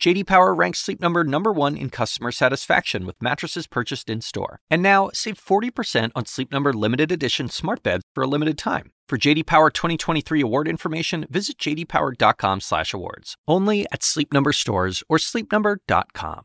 JD 0.00 0.26
Power 0.26 0.54
ranks 0.54 0.78
Sleep 0.78 1.00
Number 1.00 1.24
number 1.24 1.52
1 1.52 1.76
in 1.76 1.90
customer 1.90 2.30
satisfaction 2.30 3.04
with 3.04 3.20
mattresses 3.20 3.66
purchased 3.66 4.08
in-store. 4.08 4.60
And 4.70 4.80
now, 4.80 5.10
save 5.12 5.44
40% 5.44 6.12
on 6.14 6.24
Sleep 6.24 6.52
Number 6.52 6.72
limited 6.72 7.10
edition 7.10 7.48
smart 7.48 7.82
beds 7.82 8.04
for 8.14 8.22
a 8.22 8.28
limited 8.28 8.56
time. 8.56 8.92
For 9.08 9.18
JD 9.18 9.46
Power 9.46 9.70
2023 9.70 10.40
award 10.40 10.68
information, 10.68 11.26
visit 11.30 11.58
jdpower.com/awards. 11.58 13.34
Only 13.48 13.86
at 13.90 14.04
Sleep 14.04 14.32
Number 14.32 14.52
stores 14.52 15.02
or 15.08 15.18
sleepnumber.com. 15.18 16.42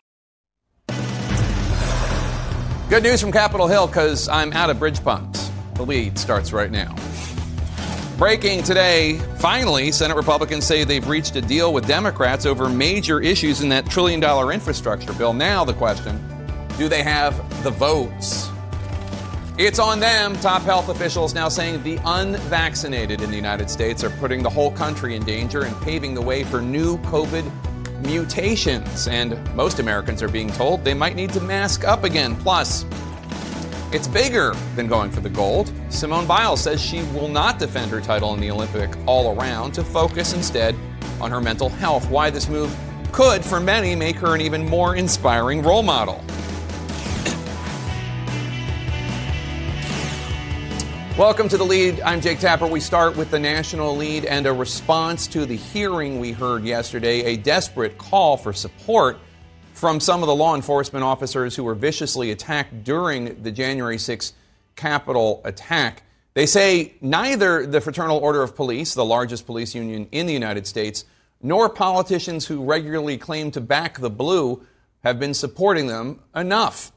Good 2.89 3.03
news 3.03 3.21
from 3.21 3.31
Capitol 3.31 3.67
Hill 3.67 3.87
cuz 3.87 4.27
I'm 4.29 4.51
out 4.53 4.71
of 4.71 4.79
bridge 4.79 5.03
punks. 5.03 5.51
The 5.75 5.85
lead 5.85 6.17
starts 6.17 6.53
right 6.53 6.71
now. 6.71 6.95
Breaking 8.17 8.61
today, 8.61 9.17
finally, 9.37 9.91
Senate 9.91 10.15
Republicans 10.15 10.65
say 10.65 10.83
they've 10.83 11.07
reached 11.07 11.35
a 11.35 11.41
deal 11.41 11.73
with 11.73 11.87
Democrats 11.87 12.45
over 12.45 12.69
major 12.69 13.19
issues 13.19 13.61
in 13.61 13.69
that 13.69 13.87
trillion 13.87 14.19
dollar 14.19 14.53
infrastructure 14.53 15.11
bill. 15.13 15.33
Now, 15.33 15.65
the 15.65 15.73
question 15.73 16.23
do 16.77 16.87
they 16.87 17.01
have 17.01 17.35
the 17.63 17.71
votes? 17.71 18.49
It's 19.57 19.79
on 19.79 19.99
them. 19.99 20.35
Top 20.37 20.61
health 20.61 20.89
officials 20.89 21.33
now 21.33 21.49
saying 21.49 21.81
the 21.81 21.99
unvaccinated 22.05 23.21
in 23.21 23.31
the 23.31 23.35
United 23.35 23.69
States 23.69 24.03
are 24.03 24.11
putting 24.11 24.43
the 24.43 24.49
whole 24.49 24.71
country 24.71 25.15
in 25.15 25.23
danger 25.23 25.63
and 25.63 25.75
paving 25.81 26.13
the 26.13 26.21
way 26.21 26.43
for 26.43 26.61
new 26.61 26.97
COVID 26.99 27.49
mutations. 28.03 29.07
And 29.07 29.39
most 29.55 29.79
Americans 29.79 30.21
are 30.21 30.29
being 30.29 30.49
told 30.49 30.83
they 30.83 30.93
might 30.93 31.15
need 31.15 31.31
to 31.33 31.41
mask 31.41 31.83
up 31.83 32.03
again. 32.03 32.35
Plus, 32.35 32.85
it's 33.93 34.07
bigger 34.07 34.55
than 34.75 34.87
going 34.87 35.11
for 35.11 35.19
the 35.19 35.29
gold. 35.29 35.71
Simone 35.89 36.25
Biles 36.25 36.63
says 36.63 36.81
she 36.81 37.03
will 37.13 37.27
not 37.27 37.59
defend 37.59 37.91
her 37.91 38.01
title 38.01 38.33
in 38.33 38.39
the 38.39 38.49
Olympic 38.49 38.89
all 39.05 39.39
around 39.39 39.71
to 39.73 39.83
focus 39.83 40.33
instead 40.33 40.75
on 41.21 41.29
her 41.29 41.39
mental 41.39 41.69
health. 41.69 42.09
Why 42.09 42.31
this 42.31 42.49
move 42.49 42.75
could, 43.11 43.45
for 43.45 43.59
many, 43.59 43.95
make 43.95 44.15
her 44.15 44.33
an 44.33 44.41
even 44.41 44.67
more 44.67 44.95
inspiring 44.95 45.61
role 45.61 45.83
model. 45.83 46.23
Welcome 51.15 51.47
to 51.49 51.57
the 51.57 51.63
lead. 51.63 52.01
I'm 52.01 52.19
Jake 52.19 52.39
Tapper. 52.39 52.65
We 52.65 52.79
start 52.79 53.15
with 53.15 53.29
the 53.29 53.37
national 53.37 53.95
lead 53.95 54.25
and 54.25 54.47
a 54.47 54.53
response 54.53 55.27
to 55.27 55.45
the 55.45 55.55
hearing 55.55 56.19
we 56.19 56.31
heard 56.31 56.63
yesterday, 56.63 57.25
a 57.25 57.37
desperate 57.37 57.99
call 57.99 58.37
for 58.37 58.53
support 58.53 59.19
from 59.73 59.99
some 59.99 60.21
of 60.21 60.27
the 60.27 60.35
law 60.35 60.55
enforcement 60.55 61.03
officers 61.03 61.55
who 61.55 61.63
were 61.63 61.75
viciously 61.75 62.31
attacked 62.31 62.83
during 62.83 63.41
the 63.43 63.51
January 63.51 63.97
6th 63.97 64.33
Capitol 64.75 65.41
attack. 65.43 66.03
They 66.33 66.45
say 66.45 66.93
neither 67.01 67.65
the 67.65 67.81
Fraternal 67.81 68.17
Order 68.17 68.41
of 68.41 68.55
Police, 68.55 68.93
the 68.93 69.05
largest 69.05 69.45
police 69.45 69.75
union 69.75 70.07
in 70.11 70.25
the 70.25 70.33
United 70.33 70.65
States, 70.65 71.05
nor 71.41 71.69
politicians 71.69 72.47
who 72.47 72.63
regularly 72.63 73.17
claim 73.17 73.51
to 73.51 73.61
back 73.61 73.99
the 73.99 74.09
blue 74.09 74.65
have 75.03 75.19
been 75.19 75.33
supporting 75.33 75.87
them 75.87 76.21
enough. 76.35 76.91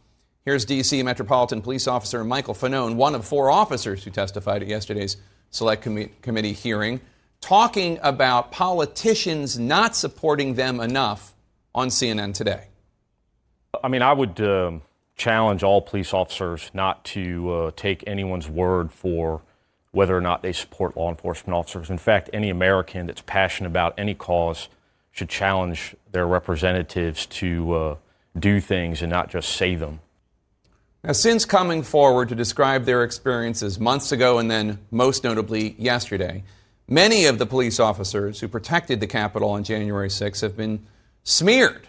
Here's 0.44 0.64
D.C. 0.64 1.02
Metropolitan 1.02 1.60
Police 1.60 1.88
Officer 1.88 2.22
Michael 2.22 2.54
Fanone, 2.54 2.94
one 2.94 3.14
of 3.14 3.26
four 3.26 3.50
officers 3.50 4.04
who 4.04 4.10
testified 4.10 4.62
at 4.62 4.68
yesterday's 4.68 5.16
Select 5.50 5.82
Com- 5.82 6.10
Committee 6.22 6.52
hearing, 6.52 7.00
talking 7.40 7.98
about 8.02 8.52
politicians 8.52 9.58
not 9.58 9.96
supporting 9.96 10.54
them 10.54 10.80
enough 10.80 11.34
on 11.76 11.88
CNN 11.88 12.34
today. 12.34 12.68
I 13.84 13.88
mean, 13.88 14.02
I 14.02 14.12
would 14.14 14.40
uh, 14.40 14.72
challenge 15.14 15.62
all 15.62 15.82
police 15.82 16.14
officers 16.14 16.70
not 16.72 17.04
to 17.04 17.52
uh, 17.52 17.70
take 17.76 18.02
anyone's 18.06 18.48
word 18.48 18.90
for 18.90 19.42
whether 19.92 20.16
or 20.16 20.20
not 20.20 20.42
they 20.42 20.52
support 20.52 20.96
law 20.96 21.10
enforcement 21.10 21.54
officers. 21.54 21.90
In 21.90 21.98
fact, 21.98 22.30
any 22.32 22.50
American 22.50 23.06
that's 23.06 23.22
passionate 23.22 23.68
about 23.68 23.94
any 23.98 24.14
cause 24.14 24.68
should 25.12 25.28
challenge 25.28 25.94
their 26.12 26.26
representatives 26.26 27.26
to 27.26 27.72
uh, 27.72 27.96
do 28.38 28.60
things 28.60 29.02
and 29.02 29.10
not 29.10 29.30
just 29.30 29.50
say 29.50 29.74
them. 29.74 30.00
Now, 31.02 31.12
since 31.12 31.44
coming 31.44 31.82
forward 31.82 32.28
to 32.30 32.34
describe 32.34 32.84
their 32.84 33.04
experiences 33.04 33.78
months 33.78 34.12
ago 34.12 34.38
and 34.38 34.50
then 34.50 34.78
most 34.90 35.24
notably 35.24 35.74
yesterday, 35.78 36.42
many 36.88 37.26
of 37.26 37.38
the 37.38 37.46
police 37.46 37.78
officers 37.78 38.40
who 38.40 38.48
protected 38.48 39.00
the 39.00 39.06
Capitol 39.06 39.50
on 39.50 39.62
January 39.62 40.10
6 40.10 40.40
have 40.40 40.56
been 40.56 40.84
smeared 41.26 41.88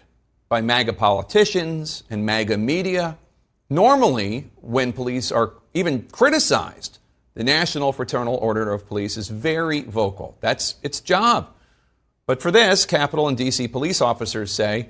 by 0.50 0.62
MAGA 0.62 0.94
politicians 0.94 2.04
and 2.10 2.26
MAGA 2.26 2.58
media. 2.58 3.20
Normally, 3.70 4.50
when 4.56 4.92
police 4.92 5.32
are 5.32 5.54
even 5.76 6.08
criticized, 6.12 6.98
the 7.36 7.44
National 7.44 7.94
Fraternal 7.94 8.36
Order 8.36 8.74
of 8.74 8.88
Police 8.88 9.16
is 9.16 9.28
very 9.30 9.82
vocal. 9.82 10.36
That's 10.42 10.76
its 10.82 11.00
job. 11.00 11.50
But 12.26 12.42
for 12.42 12.50
this, 12.50 12.86
Capitol 12.88 13.28
and 13.28 13.38
DC 13.38 13.72
police 13.72 14.02
officers 14.02 14.52
say 14.52 14.90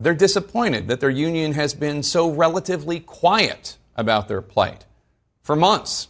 they're 0.00 0.12
disappointed 0.12 0.88
that 0.88 0.98
their 0.98 1.08
union 1.08 1.52
has 1.52 1.72
been 1.72 2.02
so 2.02 2.28
relatively 2.28 2.98
quiet 2.98 3.76
about 3.94 4.26
their 4.26 4.42
plight 4.42 4.86
for 5.40 5.54
months. 5.54 6.08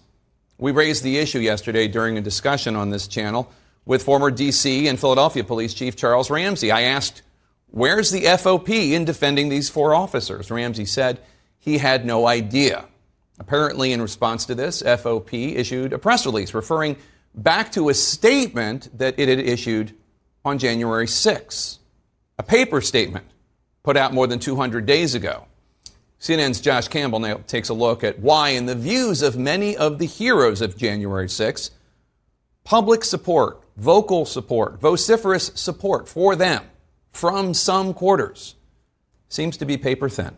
We 0.56 0.72
raised 0.72 1.02
the 1.02 1.18
issue 1.18 1.40
yesterday 1.40 1.86
during 1.88 2.16
a 2.16 2.22
discussion 2.22 2.76
on 2.76 2.88
this 2.88 3.06
channel 3.06 3.52
with 3.84 4.02
former 4.02 4.30
DC 4.30 4.88
and 4.88 4.98
Philadelphia 4.98 5.44
Police 5.44 5.74
Chief 5.74 5.96
Charles 5.96 6.30
Ramsey. 6.30 6.70
I 6.70 6.82
asked 6.82 7.20
Where's 7.74 8.12
the 8.12 8.22
FOP 8.22 8.92
in 8.92 9.04
defending 9.04 9.48
these 9.48 9.68
four 9.68 9.96
officers? 9.96 10.48
Ramsey 10.48 10.84
said 10.84 11.18
he 11.58 11.78
had 11.78 12.06
no 12.06 12.24
idea. 12.24 12.84
Apparently, 13.40 13.90
in 13.90 14.00
response 14.00 14.44
to 14.44 14.54
this, 14.54 14.80
FOP 14.80 15.56
issued 15.56 15.92
a 15.92 15.98
press 15.98 16.24
release 16.24 16.54
referring 16.54 16.94
back 17.34 17.72
to 17.72 17.88
a 17.88 17.94
statement 17.94 18.96
that 18.96 19.18
it 19.18 19.28
had 19.28 19.40
issued 19.40 19.92
on 20.44 20.58
January 20.58 21.08
6, 21.08 21.80
a 22.38 22.44
paper 22.44 22.80
statement 22.80 23.26
put 23.82 23.96
out 23.96 24.14
more 24.14 24.28
than 24.28 24.38
200 24.38 24.86
days 24.86 25.16
ago. 25.16 25.46
CNN's 26.20 26.60
Josh 26.60 26.86
Campbell 26.86 27.18
now 27.18 27.38
takes 27.48 27.70
a 27.70 27.74
look 27.74 28.04
at 28.04 28.20
why, 28.20 28.50
in 28.50 28.66
the 28.66 28.76
views 28.76 29.20
of 29.20 29.36
many 29.36 29.76
of 29.76 29.98
the 29.98 30.06
heroes 30.06 30.60
of 30.60 30.76
January 30.76 31.28
6, 31.28 31.72
public 32.62 33.02
support, 33.02 33.64
vocal 33.76 34.24
support, 34.24 34.80
vociferous 34.80 35.50
support 35.56 36.08
for 36.08 36.36
them 36.36 36.62
from 37.14 37.54
some 37.54 37.94
quarters 37.94 38.56
seems 39.28 39.56
to 39.56 39.64
be 39.64 39.76
paper 39.76 40.08
thin. 40.08 40.36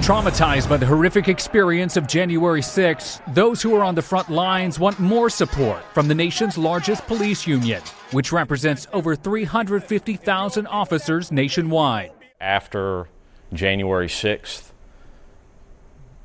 Traumatized 0.00 0.68
by 0.68 0.76
the 0.76 0.86
horrific 0.86 1.28
experience 1.28 1.96
of 1.96 2.08
January 2.08 2.62
6, 2.62 3.20
those 3.28 3.62
who 3.62 3.74
are 3.76 3.84
on 3.84 3.94
the 3.94 4.02
front 4.02 4.28
lines 4.28 4.78
want 4.78 4.98
more 4.98 5.30
support 5.30 5.80
from 5.94 6.08
the 6.08 6.14
nation's 6.14 6.58
largest 6.58 7.06
police 7.06 7.46
union, 7.46 7.80
which 8.10 8.32
represents 8.32 8.88
over 8.92 9.14
350,000 9.14 10.66
officers 10.66 11.30
nationwide. 11.30 12.10
After 12.40 13.08
January 13.52 14.08
6th, 14.08 14.72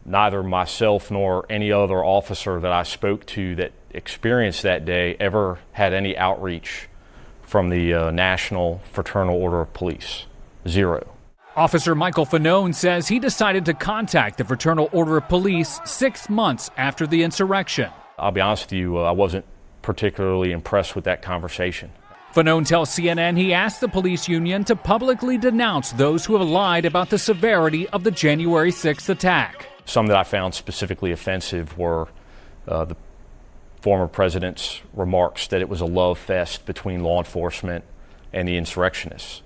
neither 0.03 0.41
myself 0.41 1.11
nor 1.11 1.45
any 1.49 1.71
other 1.71 2.03
officer 2.03 2.59
that 2.59 2.71
I 2.71 2.81
spoke 2.81 3.25
to 3.27 3.55
that 3.55 3.73
experienced 3.91 4.63
that 4.63 4.85
day 4.85 5.15
ever 5.19 5.59
had 5.73 5.93
any 5.93 6.17
outreach 6.17 6.87
from 7.53 7.69
the 7.69 7.93
uh, 7.93 8.09
National 8.09 8.81
Fraternal 8.93 9.39
Order 9.39 9.61
of 9.61 9.71
Police. 9.73 10.25
Zero. 10.67 11.05
Officer 11.55 11.93
Michael 11.93 12.25
Fanone 12.25 12.73
says 12.73 13.07
he 13.07 13.19
decided 13.19 13.63
to 13.65 13.75
contact 13.75 14.39
the 14.39 14.43
Fraternal 14.43 14.89
Order 14.91 15.17
of 15.17 15.29
Police 15.29 15.79
six 15.85 16.31
months 16.31 16.71
after 16.77 17.05
the 17.05 17.21
insurrection. 17.21 17.91
I'll 18.17 18.31
be 18.31 18.41
honest 18.41 18.71
with 18.71 18.79
you, 18.79 18.97
uh, 18.97 19.03
I 19.03 19.11
wasn't 19.11 19.45
particularly 19.83 20.51
impressed 20.51 20.95
with 20.95 21.03
that 21.03 21.21
conversation. 21.21 21.91
Fanone 22.33 22.65
tells 22.65 22.89
CNN 22.89 23.37
he 23.37 23.53
asked 23.53 23.81
the 23.81 23.87
police 23.87 24.27
union 24.27 24.63
to 24.63 24.75
publicly 24.75 25.37
denounce 25.37 25.91
those 25.91 26.25
who 26.25 26.35
have 26.35 26.47
lied 26.47 26.85
about 26.85 27.11
the 27.11 27.19
severity 27.19 27.87
of 27.89 28.03
the 28.03 28.09
January 28.09 28.71
6th 28.71 29.09
attack. 29.09 29.67
Some 29.85 30.07
that 30.07 30.17
I 30.17 30.23
found 30.23 30.55
specifically 30.55 31.11
offensive 31.11 31.77
were 31.77 32.07
uh, 32.67 32.85
the 32.85 32.95
former 33.83 34.07
president's 34.07 34.81
remarks 34.93 35.47
that 35.47 35.59
it 35.59 35.67
was 35.67 35.81
a 35.81 35.85
love 35.85 36.17
fest 36.17 36.65
between 36.65 37.03
law 37.03 37.19
enforcement 37.19 37.83
and 38.31 38.47
the 38.47 38.55
insurrectionists. 38.55 39.41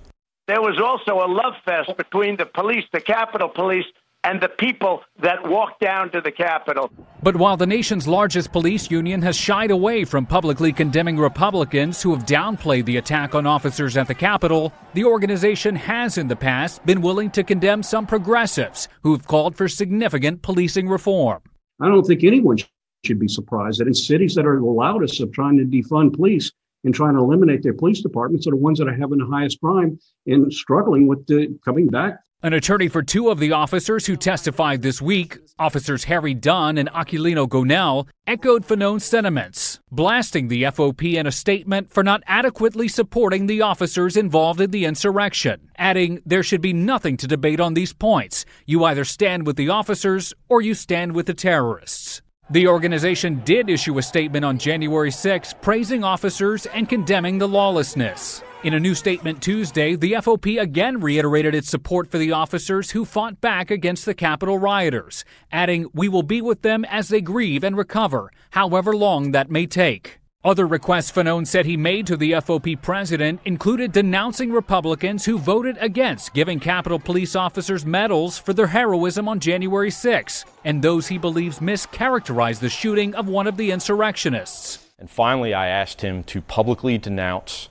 There 0.47 0.61
was 0.61 0.79
also 0.79 1.25
a 1.25 1.27
love 1.27 1.55
fest 1.65 1.97
between 1.97 2.37
the 2.37 2.45
police, 2.45 2.85
the 2.93 3.01
Capitol 3.01 3.49
Police, 3.49 3.85
and 4.23 4.39
the 4.39 4.47
people 4.47 5.01
that 5.23 5.49
walked 5.49 5.81
down 5.81 6.11
to 6.11 6.21
the 6.21 6.31
Capitol. 6.31 6.91
But 7.23 7.35
while 7.35 7.57
the 7.57 7.65
nation's 7.65 8.07
largest 8.07 8.51
police 8.51 8.91
union 8.91 9.23
has 9.23 9.35
shied 9.35 9.71
away 9.71 10.05
from 10.05 10.27
publicly 10.27 10.71
condemning 10.71 11.17
Republicans 11.17 12.03
who 12.03 12.13
have 12.13 12.27
downplayed 12.27 12.85
the 12.85 12.97
attack 12.97 13.33
on 13.33 13.47
officers 13.47 13.97
at 13.97 14.07
the 14.07 14.13
Capitol, 14.13 14.71
the 14.93 15.03
organization 15.03 15.75
has 15.75 16.19
in 16.19 16.27
the 16.27 16.35
past 16.35 16.85
been 16.85 17.01
willing 17.01 17.31
to 17.31 17.43
condemn 17.43 17.81
some 17.81 18.05
progressives 18.05 18.87
who've 19.01 19.25
called 19.25 19.55
for 19.57 19.67
significant 19.67 20.43
policing 20.43 20.87
reform. 20.87 21.41
I 21.81 21.87
don't 21.87 22.05
think 22.05 22.23
anyone 22.23 22.57
should 23.05 23.19
be 23.19 23.27
surprised 23.27 23.79
that 23.79 23.87
in 23.87 23.93
cities 23.93 24.35
that 24.35 24.45
are 24.45 24.59
the 24.59 24.65
loudest 24.65 25.21
of 25.21 25.31
trying 25.31 25.57
to 25.57 25.65
defund 25.65 26.15
police, 26.15 26.51
and 26.83 26.93
trying 26.93 27.15
to 27.15 27.19
eliminate 27.19 27.63
their 27.63 27.73
police 27.73 28.01
departments 28.01 28.47
are 28.47 28.51
the 28.51 28.55
ones 28.55 28.79
that 28.79 28.87
are 28.87 28.95
having 28.95 29.17
the 29.17 29.25
highest 29.25 29.59
crime 29.59 29.99
and 30.27 30.53
struggling 30.53 31.07
with 31.07 31.25
the 31.25 31.57
coming 31.65 31.87
back 31.87 32.19
an 32.43 32.53
attorney 32.53 32.87
for 32.87 33.01
two 33.01 33.29
of 33.29 33.39
the 33.39 33.51
officers 33.51 34.05
who 34.05 34.15
testified 34.15 34.83
this 34.83 35.01
week, 35.01 35.39
Officers 35.57 36.03
Harry 36.03 36.35
Dunn 36.35 36.77
and 36.77 36.87
Aquilino 36.89 37.47
Gonell, 37.47 38.07
echoed 38.27 38.63
Fanone's 38.63 39.03
sentiments, 39.03 39.79
blasting 39.91 40.47
the 40.47 40.61
FOP 40.65 41.17
in 41.17 41.25
a 41.25 41.31
statement 41.31 41.91
for 41.91 42.03
not 42.03 42.21
adequately 42.27 42.87
supporting 42.87 43.47
the 43.47 43.63
officers 43.63 44.15
involved 44.15 44.61
in 44.61 44.69
the 44.69 44.85
insurrection, 44.85 45.71
adding 45.77 46.21
there 46.27 46.43
should 46.43 46.61
be 46.61 46.73
nothing 46.73 47.17
to 47.17 47.27
debate 47.27 47.59
on 47.59 47.73
these 47.73 47.91
points. 47.91 48.45
You 48.67 48.83
either 48.83 49.03
stand 49.03 49.47
with 49.47 49.55
the 49.55 49.69
officers 49.69 50.31
or 50.47 50.61
you 50.61 50.75
stand 50.75 51.15
with 51.15 51.25
the 51.25 51.33
terrorists. 51.33 52.21
The 52.49 52.69
organization 52.69 53.41
did 53.43 53.69
issue 53.69 53.97
a 53.97 54.01
statement 54.01 54.45
on 54.45 54.57
January 54.57 55.11
6 55.11 55.53
praising 55.59 56.05
officers 56.05 56.65
and 56.67 56.87
condemning 56.87 57.39
the 57.39 57.47
lawlessness. 57.47 58.41
In 58.63 58.73
a 58.73 58.79
new 58.79 58.95
statement 58.95 59.43
Tuesday, 59.43 59.97
the 59.97 60.13
FOP 60.13 60.57
again 60.57 61.01
reiterated 61.01 61.53
its 61.53 61.69
support 61.69 62.09
for 62.09 62.17
the 62.17 62.31
officers 62.31 62.91
who 62.91 63.03
fought 63.03 63.41
back 63.41 63.69
against 63.69 64.05
the 64.05 64.13
Capitol 64.13 64.57
rioters, 64.57 65.25
adding, 65.51 65.87
We 65.93 66.07
will 66.07 66.23
be 66.23 66.41
with 66.41 66.61
them 66.61 66.85
as 66.85 67.09
they 67.09 67.19
grieve 67.19 67.65
and 67.65 67.75
recover, 67.75 68.31
however 68.51 68.95
long 68.95 69.33
that 69.33 69.51
may 69.51 69.65
take. 69.65 70.21
Other 70.47 70.65
requests 70.65 71.11
Fanone 71.11 71.45
said 71.45 71.65
he 71.65 71.75
made 71.75 72.07
to 72.07 72.15
the 72.15 72.31
FOP 72.31 72.81
president 72.81 73.41
included 73.43 73.91
denouncing 73.91 74.49
Republicans 74.49 75.25
who 75.25 75.37
voted 75.37 75.75
against 75.81 76.33
giving 76.33 76.61
Capitol 76.61 76.99
Police 76.99 77.35
officers 77.35 77.85
medals 77.85 78.37
for 78.37 78.53
their 78.53 78.67
heroism 78.67 79.27
on 79.27 79.41
January 79.41 79.91
6, 79.91 80.45
and 80.63 80.81
those 80.81 81.07
he 81.07 81.17
believes 81.17 81.59
mischaracterized 81.59 82.61
the 82.61 82.69
shooting 82.69 83.13
of 83.13 83.27
one 83.27 83.45
of 83.45 83.57
the 83.57 83.71
insurrectionists. 83.71 84.79
And 84.97 85.09
finally, 85.09 85.53
I 85.53 85.67
asked 85.67 85.99
him 85.99 86.23
to 86.23 86.41
publicly 86.41 86.97
denounce 86.97 87.67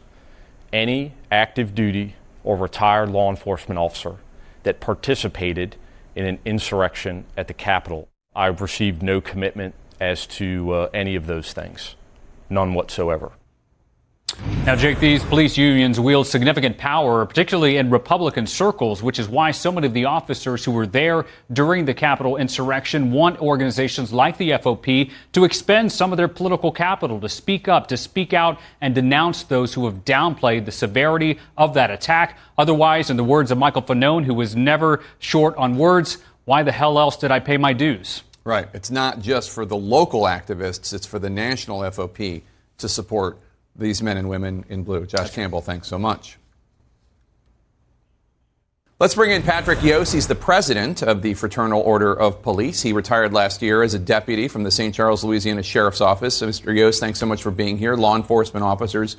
any 0.71 1.15
active 1.33 1.75
duty 1.75 2.17
or 2.45 2.59
retired 2.59 3.09
law 3.09 3.31
enforcement 3.31 3.79
officer 3.79 4.17
that 4.65 4.81
participated 4.81 5.77
in 6.15 6.27
an 6.27 6.41
insurrection 6.45 7.25
at 7.39 7.49
the 7.49 7.55
Capitol. 7.55 8.11
I've 8.35 8.61
received 8.61 9.03
no 9.03 9.23
commitment 9.23 9.75
as 9.99 10.27
to 10.27 10.73
uh, 10.73 10.91
any 10.93 11.17
of 11.17 11.27
those 11.27 11.55
things, 11.55 11.95
none 12.51 12.75
whatsoever. 12.75 13.33
Now, 14.67 14.75
Jake, 14.75 14.99
these 14.99 15.25
police 15.25 15.57
unions 15.57 15.99
wield 15.99 16.27
significant 16.27 16.77
power, 16.77 17.25
particularly 17.25 17.77
in 17.77 17.89
Republican 17.89 18.47
circles, 18.47 19.03
which 19.03 19.19
is 19.19 19.29
why 19.29 19.53
so 19.53 19.71
many 19.71 19.87
of 19.87 19.95
the 19.95 20.07
officers 20.07 20.65
who 20.65 20.73
were 20.73 20.87
there 20.87 21.25
during 21.53 21.85
the 21.85 21.95
Capitol 21.95 22.37
insurrection 22.37 23.13
want 23.13 23.41
organizations 23.41 24.13
like 24.13 24.37
the 24.37 24.51
FOP 24.51 25.11
to 25.33 25.45
expend 25.45 25.91
some 25.91 26.13
of 26.13 26.17
their 26.17 26.29
political 26.29 26.73
capital 26.73 27.21
to 27.21 27.29
speak 27.29 27.69
up, 27.69 27.87
to 27.87 27.97
speak 27.97 28.35
out, 28.35 28.59
and 28.81 28.95
denounce 28.95 29.45
those 29.45 29.73
who 29.73 29.87
have 29.87 30.05
downplayed 30.05 30.65
the 30.65 30.73
severity 30.73 31.39
of 31.57 31.75
that 31.75 31.91
attack. 31.91 32.37
Otherwise, 32.59 33.09
in 33.09 33.17
the 33.17 33.25
words 33.25 33.51
of 33.53 33.59
Michael 33.59 33.83
Fanone, 33.83 34.25
who 34.25 34.35
was 34.35 34.57
never 34.57 35.03
short 35.21 35.57
on 35.57 35.79
words, 35.79 36.19
why 36.45 36.63
the 36.63 36.73
hell 36.73 36.99
else 36.99 37.17
did 37.17 37.31
I 37.31 37.39
pay 37.39 37.57
my 37.57 37.73
dues? 37.73 38.23
Right. 38.47 38.69
It's 38.73 38.93
not 38.93 39.21
just 39.21 39.51
for 39.51 39.67
the 39.67 39.77
local 39.77 40.23
activists, 40.23 40.95
it's 40.95 41.05
for 41.05 41.19
the 41.19 41.29
national 41.29 41.81
FOP 41.81 42.43
to 42.79 42.89
support 42.89 43.39
these 43.75 44.01
men 44.01 44.17
and 44.17 44.29
women 44.29 44.65
in 44.69 44.85
blue. 44.85 45.05
Josh 45.05 45.33
Campbell, 45.33 45.61
thanks 45.61 45.89
so 45.89 45.99
much. 45.99 46.39
Let's 49.01 49.17
bring 49.17 49.33
in 49.33 49.43
Patrick 49.43 49.83
Yost. 49.83 50.13
He's 50.13 50.29
the 50.29 50.37
president 50.37 51.03
of 51.03 51.23
the 51.23 51.35
Fraternal 51.35 51.81
Order 51.81 52.15
of 52.15 52.41
Police. 52.41 52.83
He 52.83 52.93
retired 52.93 53.33
last 53.33 53.63
year 53.63 53.83
as 53.83 53.95
a 53.95 53.99
deputy 53.99 54.47
from 54.47 54.63
the 54.63 54.71
St. 54.71 54.95
Charles, 54.95 55.25
Louisiana 55.25 55.65
Sheriff's 55.65 56.01
Office. 56.01 56.37
So, 56.37 56.47
Mr. 56.47 56.73
Yost, 56.73 57.01
thanks 57.01 57.19
so 57.19 57.27
much 57.27 57.43
for 57.43 57.51
being 57.51 57.77
here. 57.77 57.97
Law 57.97 58.15
enforcement 58.15 58.63
officers 58.63 59.17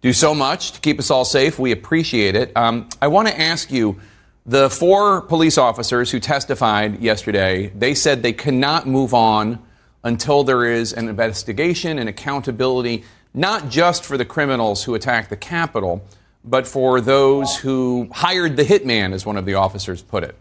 do 0.00 0.12
so 0.12 0.32
much 0.32 0.72
to 0.72 0.80
keep 0.80 1.00
us 1.00 1.10
all 1.10 1.24
safe. 1.24 1.58
We 1.58 1.72
appreciate 1.72 2.36
it. 2.36 2.56
Um, 2.56 2.88
I 3.02 3.08
want 3.08 3.26
to 3.26 3.38
ask 3.38 3.72
you 3.72 4.00
the 4.46 4.70
four 4.70 5.22
police 5.22 5.58
officers 5.58 6.10
who 6.10 6.20
testified 6.20 7.00
yesterday, 7.00 7.68
they 7.68 7.94
said 7.94 8.22
they 8.22 8.32
cannot 8.32 8.86
move 8.86 9.14
on 9.14 9.58
until 10.02 10.44
there 10.44 10.64
is 10.64 10.92
an 10.92 11.08
investigation 11.08 11.98
and 11.98 12.08
accountability 12.08 13.04
not 13.34 13.68
just 13.68 14.04
for 14.04 14.16
the 14.16 14.24
criminals 14.24 14.84
who 14.84 14.94
attacked 14.94 15.30
the 15.30 15.36
Capitol, 15.36 16.02
but 16.44 16.66
for 16.66 17.00
those 17.00 17.56
who 17.56 18.08
hired 18.12 18.56
the 18.56 18.64
hitman, 18.64 19.12
as 19.12 19.24
one 19.24 19.36
of 19.36 19.44
the 19.44 19.54
officers 19.54 20.02
put 20.02 20.24
it. 20.24 20.34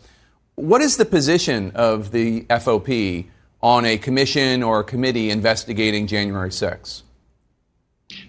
What 0.55 0.81
is 0.81 0.97
the 0.97 1.05
position 1.05 1.71
of 1.75 2.11
the 2.11 2.45
FOP 2.49 3.27
on 3.61 3.85
a 3.85 3.97
commission 3.97 4.63
or 4.63 4.79
a 4.79 4.83
committee 4.83 5.29
investigating 5.29 6.07
January 6.07 6.51
6? 6.51 7.03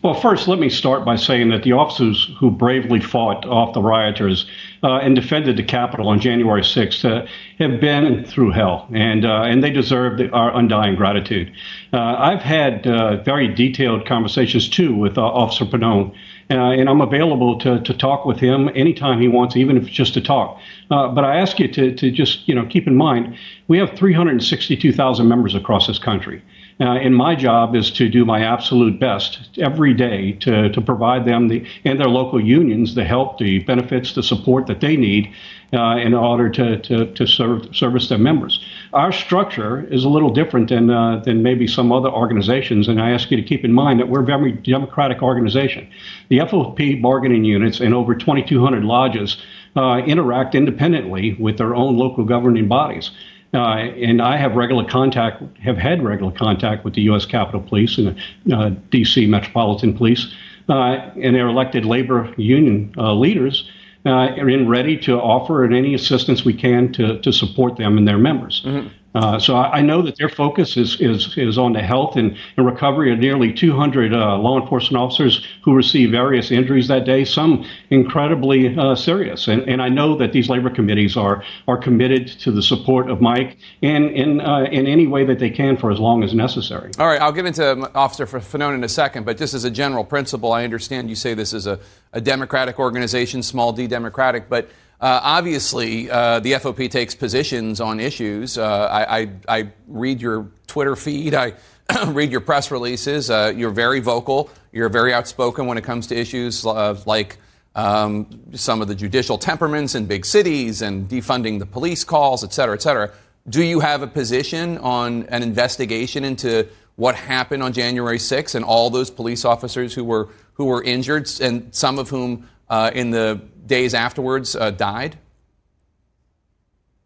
Well, 0.02 0.14
first, 0.14 0.46
let 0.46 0.58
me 0.58 0.69
start 0.69 1.05
by 1.05 1.17
saying 1.17 1.50
that 1.50 1.62
the 1.62 1.72
officers 1.72 2.31
who 2.38 2.50
bravely 2.50 3.00
fought 3.00 3.46
off 3.46 3.72
the 3.72 3.81
rioters 3.81 4.46
uh, 4.82 4.99
and 4.99 5.15
defended 5.15 5.56
the 5.56 5.62
Capitol 5.62 6.09
on 6.09 6.21
January 6.21 6.62
6th 6.62 7.05
uh, 7.05 7.27
have 7.59 7.81
been 7.81 8.25
through 8.25 8.50
hell, 8.50 8.88
and 8.93 9.25
uh, 9.25 9.43
and 9.43 9.62
they 9.62 9.71
deserve 9.71 10.19
the, 10.19 10.31
our 10.31 10.56
undying 10.56 10.97
gratitude. 10.97 11.53
Uh, 11.93 12.17
I've 12.19 12.43
had 12.43 12.87
uh, 12.87 13.23
very 13.23 13.49
detailed 13.49 14.06
conversations 14.06 14.69
too 14.69 14.94
with 14.94 15.19
uh, 15.19 15.23
Officer 15.23 15.67
Fanone, 15.67 16.15
and 16.49 16.88
I'm 16.88 17.00
available 17.00 17.59
to, 17.61 17.81
to 17.81 17.94
talk 17.94 18.25
with 18.25 18.38
him 18.41 18.71
anytime 18.75 19.21
he 19.21 19.29
wants, 19.29 19.56
even 19.56 19.77
if 19.77 19.85
it's 19.85 19.93
just 19.93 20.15
to 20.15 20.21
talk. 20.21 20.59
but 20.88 21.25
I 21.25 21.37
ask 21.37 21.61
you 21.61 21.69
to, 21.69 21.94
to 21.94 22.11
just 22.11 22.49
you 22.49 22.55
know 22.55 22.67
keep 22.67 22.87
in 22.87 22.97
mind 22.97 23.37
we 23.69 23.79
have 23.79 23.97
362,000 23.97 25.29
members 25.29 25.55
across 25.55 25.87
this 25.87 25.99
country. 25.99 26.43
Uh, 26.81 26.94
and 26.94 27.15
my 27.15 27.35
job 27.35 27.77
is 27.77 27.91
to 27.91 28.09
do 28.09 28.25
my 28.25 28.43
absolute 28.43 28.99
best 28.99 29.50
every 29.59 29.93
day 29.93 30.32
to, 30.32 30.71
to 30.71 30.81
provide 30.81 31.27
them 31.27 31.49
the, 31.49 31.62
and 31.85 32.00
their 32.00 32.09
local 32.09 32.43
unions 32.43 32.94
the 32.94 33.05
help, 33.05 33.37
the 33.38 33.59
benefits, 33.61 34.15
the 34.15 34.23
support 34.23 34.67
that 34.67 34.81
they 34.81 34.97
need 34.97 35.31
uh, 35.75 35.97
in 35.97 36.15
order 36.15 36.49
to, 36.49 36.79
to, 36.79 37.12
to 37.12 37.27
serve, 37.27 37.77
service 37.77 38.09
their 38.09 38.19
members. 38.19 38.65
Our 38.94 39.12
structure 39.12 39.87
is 39.93 40.05
a 40.05 40.09
little 40.09 40.31
different 40.31 40.71
than, 40.71 40.88
uh, 40.88 41.19
than 41.19 41.43
maybe 41.43 41.67
some 41.67 41.93
other 41.93 42.09
organizations, 42.09 42.88
and 42.88 43.00
I 43.00 43.11
ask 43.11 43.31
you 43.31 43.37
to 43.37 43.43
keep 43.43 43.62
in 43.62 43.75
mind 43.75 44.00
that 44.00 44.09
we're 44.09 44.23
a 44.23 44.27
very 44.27 44.53
democratic 44.53 45.23
organization. 45.23 45.88
The 46.31 46.38
FOP 46.38 47.03
bargaining 47.03 47.44
units 47.44 47.81
and 47.81 47.93
over 47.93 48.15
2,200 48.15 48.85
lodges 48.85 49.37
uh, 49.77 49.99
interact 49.99 50.55
independently 50.55 51.35
with 51.35 51.59
their 51.59 51.75
own 51.75 51.99
local 51.99 52.25
governing 52.25 52.69
bodies. 52.69 53.11
Uh, 53.52 53.76
and 53.76 54.23
I 54.23 54.37
have 54.37 54.55
regular 54.55 54.85
contact, 54.85 55.43
have 55.58 55.76
had 55.76 56.05
regular 56.05 56.31
contact 56.31 56.85
with 56.85 56.94
the 56.94 57.02
U.S. 57.02 57.26
Capitol 57.26 57.61
Police 57.61 57.99
and 57.99 58.17
uh, 58.52 58.70
D.C. 58.91 59.26
Metropolitan 59.26 59.97
Police 59.97 60.32
uh, 60.69 61.11
and 61.20 61.35
their 61.35 61.49
elected 61.49 61.85
labor 61.85 62.32
union 62.37 62.94
uh, 62.97 63.12
leaders, 63.12 63.69
uh, 64.06 64.11
and 64.11 64.70
ready 64.70 64.97
to 64.97 65.20
offer 65.20 65.65
any 65.65 65.94
assistance 65.94 66.44
we 66.44 66.55
can 66.55 66.93
to, 66.93 67.19
to 67.20 67.32
support 67.32 67.77
them 67.77 67.98
and 67.98 68.06
their 68.06 68.19
members. 68.19 68.63
Mm-hmm. 68.65 68.89
Uh, 69.14 69.40
so 69.40 69.56
I, 69.56 69.79
I, 69.79 69.81
know 69.81 70.02
that 70.02 70.17
their 70.17 70.29
focus 70.29 70.76
is, 70.76 71.00
is, 71.00 71.36
is 71.36 71.58
on 71.58 71.72
the 71.72 71.82
health 71.82 72.14
and, 72.14 72.36
and 72.56 72.64
recovery 72.64 73.12
of 73.12 73.19
nearly 73.19 73.52
200 73.52 74.14
uh, 74.14 74.38
law 74.38 74.60
enforcement 74.60 75.02
officers 75.02 75.44
who 75.64 75.74
received 75.74 76.12
various 76.12 76.52
injuries 76.52 76.86
that 76.86 77.05
day, 77.05 77.24
some 77.24 77.67
incredibly 77.90 78.76
uh, 78.79 78.94
serious. 78.94 79.48
And, 79.48 79.69
and 79.69 79.82
I 79.82 79.88
know 79.88 80.17
that 80.19 80.32
these 80.32 80.48
labor 80.48 80.70
committees 80.70 81.17
are, 81.17 81.43
are 81.67 81.76
committed 81.76 82.29
to 82.40 82.52
the 82.52 82.62
support 82.62 83.10
of 83.10 83.20
Mike 83.20 83.58
in, 83.82 84.10
in, 84.10 84.40
uh, 84.40 84.67
in 84.70 84.86
any 84.86 85.08
way 85.08 85.24
that 85.24 85.40
they 85.40 85.50
can 85.50 85.76
for 85.76 85.90
as 85.90 85.98
long 85.98 86.22
as 86.22 86.32
necessary. 86.32 86.93
All 87.00 87.08
right, 87.08 87.20
I'll 87.20 87.32
get 87.32 87.46
into 87.46 87.90
Officer 87.96 88.26
Fanone 88.26 88.76
in 88.76 88.84
a 88.84 88.88
second, 88.88 89.26
but 89.26 89.36
just 89.36 89.55
as 89.55 89.64
a 89.64 89.70
general 89.72 90.05
principle, 90.05 90.52
I 90.52 90.62
understand 90.62 91.10
you 91.10 91.17
say 91.17 91.34
this 91.34 91.52
is 91.52 91.67
a, 91.67 91.81
a 92.12 92.20
Democratic 92.20 92.79
organization, 92.79 93.43
small 93.43 93.72
d 93.72 93.88
Democratic, 93.88 94.48
but 94.48 94.70
uh, 95.00 95.20
obviously, 95.22 96.10
uh, 96.10 96.40
the 96.40 96.52
FOP 96.52 96.90
takes 96.90 97.14
positions 97.14 97.80
on 97.80 98.00
issues. 98.00 98.58
Uh, 98.58 98.86
I, 98.86 99.20
I, 99.20 99.30
I, 99.48 99.72
read 99.88 100.20
your 100.20 100.50
Twitter 100.66 100.94
feed. 100.94 101.32
I 101.32 101.54
read 102.08 102.30
your 102.30 102.42
press 102.42 102.70
releases. 102.70 103.30
Uh, 103.30 103.52
you're 103.56 103.70
very 103.70 104.00
vocal. 104.00 104.50
You're 104.72 104.90
very 104.90 105.14
outspoken 105.14 105.66
when 105.66 105.78
it 105.78 105.84
comes 105.84 106.06
to 106.08 106.16
issues 106.16 106.66
uh, 106.66 107.00
like 107.06 107.38
um, 107.74 108.26
some 108.52 108.82
of 108.82 108.88
the 108.88 108.94
judicial 108.94 109.38
temperaments 109.38 109.94
in 109.94 110.04
big 110.04 110.26
cities 110.26 110.82
and 110.82 111.08
defunding 111.08 111.60
the 111.60 111.66
police 111.66 112.04
calls, 112.04 112.44
et 112.44 112.52
cetera, 112.52 112.74
et 112.74 112.82
cetera. 112.82 113.10
Do 113.48 113.64
you 113.64 113.80
have 113.80 114.02
a 114.02 114.06
position 114.06 114.76
on 114.78 115.24
an 115.24 115.42
investigation 115.42 116.24
into 116.24 116.69
what 116.96 117.14
happened 117.14 117.62
on 117.62 117.72
January 117.72 118.19
6th 118.19 118.54
and 118.54 118.66
all 118.66 118.90
those 118.90 119.10
police 119.10 119.46
officers 119.46 119.94
who 119.94 120.04
were 120.04 120.28
who 120.54 120.66
were 120.66 120.82
injured 120.82 121.26
and 121.40 121.74
some 121.74 121.98
of 121.98 122.10
whom 122.10 122.46
uh, 122.69 122.90
in 122.94 123.10
the 123.10 123.40
days 123.70 123.94
afterwards 123.94 124.55
uh, 124.55 124.70
died? 124.70 125.17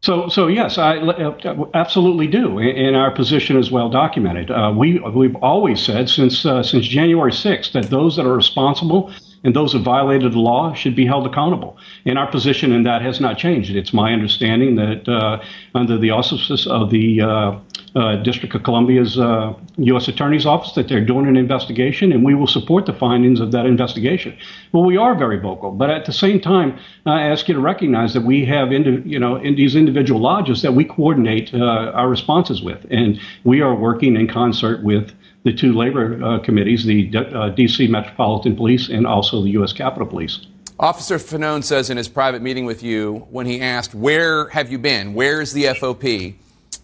So, 0.02 0.28
so 0.28 0.48
yes, 0.48 0.76
I 0.76 0.98
uh, 0.98 1.64
absolutely 1.72 2.26
do, 2.26 2.58
and 2.58 2.94
our 2.96 3.10
position 3.10 3.56
is 3.56 3.70
well 3.70 3.88
documented. 3.88 4.50
Uh, 4.50 4.72
we 4.76 4.98
we've 4.98 5.36
always 5.36 5.80
said 5.80 6.10
since 6.10 6.44
uh, 6.44 6.62
since 6.62 6.86
January 6.86 7.30
6th 7.30 7.72
that 7.72 7.84
those 7.84 8.16
that 8.16 8.26
are 8.26 8.36
responsible 8.36 9.12
and 9.44 9.54
those 9.54 9.72
who 9.72 9.78
violated 9.78 10.32
the 10.32 10.40
law 10.40 10.74
should 10.74 10.96
be 10.96 11.06
held 11.06 11.26
accountable. 11.26 11.76
And 12.06 12.18
our 12.18 12.30
position 12.30 12.72
in 12.72 12.82
that 12.84 13.02
has 13.02 13.20
not 13.20 13.38
changed. 13.38 13.76
It's 13.76 13.92
my 13.92 14.12
understanding 14.12 14.76
that 14.76 15.08
uh, 15.08 15.42
under 15.74 15.98
the 15.98 16.10
auspices 16.10 16.66
of 16.66 16.90
the 16.90 17.20
uh, 17.20 17.58
uh, 17.94 18.16
District 18.16 18.52
of 18.54 18.64
Columbia's 18.64 19.16
U.S. 19.16 20.08
Uh, 20.08 20.12
Attorney's 20.12 20.46
Office, 20.46 20.72
that 20.72 20.88
they're 20.88 21.04
doing 21.04 21.28
an 21.28 21.36
investigation, 21.36 22.10
and 22.10 22.24
we 22.24 22.34
will 22.34 22.48
support 22.48 22.86
the 22.86 22.92
findings 22.92 23.38
of 23.38 23.52
that 23.52 23.66
investigation. 23.66 24.36
Well, 24.72 24.82
we 24.82 24.96
are 24.96 25.14
very 25.14 25.38
vocal, 25.38 25.70
but 25.70 25.90
at 25.90 26.04
the 26.04 26.12
same 26.12 26.40
time, 26.40 26.76
I 27.06 27.22
ask 27.22 27.46
you 27.46 27.54
to 27.54 27.60
recognize 27.60 28.12
that 28.14 28.22
we 28.22 28.44
have, 28.46 28.72
indi- 28.72 29.08
you 29.08 29.18
know, 29.18 29.36
in 29.36 29.54
these 29.54 29.76
individual 29.76 30.20
lodges 30.20 30.62
that 30.62 30.72
we 30.72 30.84
coordinate 30.84 31.54
uh, 31.54 31.92
our 31.94 32.08
responses 32.08 32.62
with, 32.62 32.84
and 32.90 33.20
we 33.44 33.60
are 33.60 33.74
working 33.76 34.16
in 34.16 34.26
concert 34.26 34.82
with 34.82 35.12
the 35.44 35.52
two 35.52 35.74
labor 35.74 36.22
uh, 36.24 36.38
committees, 36.40 36.84
the 36.84 37.04
D- 37.04 37.18
uh, 37.18 37.50
D.C. 37.50 37.86
Metropolitan 37.86 38.56
Police 38.56 38.88
and 38.88 39.06
also 39.06 39.42
the 39.42 39.50
U.S. 39.50 39.72
Capitol 39.72 40.06
Police. 40.06 40.46
Officer 40.80 41.18
Fanone 41.18 41.62
says 41.62 41.90
in 41.90 41.96
his 41.96 42.08
private 42.08 42.42
meeting 42.42 42.64
with 42.64 42.82
you, 42.82 43.26
when 43.30 43.46
he 43.46 43.60
asked, 43.60 43.94
Where 43.94 44.48
have 44.48 44.72
you 44.72 44.78
been? 44.78 45.14
Where's 45.14 45.52
the 45.52 45.64
FOP? 45.64 46.34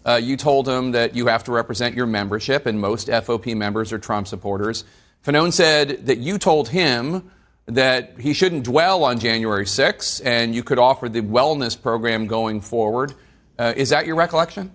Uh, 0.05 0.15
you 0.15 0.37
told 0.37 0.67
him 0.67 0.91
that 0.91 1.15
you 1.15 1.27
have 1.27 1.43
to 1.43 1.51
represent 1.51 1.95
your 1.95 2.07
membership, 2.07 2.65
and 2.65 2.79
most 2.79 3.07
FOP 3.09 3.55
members 3.55 3.91
are 3.91 3.99
Trump 3.99 4.27
supporters. 4.27 4.85
Fanone 5.25 5.51
said 5.51 6.05
that 6.07 6.19
you 6.19 6.37
told 6.37 6.69
him 6.69 7.29
that 7.65 8.19
he 8.19 8.33
shouldn't 8.33 8.63
dwell 8.63 9.03
on 9.03 9.19
January 9.19 9.65
6th, 9.65 10.21
and 10.25 10.55
you 10.55 10.63
could 10.63 10.79
offer 10.79 11.09
the 11.09 11.21
wellness 11.21 11.79
program 11.79 12.27
going 12.27 12.61
forward. 12.61 13.13
Uh, 13.59 13.73
is 13.75 13.89
that 13.89 14.05
your 14.05 14.15
recollection? 14.15 14.71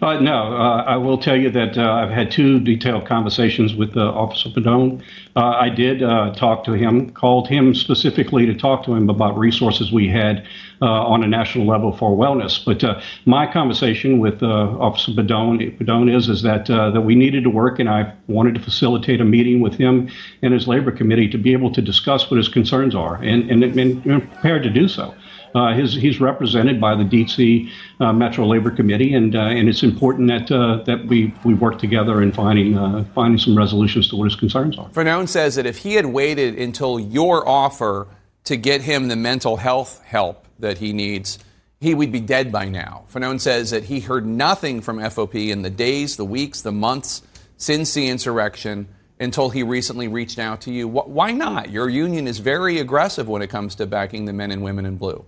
Uh, 0.00 0.18
no, 0.20 0.56
uh, 0.56 0.84
I 0.86 0.96
will 0.96 1.18
tell 1.18 1.36
you 1.36 1.50
that 1.50 1.78
uh, 1.78 1.92
I've 1.92 2.10
had 2.10 2.30
two 2.30 2.60
detailed 2.60 3.06
conversations 3.06 3.74
with 3.74 3.96
uh, 3.96 4.12
Officer 4.12 4.48
Padone. 4.48 5.02
Uh, 5.36 5.54
I 5.58 5.68
did 5.68 6.02
uh, 6.02 6.32
talk 6.34 6.64
to 6.64 6.72
him, 6.72 7.10
called 7.10 7.48
him 7.48 7.74
specifically 7.74 8.46
to 8.46 8.54
talk 8.54 8.84
to 8.84 8.94
him 8.94 9.08
about 9.08 9.38
resources 9.38 9.92
we 9.92 10.08
had 10.08 10.46
on 10.80 11.22
a 11.22 11.28
national 11.28 11.64
level 11.64 11.96
for 11.96 12.16
wellness. 12.16 12.64
But 12.64 12.82
my 13.24 13.50
conversation 13.50 14.18
with 14.18 14.42
Officer 14.42 15.12
Padone, 15.12 16.12
is 16.12 16.28
is 16.28 16.42
that 16.42 16.66
that 16.66 17.02
we 17.02 17.14
needed 17.14 17.44
to 17.44 17.50
work, 17.50 17.78
and 17.78 17.88
I 17.88 18.12
wanted 18.26 18.54
to 18.56 18.60
facilitate 18.60 19.20
a 19.20 19.24
meeting 19.24 19.60
with 19.60 19.74
him 19.74 20.10
and 20.42 20.52
his 20.52 20.66
labor 20.66 20.90
committee 20.90 21.28
to 21.28 21.38
be 21.38 21.52
able 21.52 21.72
to 21.72 21.80
discuss 21.80 22.28
what 22.30 22.38
his 22.38 22.48
concerns 22.48 22.96
are, 22.96 23.14
and 23.22 23.48
and, 23.48 23.62
and 23.62 24.02
prepared 24.02 24.64
to 24.64 24.70
do 24.70 24.88
so. 24.88 25.14
Uh, 25.54 25.74
his, 25.74 25.94
he's 25.94 26.20
represented 26.20 26.80
by 26.80 26.94
the 26.94 27.04
DC 27.04 27.70
uh, 28.00 28.12
Metro 28.12 28.46
Labor 28.46 28.70
Committee, 28.70 29.14
and 29.14 29.36
uh, 29.36 29.40
and 29.40 29.68
it's 29.68 29.82
important 29.82 30.28
that 30.28 30.50
uh, 30.50 30.82
that 30.84 31.06
we, 31.06 31.34
we 31.44 31.52
work 31.54 31.78
together 31.78 32.22
in 32.22 32.32
finding 32.32 32.78
uh, 32.78 33.04
finding 33.14 33.38
some 33.38 33.56
resolutions 33.56 34.08
to 34.08 34.16
what 34.16 34.24
his 34.24 34.36
concerns 34.36 34.78
are. 34.78 34.88
Fanone 34.90 35.28
says 35.28 35.56
that 35.56 35.66
if 35.66 35.78
he 35.78 35.94
had 35.94 36.06
waited 36.06 36.58
until 36.58 36.98
your 36.98 37.46
offer 37.46 38.08
to 38.44 38.56
get 38.56 38.80
him 38.80 39.08
the 39.08 39.16
mental 39.16 39.56
health 39.56 40.02
help 40.04 40.46
that 40.58 40.78
he 40.78 40.92
needs, 40.92 41.38
he 41.80 41.94
would 41.94 42.12
be 42.12 42.20
dead 42.20 42.50
by 42.50 42.68
now. 42.68 43.04
Fanone 43.12 43.40
says 43.40 43.70
that 43.70 43.84
he 43.84 44.00
heard 44.00 44.24
nothing 44.24 44.80
from 44.80 44.98
FOP 44.98 45.50
in 45.50 45.62
the 45.62 45.70
days, 45.70 46.16
the 46.16 46.24
weeks, 46.24 46.62
the 46.62 46.72
months 46.72 47.22
since 47.56 47.92
the 47.94 48.08
insurrection 48.08 48.88
until 49.20 49.50
he 49.50 49.62
recently 49.62 50.08
reached 50.08 50.38
out 50.38 50.62
to 50.62 50.72
you. 50.72 50.88
Why 50.88 51.30
not? 51.32 51.70
Your 51.70 51.88
union 51.88 52.26
is 52.26 52.38
very 52.38 52.78
aggressive 52.78 53.28
when 53.28 53.42
it 53.42 53.50
comes 53.50 53.76
to 53.76 53.86
backing 53.86 54.24
the 54.24 54.32
men 54.32 54.50
and 54.50 54.62
women 54.62 54.84
in 54.84 54.96
blue. 54.96 55.24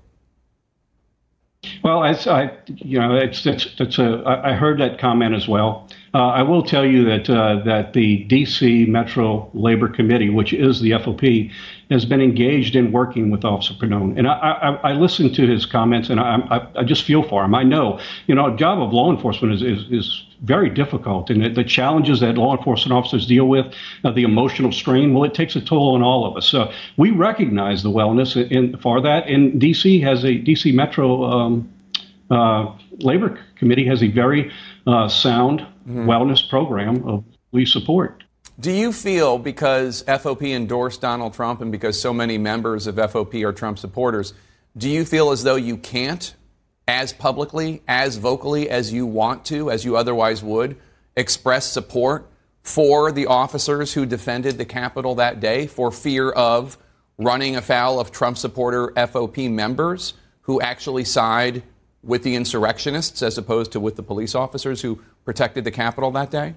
Well, 1.83 2.05
as 2.05 2.27
I, 2.27 2.51
you 2.67 2.99
know, 2.99 3.15
it's, 3.15 3.47
it's, 3.47 3.69
it's 3.79 3.99
a, 3.99 4.23
I 4.27 4.53
heard 4.53 4.79
that 4.81 4.99
comment 4.99 5.35
as 5.35 5.49
well. 5.49 5.89
Uh, 6.15 6.29
I 6.29 6.43
will 6.43 6.63
tell 6.63 6.87
you 6.87 7.05
that 7.07 7.29
uh, 7.29 7.61
that 7.65 7.93
the 7.93 8.19
D.C. 8.25 8.87
Metro 8.87 9.51
Labor 9.53 9.89
Committee, 9.89 10.31
which 10.31 10.53
is 10.53 10.81
the 10.81 10.93
FOP, 10.93 11.51
has 11.91 12.05
been 12.05 12.21
engaged 12.21 12.77
in 12.77 12.93
working 12.93 13.33
with 13.33 13.45
Officer 13.45 13.75
Fanone. 13.75 14.17
And 14.17 14.29
I, 14.29 14.33
I, 14.33 14.91
I 14.91 14.93
listened 14.93 15.35
to 15.35 15.47
his 15.47 15.67
comments, 15.67 16.11
and 16.11 16.21
I, 16.21 16.37
I, 16.51 16.81
I, 16.81 16.85
just 16.85 17.03
feel 17.03 17.25
for 17.25 17.45
him. 17.45 17.53
I 17.57 17.65
know, 17.65 17.99
you 18.29 18.35
know, 18.37 18.55
a 18.55 18.57
job 18.57 18.81
of 18.81 18.93
law 18.93 19.13
enforcement 19.13 19.55
is, 19.55 19.63
is, 19.63 19.91
is 19.91 20.25
very 20.43 20.71
difficult, 20.71 21.31
and 21.31 21.57
the, 21.57 21.65
challenges 21.65 22.21
that 22.21 22.37
law 22.37 22.57
enforcement 22.57 22.93
officers 22.93 23.27
deal 23.27 23.47
with, 23.47 23.67
uh, 24.05 24.13
the 24.13 24.23
emotional 24.23 24.71
strain, 24.71 25.15
well, 25.15 25.25
it 25.25 25.35
takes 25.35 25.57
a 25.57 25.61
toll 25.61 25.97
on 25.97 26.03
all 26.03 26.27
of 26.27 26.37
us. 26.37 26.47
So 26.47 26.71
we 26.97 27.11
recognize 27.11 27.83
the 27.83 27.91
wellness 27.91 28.37
in, 28.51 28.77
for 28.79 29.01
that, 29.01 29.27
and 29.27 29.61
D.C. 29.61 30.01
has 30.01 30.25
a 30.25 30.37
D.C. 30.37 30.71
Metro 30.71 31.25
um, 31.25 31.69
uh, 32.31 32.77
Labor 32.99 33.39
Committee 33.57 33.87
has 33.87 34.03
a 34.03 34.09
very 34.09 34.51
uh, 34.87 35.09
sound 35.09 35.61
mm-hmm. 35.61 36.09
wellness 36.09 36.49
program 36.49 37.07
of 37.07 37.25
we 37.53 37.65
support. 37.65 38.25
Do 38.59 38.71
you 38.71 38.93
feel 38.93 39.39
because 39.39 40.05
FOP 40.07 40.43
endorsed 40.43 41.01
Donald 41.01 41.35
Trump 41.35 41.61
and 41.61 41.73
because 41.73 42.01
so 42.01 42.13
many 42.13 42.39
members 42.39 42.87
of 42.87 42.97
FOP 42.97 43.43
are 43.43 43.53
Trump 43.53 43.79
supporters, 43.79 44.33
do 44.77 44.89
you 44.89 45.05
feel 45.05 45.31
as 45.31 45.43
though 45.43 45.57
you 45.57 45.77
can't, 45.77 46.35
as 46.87 47.13
publicly, 47.13 47.83
as 47.89 48.17
vocally 48.17 48.69
as 48.69 48.93
you 48.93 49.07
want 49.07 49.45
to, 49.47 49.71
as 49.71 49.85
you 49.85 49.97
otherwise 49.97 50.43
would, 50.43 50.77
express 51.17 51.71
support 51.71 52.31
for 52.63 53.13
the 53.13 53.27
officers 53.27 53.93
who 53.93 54.07
defended 54.07 54.57
the 54.57 54.65
Capitol 54.65 55.15
that 55.17 55.41
day 55.41 55.67
for 55.67 55.91
fear 55.91 56.31
of 56.31 56.79
running 57.19 57.57
afoul 57.57 58.01
of 58.01 58.11
Trump 58.11 58.39
supporter 58.39 58.93
FOP 58.97 59.51
members 59.51 60.15
who 60.43 60.61
actually 60.61 61.05
side 61.05 61.63
with 62.05 62.23
the 62.23 62.35
insurrectionists 62.35 63.23
as 63.23 63.39
opposed 63.39 63.73
to 63.73 63.81
with 63.81 63.97
the 63.97 64.03
police 64.03 64.35
officers 64.35 64.83
who 64.83 65.01
protected 65.25 65.65
the 65.65 65.71
Capitol 65.71 66.11
that 66.13 66.31
day? 66.31 66.55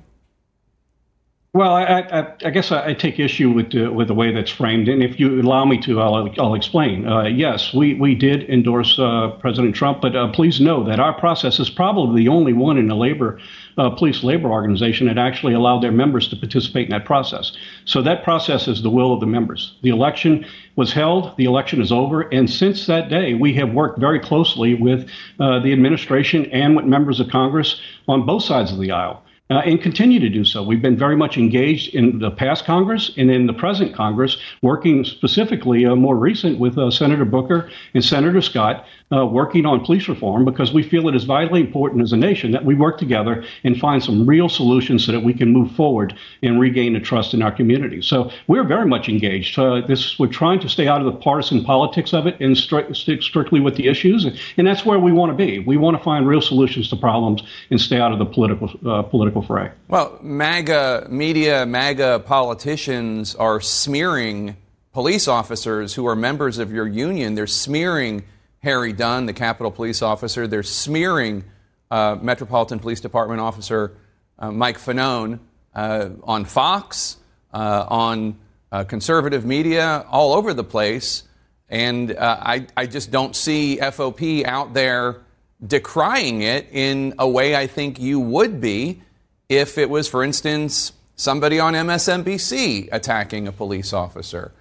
Well, 1.53 1.73
I, 1.73 1.83
I, 1.83 2.33
I 2.45 2.49
guess 2.51 2.71
I, 2.71 2.93
take 2.93 3.19
issue 3.19 3.49
with 3.49 3.71
the, 3.71 3.87
with 3.87 4.09
the 4.09 4.13
way 4.13 4.31
that's 4.31 4.51
framed, 4.51 4.87
and 4.89 5.01
if 5.01 5.19
you 5.19 5.41
allow 5.41 5.65
me 5.65 5.81
to, 5.81 5.99
I'll, 5.99 6.29
I'll 6.39 6.53
explain. 6.53 7.07
Uh, 7.07 7.23
yes, 7.23 7.73
we, 7.73 7.95
we 7.95 8.13
did 8.13 8.47
endorse 8.47 8.99
uh, 8.99 9.29
President 9.39 9.75
Trump, 9.75 10.01
but 10.01 10.15
uh, 10.15 10.31
please 10.33 10.61
know 10.61 10.83
that 10.83 10.99
our 10.99 11.17
process 11.17 11.59
is 11.59 11.69
probably 11.69 12.23
the 12.23 12.27
only 12.27 12.53
one 12.53 12.77
in 12.77 12.87
the 12.87 12.95
labor 12.95 13.39
uh, 13.77 13.89
police 13.91 14.23
labor 14.23 14.49
organization 14.49 15.07
that 15.07 15.17
actually 15.17 15.53
allowed 15.53 15.81
their 15.81 15.91
members 15.91 16.27
to 16.29 16.35
participate 16.35 16.85
in 16.85 16.91
that 16.91 17.05
process. 17.05 17.51
So 17.85 18.01
that 18.01 18.23
process 18.23 18.67
is 18.67 18.81
the 18.81 18.89
will 18.89 19.13
of 19.13 19.19
the 19.19 19.25
members. 19.25 19.75
The 19.83 19.89
election 19.89 20.45
was 20.75 20.93
held, 20.93 21.35
the 21.37 21.45
election 21.45 21.81
is 21.81 21.91
over, 21.91 22.21
and 22.21 22.49
since 22.49 22.85
that 22.87 23.09
day, 23.09 23.33
we 23.33 23.53
have 23.53 23.73
worked 23.73 23.99
very 23.99 24.19
closely 24.19 24.73
with 24.73 25.09
uh, 25.39 25.59
the 25.59 25.73
administration 25.73 26.45
and 26.51 26.75
with 26.75 26.85
members 26.85 27.19
of 27.19 27.29
Congress 27.29 27.79
on 28.07 28.25
both 28.25 28.43
sides 28.43 28.71
of 28.71 28.79
the 28.79 28.91
aisle 28.91 29.23
uh, 29.49 29.61
and 29.65 29.81
continue 29.81 30.19
to 30.19 30.29
do 30.29 30.43
so. 30.43 30.63
We've 30.63 30.81
been 30.81 30.97
very 30.97 31.15
much 31.15 31.37
engaged 31.37 31.95
in 31.95 32.19
the 32.19 32.31
past 32.31 32.65
Congress 32.65 33.11
and 33.17 33.31
in 33.31 33.47
the 33.47 33.53
present 33.53 33.95
Congress, 33.95 34.37
working 34.61 35.03
specifically 35.03 35.85
uh, 35.85 35.95
more 35.95 36.15
recent 36.15 36.59
with 36.59 36.77
uh, 36.77 36.91
Senator 36.91 37.25
Booker 37.25 37.69
and 37.93 38.03
Senator 38.03 38.41
Scott, 38.41 38.85
uh, 39.11 39.25
working 39.25 39.65
on 39.65 39.85
police 39.85 40.07
reform 40.07 40.43
because 40.43 40.73
we 40.73 40.81
feel 40.81 41.07
it 41.07 41.15
is 41.15 41.25
vitally 41.25 41.61
important 41.61 42.01
as 42.01 42.11
a 42.11 42.17
nation 42.17 42.51
that 42.51 42.65
we 42.65 42.73
work 42.73 42.97
together 42.97 43.43
and 43.63 43.77
find 43.79 44.03
some 44.03 44.25
real 44.25 44.49
solutions 44.49 45.05
so 45.05 45.11
that 45.11 45.21
we 45.21 45.33
can 45.33 45.53
move 45.53 45.71
forward 45.73 46.17
and 46.41 46.59
regain 46.59 46.93
the 46.93 46.99
trust 46.99 47.33
in 47.33 47.41
our 47.41 47.51
community. 47.51 48.01
So 48.01 48.31
we're 48.47 48.63
very 48.63 48.87
much 48.87 49.07
engaged. 49.07 49.59
Uh, 49.59 49.81
this 49.81 50.17
we're 50.17 50.27
trying 50.27 50.59
to 50.61 50.69
stay 50.69 50.87
out 50.87 50.99
of 50.99 51.05
the 51.05 51.19
partisan 51.19 51.63
politics 51.63 52.13
of 52.13 52.25
it 52.25 52.39
and 52.39 52.55
stri- 52.55 52.95
stick 52.95 53.21
strictly 53.21 53.59
with 53.59 53.75
the 53.75 53.87
issues, 53.87 54.25
and 54.57 54.67
that's 54.67 54.85
where 54.85 54.99
we 54.99 55.11
want 55.11 55.31
to 55.31 55.35
be. 55.35 55.59
We 55.59 55.77
want 55.77 55.95
to 55.97 56.03
find 56.03 56.27
real 56.27 56.41
solutions 56.41 56.89
to 56.89 56.95
problems 56.95 57.43
and 57.69 57.79
stay 57.79 57.99
out 57.99 58.11
of 58.11 58.19
the 58.19 58.25
political 58.25 58.69
uh, 58.85 59.03
political 59.03 59.27
political 59.27 59.41
fray. 59.41 59.71
Well, 59.87 60.19
MAGA 60.21 61.07
media, 61.09 61.65
MAGA 61.65 62.19
politicians 62.25 63.35
are 63.35 63.59
smearing 63.59 64.57
police 64.93 65.27
officers 65.27 65.95
who 65.95 66.07
are 66.07 66.15
members 66.15 66.57
of 66.57 66.71
your 66.71 66.87
union. 66.87 67.35
They're 67.35 67.47
smearing 67.47 68.23
Harry 68.67 68.91
Dunn, 68.91 69.27
the 69.27 69.33
Capitol 69.33 69.71
Police 69.71 70.01
officer. 70.01 70.45
They're 70.45 70.61
smearing 70.61 71.45
uh, 71.89 72.17
Metropolitan 72.21 72.79
Police 72.79 72.99
Department 72.99 73.39
officer 73.39 73.95
uh, 74.37 74.51
Mike 74.51 74.77
Fanone 74.77 75.39
uh, 75.73 76.09
on 76.23 76.43
Fox, 76.43 77.15
uh, 77.53 77.85
on 77.87 78.37
uh, 78.73 78.83
conservative 78.83 79.45
media, 79.45 80.05
all 80.09 80.33
over 80.33 80.53
the 80.53 80.65
place. 80.65 81.23
And 81.69 82.13
I, 82.19 82.67
I 82.75 82.87
just 82.87 83.09
don't 83.09 83.37
see 83.37 83.77
FOP 83.77 84.43
out 84.45 84.73
there 84.73 85.21
decrying 85.65 86.41
it 86.41 86.67
in 86.73 87.13
a 87.19 87.27
way 87.27 87.55
I 87.55 87.67
think 87.67 88.01
you 88.01 88.19
would 88.19 88.59
be 88.59 89.01
if 89.47 89.77
it 89.77 89.89
was, 89.89 90.09
for 90.09 90.25
instance, 90.25 90.91
somebody 91.15 91.57
on 91.57 91.73
MSNBC 91.73 92.89
attacking 92.91 93.47
a 93.47 93.53
police 93.53 93.93
officer? 93.93 94.51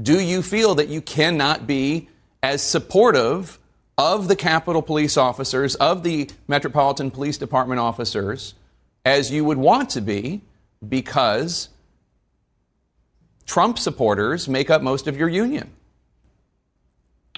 Do 0.00 0.20
you 0.20 0.42
feel 0.42 0.74
that 0.74 0.88
you 0.88 1.00
cannot 1.00 1.66
be 1.66 2.10
as 2.44 2.60
supportive 2.60 3.58
of 3.96 4.28
the 4.28 4.36
Capitol 4.36 4.82
Police 4.82 5.16
officers, 5.16 5.76
of 5.76 6.02
the 6.02 6.28
Metropolitan 6.46 7.10
Police 7.10 7.38
Department 7.38 7.80
officers, 7.80 8.52
as 9.02 9.30
you 9.30 9.46
would 9.46 9.56
want 9.56 9.88
to 9.90 10.02
be 10.02 10.42
because 10.86 11.70
Trump 13.46 13.78
supporters 13.78 14.46
make 14.46 14.68
up 14.68 14.82
most 14.82 15.06
of 15.06 15.16
your 15.16 15.30
union? 15.30 15.70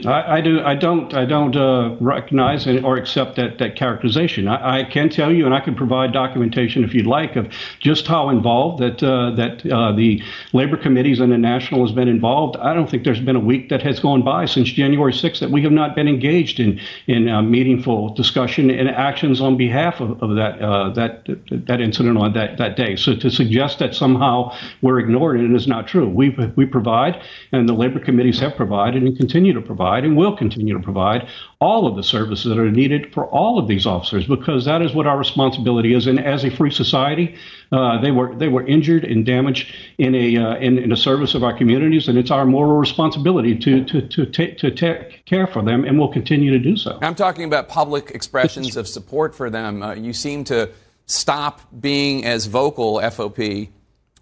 I, 0.04 0.36
I, 0.36 0.40
do. 0.42 0.60
I 0.60 0.74
don't. 0.74 1.14
I 1.14 1.24
don't 1.24 1.56
uh, 1.56 1.96
recognize 2.00 2.66
or 2.66 2.98
accept 2.98 3.36
that 3.36 3.56
that 3.56 3.76
characterization. 3.76 4.46
I, 4.46 4.80
I, 4.80 4.84
can 4.84 5.08
tell 5.08 5.32
you, 5.32 5.46
and 5.46 5.54
I 5.54 5.60
can 5.60 5.74
provide 5.74 6.12
documentation 6.12 6.84
if 6.84 6.92
you'd 6.92 7.06
like, 7.06 7.34
of 7.34 7.48
just 7.80 8.06
how 8.06 8.28
involved 8.28 8.82
that 8.82 9.02
uh, 9.02 9.30
that 9.36 9.64
uh, 9.64 9.92
the 9.92 10.22
labor 10.52 10.76
committees 10.76 11.18
and 11.18 11.32
the 11.32 11.38
national 11.38 11.80
has 11.86 11.94
been 11.94 12.08
involved. 12.08 12.58
I 12.58 12.74
don't 12.74 12.90
think 12.90 13.04
there's 13.04 13.20
been 13.20 13.36
a 13.36 13.40
week 13.40 13.70
that 13.70 13.80
has 13.84 13.98
gone 13.98 14.22
by 14.22 14.44
since 14.44 14.68
January 14.68 15.14
6th 15.14 15.38
that 15.38 15.50
we 15.50 15.62
have 15.62 15.72
not 15.72 15.94
been 15.96 16.08
engaged 16.08 16.60
in 16.60 16.78
in 17.06 17.30
uh, 17.30 17.40
meaningful 17.40 18.12
discussion 18.12 18.68
and 18.68 18.90
actions 18.90 19.40
on 19.40 19.56
behalf 19.56 20.02
of, 20.02 20.22
of 20.22 20.36
that 20.36 20.60
uh, 20.60 20.90
that 20.90 21.26
that 21.48 21.80
incident 21.80 22.18
on 22.18 22.34
that 22.34 22.58
that 22.58 22.76
day. 22.76 22.96
So 22.96 23.16
to 23.16 23.30
suggest 23.30 23.78
that 23.78 23.94
somehow 23.94 24.54
we're 24.82 24.98
ignoring 24.98 25.42
it 25.50 25.56
is 25.56 25.66
not 25.66 25.88
true. 25.88 26.06
We 26.06 26.36
we 26.54 26.66
provide, 26.66 27.22
and 27.50 27.66
the 27.66 27.72
labor 27.72 27.98
committees 27.98 28.38
have 28.40 28.56
provided 28.56 29.02
and 29.02 29.16
continue 29.16 29.54
to 29.54 29.62
provide 29.62 29.85
provide 29.86 30.04
and 30.04 30.16
will 30.16 30.36
continue 30.36 30.74
to 30.74 30.82
provide 30.82 31.28
all 31.60 31.86
of 31.86 31.96
the 31.96 32.02
services 32.02 32.44
that 32.44 32.58
are 32.58 32.70
needed 32.70 33.12
for 33.14 33.26
all 33.26 33.58
of 33.58 33.68
these 33.68 33.86
officers 33.86 34.26
because 34.26 34.64
that 34.64 34.82
is 34.82 34.92
what 34.92 35.06
our 35.06 35.16
responsibility 35.16 35.94
is. 35.94 36.06
And 36.06 36.18
as 36.18 36.44
a 36.44 36.50
free 36.50 36.70
society, 36.70 37.36
uh, 37.72 38.00
they 38.00 38.10
were 38.10 38.34
they 38.34 38.48
were 38.48 38.66
injured 38.66 39.04
and 39.04 39.24
damaged 39.24 39.74
in 39.98 40.14
a 40.14 40.36
uh, 40.36 40.56
in, 40.56 40.78
in 40.78 40.90
the 40.90 40.96
service 40.96 41.34
of 41.34 41.44
our 41.44 41.56
communities, 41.56 42.08
and 42.08 42.18
it's 42.18 42.30
our 42.30 42.44
moral 42.44 42.78
responsibility 42.78 43.56
to 43.58 43.84
to 43.84 44.00
to 44.08 44.26
take 44.26 44.58
to 44.58 44.70
take 44.70 45.24
care 45.24 45.46
for 45.46 45.62
them, 45.62 45.84
and 45.84 45.98
we'll 45.98 46.12
continue 46.12 46.50
to 46.50 46.58
do 46.58 46.76
so. 46.76 46.98
I'm 47.02 47.14
talking 47.14 47.44
about 47.44 47.68
public 47.68 48.10
expressions 48.10 48.76
of 48.76 48.88
support 48.88 49.34
for 49.34 49.50
them. 49.50 49.82
Uh, 49.82 49.94
you 49.94 50.12
seem 50.12 50.44
to 50.44 50.70
stop 51.06 51.60
being 51.80 52.24
as 52.24 52.46
vocal, 52.46 53.00
FOP, 53.00 53.68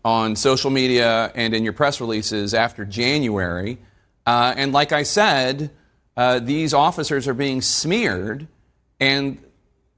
on 0.04 0.36
social 0.36 0.70
media 0.70 1.32
and 1.34 1.54
in 1.54 1.64
your 1.64 1.72
press 1.72 2.00
releases 2.00 2.52
after 2.52 2.84
January. 2.84 3.78
Uh, 4.26 4.54
and 4.56 4.72
like 4.72 4.92
I 4.92 5.02
said, 5.02 5.70
uh, 6.16 6.38
these 6.38 6.72
officers 6.72 7.28
are 7.28 7.34
being 7.34 7.60
smeared, 7.60 8.46
and 9.00 9.38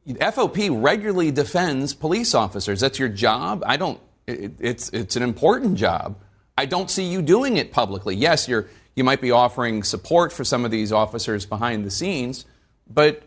FOP 0.07 0.71
regularly 0.71 1.31
defends 1.31 1.95
police 1.95 2.35
officers. 2.35 2.81
That's 2.81 2.99
your 2.99 3.09
job. 3.09 3.63
I 3.67 3.77
don't. 3.77 4.01
It, 4.27 4.53
it's 4.59 4.89
it's 4.91 5.17
an 5.17 5.23
important 5.23 5.77
job. 5.77 6.19
I 6.59 6.67
don't 6.67 6.91
see 6.91 7.05
you 7.05 7.23
doing 7.23 7.57
it 7.59 7.71
publicly. 7.71 8.17
Yes, 8.17 8.49
you're 8.49 8.69
you 8.95 9.05
might 9.05 9.21
be 9.21 9.31
offering 9.31 9.83
support 9.83 10.33
for 10.33 10.43
some 10.43 10.65
of 10.65 10.71
these 10.71 10.91
officers 10.91 11.45
behind 11.45 11.85
the 11.85 11.91
scenes, 11.91 12.47
but 12.89 13.23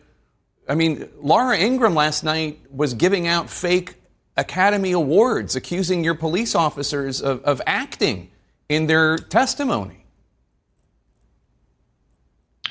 I 0.67 0.75
mean, 0.75 1.09
Laura 1.21 1.57
Ingraham 1.57 1.95
last 1.95 2.23
night 2.23 2.59
was 2.71 2.93
giving 2.93 3.27
out 3.27 3.49
fake 3.49 3.95
Academy 4.37 4.91
Awards, 4.91 5.55
accusing 5.55 6.03
your 6.03 6.15
police 6.15 6.55
officers 6.55 7.21
of, 7.21 7.43
of 7.43 7.61
acting 7.65 8.29
in 8.69 8.87
their 8.87 9.17
testimony. 9.17 9.98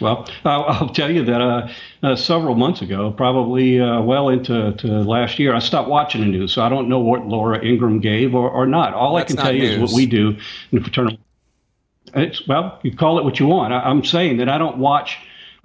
Well, 0.00 0.28
I'll 0.45 0.88
tell 0.88 1.11
you 1.11 1.25
that 1.25 1.40
uh, 1.40 1.69
uh, 2.02 2.17
several 2.17 2.55
months 2.55 2.83
ago, 2.83 3.11
probably 3.11 3.81
uh, 3.81 4.00
well 4.02 4.28
into 4.28 4.71
last 5.02 5.38
year, 5.38 5.55
I 5.55 5.59
stopped 5.59 5.88
watching 5.88 6.21
the 6.21 6.26
news, 6.26 6.52
so 6.52 6.62
I 6.62 6.69
don't 6.69 6.88
know 6.88 7.00
what 7.00 7.26
Laura 7.26 7.64
Ingraham 7.64 8.00
gave 8.00 8.35
or, 8.35 8.50
or 8.50 8.67
not. 8.67 8.95
All 8.95 9.17
That's 9.17 9.33
I 9.33 9.37
can 9.37 9.45
tell 9.45 9.52
news. 9.52 9.62
you 9.62 9.85
is 9.85 9.93
what 9.93 9.97
we 9.97 10.07
do 10.07 10.28
in 10.28 10.38
the 10.73 10.81
fraternal. 10.81 11.19
It's, 12.14 12.47
well, 12.49 12.78
you 12.83 12.97
call 12.97 13.19
it 13.19 13.25
what 13.25 13.38
you 13.38 13.47
want. 13.47 13.73
I, 13.73 13.81
I'm 13.81 14.05
saying 14.05 14.38
that 14.38 14.49
I 14.49 14.59
don't 14.59 14.78
watch 14.78 15.19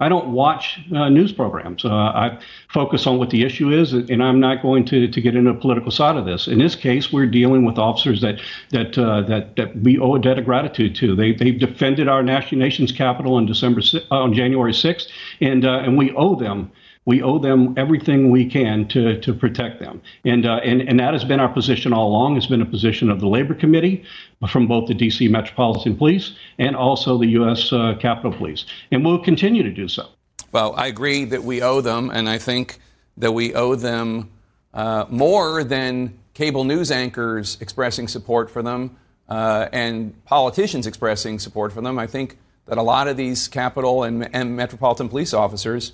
I 0.04 0.08
don't 0.10 0.32
watch 0.32 0.80
uh, 0.94 1.08
news 1.08 1.32
programs. 1.32 1.82
Uh, 1.82 1.94
I 1.94 2.38
focus 2.68 3.06
on 3.06 3.16
what 3.16 3.30
the 3.30 3.42
issue 3.42 3.70
is, 3.70 3.94
and 3.94 4.22
I'm 4.22 4.38
not 4.38 4.60
going 4.60 4.84
to, 4.86 5.08
to 5.08 5.20
get 5.22 5.34
into 5.34 5.50
the 5.50 5.58
political 5.58 5.90
side 5.90 6.16
of 6.16 6.26
this. 6.26 6.46
In 6.46 6.58
this 6.58 6.76
case, 6.76 7.10
we're 7.10 7.24
dealing 7.26 7.64
with 7.64 7.78
officers 7.78 8.20
that 8.20 8.38
that 8.70 8.98
uh, 8.98 9.22
that 9.22 9.56
that 9.56 9.74
we 9.80 9.98
owe 9.98 10.16
a 10.16 10.20
debt 10.20 10.38
of 10.38 10.44
gratitude 10.44 10.94
to. 10.96 11.16
They 11.16 11.32
they've 11.32 11.58
defended 11.58 12.06
our 12.06 12.22
nation's 12.22 12.92
capital 12.92 13.36
on 13.36 13.46
December 13.46 13.80
on 14.10 14.34
January 14.34 14.72
6th, 14.72 15.08
and 15.40 15.64
uh, 15.64 15.78
and 15.78 15.96
we 15.96 16.12
owe 16.12 16.34
them 16.34 16.70
we 17.06 17.22
owe 17.22 17.38
them 17.38 17.74
everything 17.76 18.30
we 18.30 18.46
can 18.46 18.88
to, 18.88 19.20
to 19.20 19.34
protect 19.34 19.80
them. 19.80 20.00
And, 20.24 20.46
uh, 20.46 20.60
and, 20.64 20.80
and 20.82 20.98
that 21.00 21.12
has 21.12 21.24
been 21.24 21.40
our 21.40 21.48
position 21.48 21.92
all 21.92 22.08
along. 22.08 22.36
It's 22.36 22.46
been 22.46 22.62
a 22.62 22.66
position 22.66 23.10
of 23.10 23.20
the 23.20 23.28
Labor 23.28 23.54
Committee 23.54 24.04
from 24.48 24.66
both 24.66 24.88
the 24.88 24.94
D.C. 24.94 25.28
Metropolitan 25.28 25.96
Police 25.96 26.32
and 26.58 26.74
also 26.74 27.18
the 27.18 27.26
U.S. 27.28 27.72
Uh, 27.72 27.94
Capitol 28.00 28.32
Police. 28.32 28.64
And 28.90 29.04
we'll 29.04 29.22
continue 29.22 29.62
to 29.62 29.70
do 29.70 29.88
so. 29.88 30.08
Well, 30.52 30.74
I 30.76 30.86
agree 30.86 31.24
that 31.26 31.42
we 31.42 31.62
owe 31.62 31.80
them, 31.80 32.10
and 32.10 32.28
I 32.28 32.38
think 32.38 32.78
that 33.16 33.32
we 33.32 33.54
owe 33.54 33.74
them 33.74 34.30
uh, 34.72 35.04
more 35.08 35.64
than 35.64 36.18
cable 36.32 36.64
news 36.64 36.90
anchors 36.90 37.58
expressing 37.60 38.08
support 38.08 38.50
for 38.50 38.62
them 38.62 38.96
uh, 39.28 39.68
and 39.72 40.24
politicians 40.24 40.86
expressing 40.86 41.38
support 41.38 41.72
for 41.72 41.80
them. 41.80 41.98
I 41.98 42.06
think 42.06 42.38
that 42.66 42.78
a 42.78 42.82
lot 42.82 43.08
of 43.08 43.16
these 43.16 43.48
Capitol 43.48 44.04
and, 44.04 44.34
and 44.34 44.56
Metropolitan 44.56 45.08
Police 45.08 45.34
officers 45.34 45.92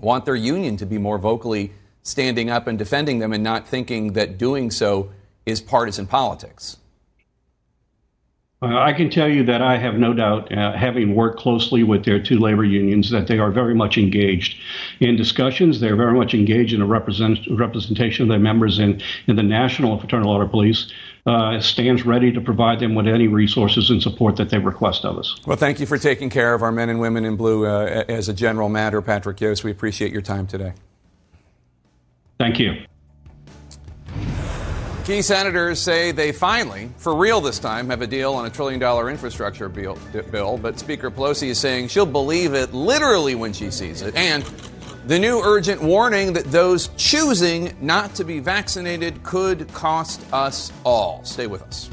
want 0.00 0.24
their 0.24 0.36
union 0.36 0.76
to 0.76 0.86
be 0.86 0.98
more 0.98 1.18
vocally 1.18 1.72
standing 2.02 2.50
up 2.50 2.66
and 2.66 2.78
defending 2.78 3.18
them 3.18 3.32
and 3.32 3.42
not 3.42 3.66
thinking 3.66 4.12
that 4.12 4.38
doing 4.38 4.70
so 4.70 5.10
is 5.46 5.60
partisan 5.60 6.06
politics. 6.06 6.76
Uh, 8.64 8.78
I 8.78 8.94
can 8.94 9.10
tell 9.10 9.28
you 9.28 9.44
that 9.44 9.60
I 9.60 9.76
have 9.76 9.96
no 9.96 10.14
doubt, 10.14 10.50
uh, 10.50 10.72
having 10.72 11.14
worked 11.14 11.38
closely 11.38 11.82
with 11.82 12.04
their 12.04 12.18
two 12.18 12.38
labor 12.38 12.64
unions, 12.64 13.10
that 13.10 13.26
they 13.26 13.38
are 13.38 13.50
very 13.50 13.74
much 13.74 13.98
engaged 13.98 14.58
in 15.00 15.16
discussions. 15.16 15.80
They're 15.80 15.96
very 15.96 16.14
much 16.14 16.32
engaged 16.32 16.72
in 16.72 16.80
a 16.80 16.86
represent, 16.86 17.40
representation 17.50 18.22
of 18.22 18.28
their 18.30 18.38
members 18.38 18.78
in, 18.78 19.02
in 19.26 19.36
the 19.36 19.42
National 19.42 19.98
Fraternal 19.98 20.30
Order 20.30 20.48
Police. 20.48 20.90
Uh, 21.26 21.58
stands 21.58 22.04
ready 22.04 22.30
to 22.30 22.40
provide 22.40 22.80
them 22.80 22.94
with 22.94 23.06
any 23.06 23.28
resources 23.28 23.88
and 23.88 24.02
support 24.02 24.36
that 24.36 24.50
they 24.50 24.58
request 24.58 25.06
of 25.06 25.16
us. 25.16 25.34
Well, 25.46 25.56
thank 25.56 25.80
you 25.80 25.86
for 25.86 25.96
taking 25.96 26.28
care 26.28 26.52
of 26.52 26.62
our 26.62 26.72
men 26.72 26.90
and 26.90 27.00
women 27.00 27.24
in 27.24 27.36
blue 27.36 27.66
uh, 27.66 28.04
as 28.08 28.28
a 28.28 28.34
general 28.34 28.68
matter, 28.68 29.00
Patrick 29.00 29.40
Yost. 29.40 29.64
We 29.64 29.70
appreciate 29.70 30.12
your 30.12 30.20
time 30.20 30.46
today. 30.46 30.74
Thank 32.38 32.58
you. 32.60 32.84
Key 35.04 35.20
senators 35.20 35.80
say 35.80 36.12
they 36.12 36.32
finally, 36.32 36.88
for 36.96 37.14
real 37.14 37.42
this 37.42 37.58
time, 37.58 37.90
have 37.90 38.00
a 38.00 38.06
deal 38.06 38.32
on 38.32 38.46
a 38.46 38.50
trillion 38.50 38.80
dollar 38.80 39.10
infrastructure 39.10 39.68
bill, 39.68 40.56
but 40.56 40.78
Speaker 40.78 41.10
Pelosi 41.10 41.48
is 41.48 41.58
saying 41.58 41.88
she'll 41.88 42.06
believe 42.06 42.54
it 42.54 42.72
literally 42.72 43.34
when 43.34 43.52
she 43.52 43.70
sees 43.70 44.00
it. 44.00 44.16
And 44.16 44.42
the 45.06 45.18
new 45.18 45.42
urgent 45.44 45.82
warning 45.82 46.32
that 46.32 46.46
those 46.46 46.88
choosing 46.96 47.76
not 47.82 48.14
to 48.14 48.24
be 48.24 48.40
vaccinated 48.40 49.22
could 49.22 49.70
cost 49.74 50.22
us 50.32 50.72
all. 50.84 51.22
Stay 51.22 51.48
with 51.48 51.60
us. 51.64 51.90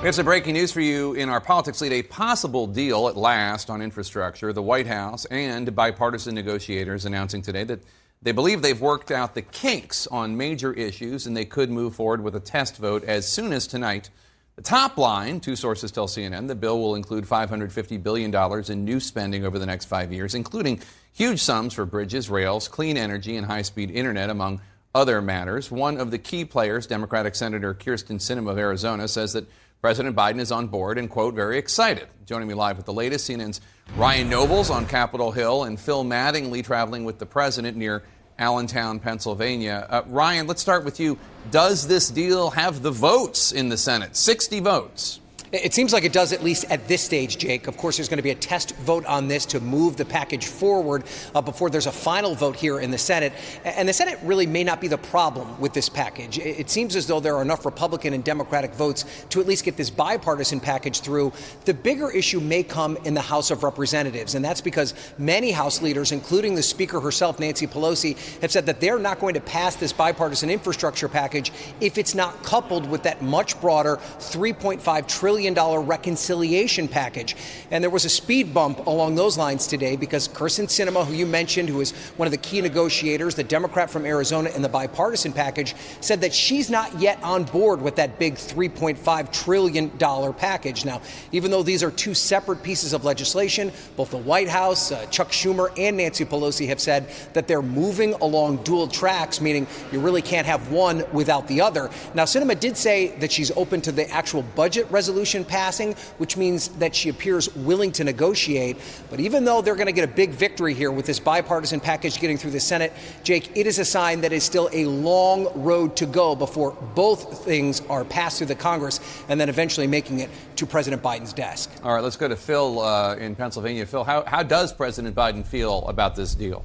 We 0.00 0.06
have 0.06 0.14
some 0.14 0.24
breaking 0.24 0.54
news 0.54 0.72
for 0.72 0.80
you 0.80 1.12
in 1.12 1.28
our 1.28 1.42
politics 1.42 1.82
lead. 1.82 1.92
A 1.92 2.02
possible 2.02 2.66
deal 2.66 3.08
at 3.08 3.18
last 3.18 3.68
on 3.68 3.82
infrastructure. 3.82 4.50
The 4.50 4.62
White 4.62 4.86
House 4.86 5.26
and 5.26 5.76
bipartisan 5.76 6.34
negotiators 6.34 7.04
announcing 7.04 7.42
today 7.42 7.64
that 7.64 7.82
they 8.22 8.32
believe 8.32 8.62
they've 8.62 8.80
worked 8.80 9.10
out 9.10 9.34
the 9.34 9.42
kinks 9.42 10.06
on 10.06 10.38
major 10.38 10.72
issues 10.72 11.26
and 11.26 11.36
they 11.36 11.44
could 11.44 11.68
move 11.68 11.96
forward 11.96 12.22
with 12.22 12.34
a 12.34 12.40
test 12.40 12.78
vote 12.78 13.04
as 13.04 13.28
soon 13.28 13.52
as 13.52 13.66
tonight. 13.66 14.08
The 14.56 14.62
top 14.62 14.96
line, 14.96 15.38
two 15.38 15.54
sources 15.54 15.90
tell 15.90 16.06
CNN, 16.06 16.48
the 16.48 16.54
bill 16.54 16.80
will 16.80 16.94
include 16.94 17.24
$550 17.24 18.02
billion 18.02 18.34
in 18.72 18.84
new 18.86 19.00
spending 19.00 19.44
over 19.44 19.58
the 19.58 19.66
next 19.66 19.84
five 19.84 20.14
years, 20.14 20.34
including 20.34 20.80
huge 21.12 21.40
sums 21.40 21.74
for 21.74 21.84
bridges, 21.84 22.30
rails, 22.30 22.68
clean 22.68 22.96
energy, 22.96 23.36
and 23.36 23.46
high 23.46 23.60
speed 23.60 23.90
internet, 23.90 24.30
among 24.30 24.62
other 24.94 25.20
matters. 25.20 25.70
One 25.70 25.98
of 25.98 26.10
the 26.10 26.18
key 26.18 26.46
players, 26.46 26.86
Democratic 26.86 27.34
Senator 27.34 27.74
Kyrsten 27.74 28.16
Sinema 28.16 28.52
of 28.52 28.58
Arizona, 28.58 29.06
says 29.06 29.34
that 29.34 29.46
President 29.80 30.14
Biden 30.14 30.40
is 30.40 30.52
on 30.52 30.66
board 30.66 30.98
and, 30.98 31.08
quote, 31.08 31.34
very 31.34 31.56
excited. 31.56 32.06
Joining 32.26 32.46
me 32.46 32.52
live 32.52 32.76
with 32.76 32.84
the 32.84 32.92
latest, 32.92 33.30
CNN's 33.30 33.62
Ryan 33.96 34.28
Nobles 34.28 34.68
on 34.68 34.86
Capitol 34.86 35.32
Hill 35.32 35.64
and 35.64 35.80
Phil 35.80 36.04
Mattingly 36.04 36.62
traveling 36.62 37.04
with 37.04 37.18
the 37.18 37.24
president 37.24 37.78
near 37.78 38.02
Allentown, 38.38 39.00
Pennsylvania. 39.00 39.86
Uh, 39.88 40.02
Ryan, 40.06 40.46
let's 40.46 40.60
start 40.60 40.84
with 40.84 41.00
you. 41.00 41.18
Does 41.50 41.86
this 41.86 42.10
deal 42.10 42.50
have 42.50 42.82
the 42.82 42.90
votes 42.90 43.52
in 43.52 43.70
the 43.70 43.78
Senate? 43.78 44.16
60 44.16 44.60
votes. 44.60 45.20
It 45.52 45.74
seems 45.74 45.92
like 45.92 46.04
it 46.04 46.12
does, 46.12 46.32
at 46.32 46.44
least 46.44 46.64
at 46.70 46.86
this 46.86 47.02
stage, 47.02 47.36
Jake. 47.36 47.66
Of 47.66 47.76
course, 47.76 47.96
there's 47.96 48.08
going 48.08 48.18
to 48.18 48.22
be 48.22 48.30
a 48.30 48.36
test 48.36 48.76
vote 48.76 49.04
on 49.06 49.26
this 49.26 49.44
to 49.46 49.58
move 49.58 49.96
the 49.96 50.04
package 50.04 50.46
forward 50.46 51.02
uh, 51.34 51.40
before 51.42 51.70
there's 51.70 51.88
a 51.88 51.92
final 51.92 52.36
vote 52.36 52.54
here 52.54 52.78
in 52.78 52.92
the 52.92 52.98
Senate. 52.98 53.32
And 53.64 53.88
the 53.88 53.92
Senate 53.92 54.20
really 54.22 54.46
may 54.46 54.62
not 54.62 54.80
be 54.80 54.86
the 54.86 54.98
problem 54.98 55.60
with 55.60 55.72
this 55.72 55.88
package. 55.88 56.38
It 56.38 56.70
seems 56.70 56.94
as 56.94 57.08
though 57.08 57.18
there 57.18 57.34
are 57.34 57.42
enough 57.42 57.66
Republican 57.66 58.14
and 58.14 58.22
Democratic 58.22 58.74
votes 58.74 59.04
to 59.30 59.40
at 59.40 59.48
least 59.48 59.64
get 59.64 59.76
this 59.76 59.90
bipartisan 59.90 60.60
package 60.60 61.00
through. 61.00 61.32
The 61.64 61.74
bigger 61.74 62.12
issue 62.12 62.38
may 62.38 62.62
come 62.62 62.96
in 62.98 63.14
the 63.14 63.20
House 63.20 63.50
of 63.50 63.64
Representatives, 63.64 64.36
and 64.36 64.44
that's 64.44 64.60
because 64.60 64.94
many 65.18 65.50
House 65.50 65.82
leaders, 65.82 66.12
including 66.12 66.54
the 66.54 66.62
Speaker 66.62 67.00
herself, 67.00 67.40
Nancy 67.40 67.66
Pelosi, 67.66 68.16
have 68.40 68.52
said 68.52 68.66
that 68.66 68.80
they're 68.80 69.00
not 69.00 69.18
going 69.18 69.34
to 69.34 69.40
pass 69.40 69.74
this 69.74 69.92
bipartisan 69.92 70.48
infrastructure 70.48 71.08
package 71.08 71.50
if 71.80 71.98
it's 71.98 72.14
not 72.14 72.40
coupled 72.44 72.88
with 72.88 73.02
that 73.02 73.20
much 73.20 73.60
broader 73.60 73.96
$3.5 73.96 75.08
trillion 75.08 75.39
trillion 75.40 75.86
reconciliation 75.86 76.86
package. 76.86 77.34
And 77.70 77.82
there 77.82 77.90
was 77.90 78.04
a 78.04 78.10
speed 78.10 78.52
bump 78.52 78.86
along 78.86 79.14
those 79.14 79.38
lines 79.38 79.66
today 79.66 79.96
because 79.96 80.28
Kyrsten 80.28 80.66
Sinema, 80.66 81.06
who 81.06 81.14
you 81.14 81.24
mentioned, 81.24 81.68
who 81.68 81.80
is 81.80 81.92
one 82.16 82.26
of 82.26 82.32
the 82.32 82.38
key 82.38 82.60
negotiators, 82.60 83.34
the 83.34 83.44
Democrat 83.44 83.90
from 83.90 84.04
Arizona 84.04 84.50
in 84.50 84.60
the 84.60 84.68
bipartisan 84.68 85.32
package, 85.32 85.74
said 86.00 86.20
that 86.20 86.34
she's 86.34 86.68
not 86.68 86.98
yet 87.00 87.22
on 87.22 87.44
board 87.44 87.80
with 87.80 87.96
that 87.96 88.18
big 88.18 88.34
$3.5 88.34 89.32
trillion 89.32 89.90
package. 89.90 90.84
Now, 90.84 91.00
even 91.32 91.50
though 91.50 91.62
these 91.62 91.82
are 91.82 91.90
two 91.90 92.12
separate 92.12 92.62
pieces 92.62 92.92
of 92.92 93.04
legislation, 93.04 93.72
both 93.96 94.10
the 94.10 94.18
White 94.18 94.48
House, 94.48 94.92
uh, 94.92 95.06
Chuck 95.06 95.28
Schumer, 95.28 95.70
and 95.78 95.96
Nancy 95.96 96.24
Pelosi 96.24 96.68
have 96.68 96.80
said 96.80 97.08
that 97.32 97.48
they're 97.48 97.62
moving 97.62 98.12
along 98.14 98.58
dual 98.58 98.88
tracks, 98.88 99.40
meaning 99.40 99.66
you 99.90 100.00
really 100.00 100.22
can't 100.22 100.46
have 100.46 100.70
one 100.70 101.04
without 101.12 101.48
the 101.48 101.62
other. 101.62 101.88
Now, 102.14 102.24
Sinema 102.24 102.58
did 102.58 102.76
say 102.76 103.16
that 103.18 103.32
she's 103.32 103.50
open 103.52 103.80
to 103.82 103.92
the 103.92 104.08
actual 104.10 104.42
budget 104.42 104.90
resolution 104.90 105.29
passing, 105.44 105.94
which 106.18 106.36
means 106.36 106.68
that 106.78 106.94
she 106.94 107.08
appears 107.08 107.54
willing 107.56 107.92
to 107.92 108.04
negotiate. 108.04 108.76
But 109.10 109.20
even 109.20 109.44
though 109.44 109.62
they're 109.62 109.74
going 109.74 109.86
to 109.86 109.92
get 109.92 110.04
a 110.04 110.12
big 110.12 110.30
victory 110.30 110.74
here 110.74 110.90
with 110.90 111.06
this 111.06 111.20
bipartisan 111.20 111.80
package 111.80 112.20
getting 112.20 112.36
through 112.36 112.50
the 112.50 112.60
Senate, 112.60 112.92
Jake, 113.22 113.56
it 113.56 113.66
is 113.66 113.78
a 113.78 113.84
sign 113.84 114.20
that 114.22 114.32
it's 114.32 114.44
still 114.44 114.68
a 114.72 114.84
long 114.86 115.48
road 115.62 115.96
to 115.96 116.06
go 116.06 116.34
before 116.34 116.72
both 116.94 117.44
things 117.44 117.82
are 117.88 118.04
passed 118.04 118.38
through 118.38 118.48
the 118.48 118.54
Congress 118.54 119.00
and 119.28 119.40
then 119.40 119.48
eventually 119.48 119.86
making 119.86 120.20
it 120.20 120.30
to 120.56 120.66
President 120.66 121.02
Biden's 121.02 121.32
desk. 121.32 121.70
All 121.82 121.94
right, 121.94 122.02
let's 122.02 122.16
go 122.16 122.28
to 122.28 122.36
Phil 122.36 122.80
uh, 122.80 123.16
in 123.16 123.34
Pennsylvania. 123.34 123.86
Phil, 123.86 124.04
how, 124.04 124.24
how 124.26 124.42
does 124.42 124.72
President 124.72 125.14
Biden 125.14 125.46
feel 125.46 125.86
about 125.86 126.16
this 126.16 126.34
deal? 126.34 126.64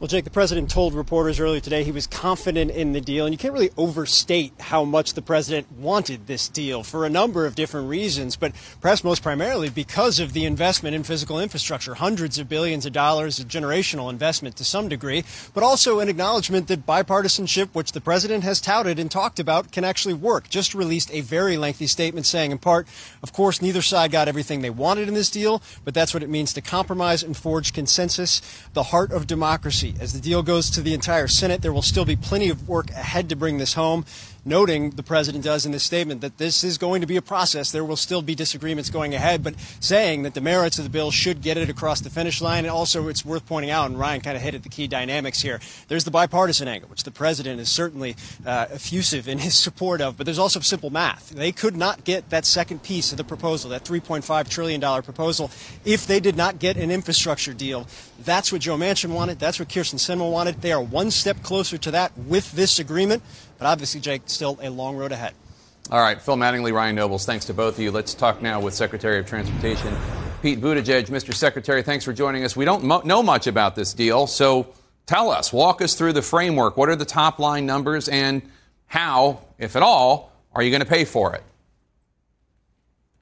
Well, 0.00 0.08
Jake, 0.08 0.24
the 0.24 0.30
president 0.30 0.70
told 0.70 0.94
reporters 0.94 1.38
earlier 1.38 1.60
today 1.60 1.84
he 1.84 1.92
was 1.92 2.06
confident 2.06 2.70
in 2.70 2.94
the 2.94 3.02
deal, 3.02 3.26
and 3.26 3.34
you 3.34 3.36
can't 3.36 3.52
really 3.52 3.68
overstate 3.76 4.54
how 4.58 4.82
much 4.82 5.12
the 5.12 5.20
president 5.20 5.70
wanted 5.72 6.26
this 6.26 6.48
deal 6.48 6.82
for 6.82 7.04
a 7.04 7.10
number 7.10 7.44
of 7.44 7.54
different 7.54 7.90
reasons, 7.90 8.34
but 8.34 8.52
perhaps 8.80 9.04
most 9.04 9.22
primarily 9.22 9.68
because 9.68 10.18
of 10.18 10.32
the 10.32 10.46
investment 10.46 10.96
in 10.96 11.02
physical 11.02 11.38
infrastructure, 11.38 11.96
hundreds 11.96 12.38
of 12.38 12.48
billions 12.48 12.86
of 12.86 12.94
dollars 12.94 13.38
of 13.40 13.48
generational 13.48 14.08
investment 14.08 14.56
to 14.56 14.64
some 14.64 14.88
degree, 14.88 15.22
but 15.52 15.62
also 15.62 16.00
an 16.00 16.08
acknowledgement 16.08 16.68
that 16.68 16.86
bipartisanship, 16.86 17.68
which 17.74 17.92
the 17.92 18.00
president 18.00 18.42
has 18.42 18.58
touted 18.58 18.98
and 18.98 19.10
talked 19.10 19.38
about, 19.38 19.70
can 19.70 19.84
actually 19.84 20.14
work. 20.14 20.48
Just 20.48 20.74
released 20.74 21.12
a 21.12 21.20
very 21.20 21.58
lengthy 21.58 21.86
statement 21.86 22.24
saying, 22.24 22.52
in 22.52 22.56
part, 22.56 22.88
of 23.22 23.34
course, 23.34 23.60
neither 23.60 23.82
side 23.82 24.10
got 24.10 24.28
everything 24.28 24.62
they 24.62 24.70
wanted 24.70 25.08
in 25.08 25.14
this 25.14 25.28
deal, 25.28 25.62
but 25.84 25.92
that's 25.92 26.14
what 26.14 26.22
it 26.22 26.30
means 26.30 26.54
to 26.54 26.62
compromise 26.62 27.22
and 27.22 27.36
forge 27.36 27.74
consensus, 27.74 28.40
the 28.72 28.84
heart 28.84 29.12
of 29.12 29.26
democracy 29.26 29.89
as 30.00 30.12
the 30.12 30.20
deal 30.20 30.42
goes 30.42 30.70
to 30.70 30.80
the 30.80 30.94
entire 30.94 31.26
Senate, 31.26 31.62
there 31.62 31.72
will 31.72 31.82
still 31.82 32.04
be 32.04 32.16
plenty 32.16 32.48
of 32.48 32.68
work 32.68 32.90
ahead 32.90 33.28
to 33.28 33.36
bring 33.36 33.58
this 33.58 33.74
home 33.74 34.04
noting 34.44 34.90
the 34.90 35.02
president 35.02 35.44
does 35.44 35.66
in 35.66 35.72
this 35.72 35.82
statement 35.82 36.20
that 36.20 36.38
this 36.38 36.64
is 36.64 36.78
going 36.78 37.00
to 37.00 37.06
be 37.06 37.16
a 37.16 37.22
process. 37.22 37.70
There 37.70 37.84
will 37.84 37.96
still 37.96 38.22
be 38.22 38.34
disagreements 38.34 38.90
going 38.90 39.14
ahead, 39.14 39.42
but 39.42 39.54
saying 39.80 40.22
that 40.22 40.34
the 40.34 40.40
merits 40.40 40.78
of 40.78 40.84
the 40.84 40.90
bill 40.90 41.10
should 41.10 41.42
get 41.42 41.56
it 41.56 41.68
across 41.68 42.00
the 42.00 42.10
finish 42.10 42.40
line. 42.40 42.64
And 42.64 42.72
also, 42.72 43.08
it's 43.08 43.24
worth 43.24 43.46
pointing 43.46 43.70
out, 43.70 43.90
and 43.90 43.98
Ryan 43.98 44.20
kind 44.20 44.36
of 44.36 44.42
hit 44.42 44.54
at 44.54 44.62
the 44.62 44.68
key 44.68 44.86
dynamics 44.86 45.40
here. 45.40 45.60
There's 45.88 46.04
the 46.04 46.10
bipartisan 46.10 46.68
angle, 46.68 46.88
which 46.88 47.04
the 47.04 47.10
president 47.10 47.60
is 47.60 47.70
certainly 47.70 48.16
uh, 48.46 48.66
effusive 48.70 49.28
in 49.28 49.38
his 49.38 49.54
support 49.70 50.00
of, 50.00 50.16
but 50.16 50.24
there's 50.24 50.38
also 50.38 50.60
simple 50.60 50.90
math. 50.90 51.30
They 51.30 51.52
could 51.52 51.76
not 51.76 52.04
get 52.04 52.30
that 52.30 52.44
second 52.44 52.82
piece 52.82 53.12
of 53.12 53.18
the 53.18 53.24
proposal, 53.24 53.70
that 53.70 53.84
$3.5 53.84 54.48
trillion 54.48 54.80
proposal, 55.02 55.50
if 55.84 56.06
they 56.06 56.20
did 56.20 56.36
not 56.36 56.58
get 56.58 56.76
an 56.76 56.90
infrastructure 56.90 57.52
deal. 57.52 57.86
That's 58.24 58.52
what 58.52 58.60
Joe 58.60 58.76
Manchin 58.76 59.10
wanted. 59.10 59.38
That's 59.38 59.58
what 59.58 59.68
Kyrsten 59.68 59.98
Sinema 59.98 60.30
wanted. 60.30 60.60
They 60.60 60.72
are 60.72 60.82
one 60.82 61.10
step 61.10 61.42
closer 61.42 61.78
to 61.78 61.90
that 61.92 62.16
with 62.16 62.52
this 62.52 62.78
agreement. 62.78 63.22
But 63.60 63.66
obviously, 63.66 64.00
Jake, 64.00 64.22
still 64.24 64.58
a 64.62 64.70
long 64.70 64.96
road 64.96 65.12
ahead. 65.12 65.34
All 65.90 66.00
right, 66.00 66.20
Phil 66.20 66.36
Mattingly, 66.36 66.72
Ryan 66.72 66.96
Nobles, 66.96 67.26
thanks 67.26 67.44
to 67.44 67.54
both 67.54 67.74
of 67.74 67.80
you. 67.80 67.90
Let's 67.90 68.14
talk 68.14 68.40
now 68.40 68.58
with 68.58 68.72
Secretary 68.72 69.18
of 69.18 69.26
Transportation 69.26 69.94
Pete 70.40 70.62
Buttigieg. 70.62 71.08
Mr. 71.08 71.34
Secretary, 71.34 71.82
thanks 71.82 72.02
for 72.02 72.14
joining 72.14 72.42
us. 72.42 72.56
We 72.56 72.64
don't 72.64 72.84
mo- 72.84 73.02
know 73.04 73.22
much 73.22 73.46
about 73.46 73.76
this 73.76 73.92
deal, 73.92 74.26
so 74.26 74.68
tell 75.04 75.30
us, 75.30 75.52
walk 75.52 75.82
us 75.82 75.94
through 75.94 76.14
the 76.14 76.22
framework. 76.22 76.78
What 76.78 76.88
are 76.88 76.96
the 76.96 77.04
top 77.04 77.38
line 77.38 77.66
numbers, 77.66 78.08
and 78.08 78.40
how, 78.86 79.42
if 79.58 79.76
at 79.76 79.82
all, 79.82 80.32
are 80.54 80.62
you 80.62 80.70
going 80.70 80.80
to 80.80 80.88
pay 80.88 81.04
for 81.04 81.34
it? 81.34 81.42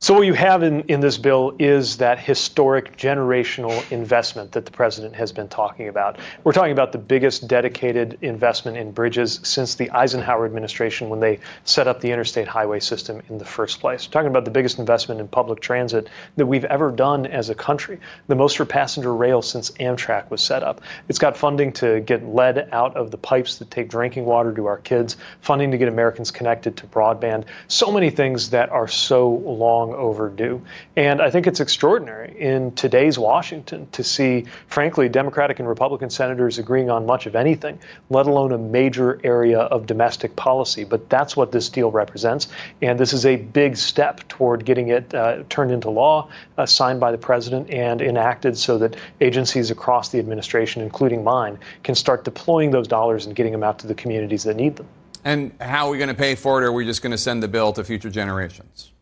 So, 0.00 0.14
what 0.14 0.26
you 0.26 0.34
have 0.34 0.62
in, 0.62 0.82
in 0.82 1.00
this 1.00 1.18
bill 1.18 1.56
is 1.58 1.96
that 1.96 2.20
historic 2.20 2.96
generational 2.96 3.90
investment 3.90 4.52
that 4.52 4.64
the 4.64 4.70
president 4.70 5.16
has 5.16 5.32
been 5.32 5.48
talking 5.48 5.88
about. 5.88 6.20
We're 6.44 6.52
talking 6.52 6.70
about 6.70 6.92
the 6.92 6.98
biggest 6.98 7.48
dedicated 7.48 8.16
investment 8.22 8.76
in 8.76 8.92
bridges 8.92 9.40
since 9.42 9.74
the 9.74 9.90
Eisenhower 9.90 10.46
administration 10.46 11.08
when 11.08 11.18
they 11.18 11.40
set 11.64 11.88
up 11.88 12.00
the 12.00 12.12
interstate 12.12 12.46
highway 12.46 12.78
system 12.78 13.22
in 13.28 13.38
the 13.38 13.44
first 13.44 13.80
place. 13.80 14.06
We're 14.06 14.12
talking 14.12 14.30
about 14.30 14.44
the 14.44 14.52
biggest 14.52 14.78
investment 14.78 15.20
in 15.20 15.26
public 15.26 15.58
transit 15.58 16.08
that 16.36 16.46
we've 16.46 16.64
ever 16.66 16.92
done 16.92 17.26
as 17.26 17.50
a 17.50 17.56
country, 17.56 17.98
the 18.28 18.36
most 18.36 18.56
for 18.56 18.64
passenger 18.64 19.12
rail 19.12 19.42
since 19.42 19.72
Amtrak 19.80 20.30
was 20.30 20.40
set 20.40 20.62
up. 20.62 20.80
It's 21.08 21.18
got 21.18 21.36
funding 21.36 21.72
to 21.72 21.98
get 21.98 22.24
lead 22.24 22.68
out 22.70 22.96
of 22.96 23.10
the 23.10 23.18
pipes 23.18 23.56
that 23.56 23.72
take 23.72 23.88
drinking 23.88 24.26
water 24.26 24.54
to 24.54 24.66
our 24.66 24.78
kids, 24.78 25.16
funding 25.40 25.72
to 25.72 25.76
get 25.76 25.88
Americans 25.88 26.30
connected 26.30 26.76
to 26.76 26.86
broadband, 26.86 27.46
so 27.66 27.90
many 27.90 28.10
things 28.10 28.50
that 28.50 28.70
are 28.70 28.86
so 28.86 29.28
long 29.28 29.87
long 29.88 29.98
overdue. 29.98 30.62
And 30.96 31.20
I 31.20 31.30
think 31.30 31.46
it's 31.46 31.60
extraordinary 31.60 32.38
in 32.38 32.72
today's 32.72 33.18
Washington 33.18 33.88
to 33.92 34.04
see, 34.04 34.46
frankly, 34.66 35.08
Democratic 35.08 35.58
and 35.58 35.68
Republican 35.68 36.10
senators 36.10 36.58
agreeing 36.58 36.90
on 36.90 37.06
much 37.06 37.26
of 37.26 37.36
anything, 37.36 37.78
let 38.10 38.26
alone 38.26 38.52
a 38.52 38.58
major 38.58 39.20
area 39.24 39.60
of 39.60 39.86
domestic 39.86 40.36
policy. 40.36 40.84
But 40.84 41.08
that's 41.08 41.36
what 41.36 41.52
this 41.52 41.68
deal 41.68 41.90
represents. 41.90 42.48
And 42.82 42.98
this 42.98 43.12
is 43.12 43.26
a 43.26 43.36
big 43.36 43.76
step 43.76 44.26
toward 44.28 44.64
getting 44.64 44.88
it 44.88 45.14
uh, 45.14 45.42
turned 45.48 45.70
into 45.70 45.90
law, 45.90 46.28
uh, 46.56 46.66
signed 46.66 47.00
by 47.00 47.12
the 47.12 47.18
president, 47.18 47.70
and 47.70 48.00
enacted 48.00 48.56
so 48.56 48.78
that 48.78 48.96
agencies 49.20 49.70
across 49.70 50.10
the 50.10 50.18
administration, 50.18 50.82
including 50.82 51.24
mine, 51.24 51.58
can 51.82 51.94
start 51.94 52.24
deploying 52.24 52.70
those 52.70 52.88
dollars 52.88 53.26
and 53.26 53.34
getting 53.34 53.52
them 53.52 53.62
out 53.62 53.78
to 53.80 53.86
the 53.86 53.94
communities 53.94 54.44
that 54.44 54.56
need 54.56 54.76
them. 54.76 54.86
And 55.24 55.52
how 55.60 55.86
are 55.86 55.90
we 55.90 55.98
going 55.98 56.08
to 56.08 56.14
pay 56.14 56.36
for 56.36 56.60
it, 56.60 56.64
or 56.64 56.68
are 56.68 56.72
we 56.72 56.84
just 56.84 57.02
going 57.02 57.10
to 57.10 57.18
send 57.18 57.42
the 57.42 57.48
bill 57.48 57.72
to 57.72 57.84
future 57.84 58.10
generations? 58.10 58.92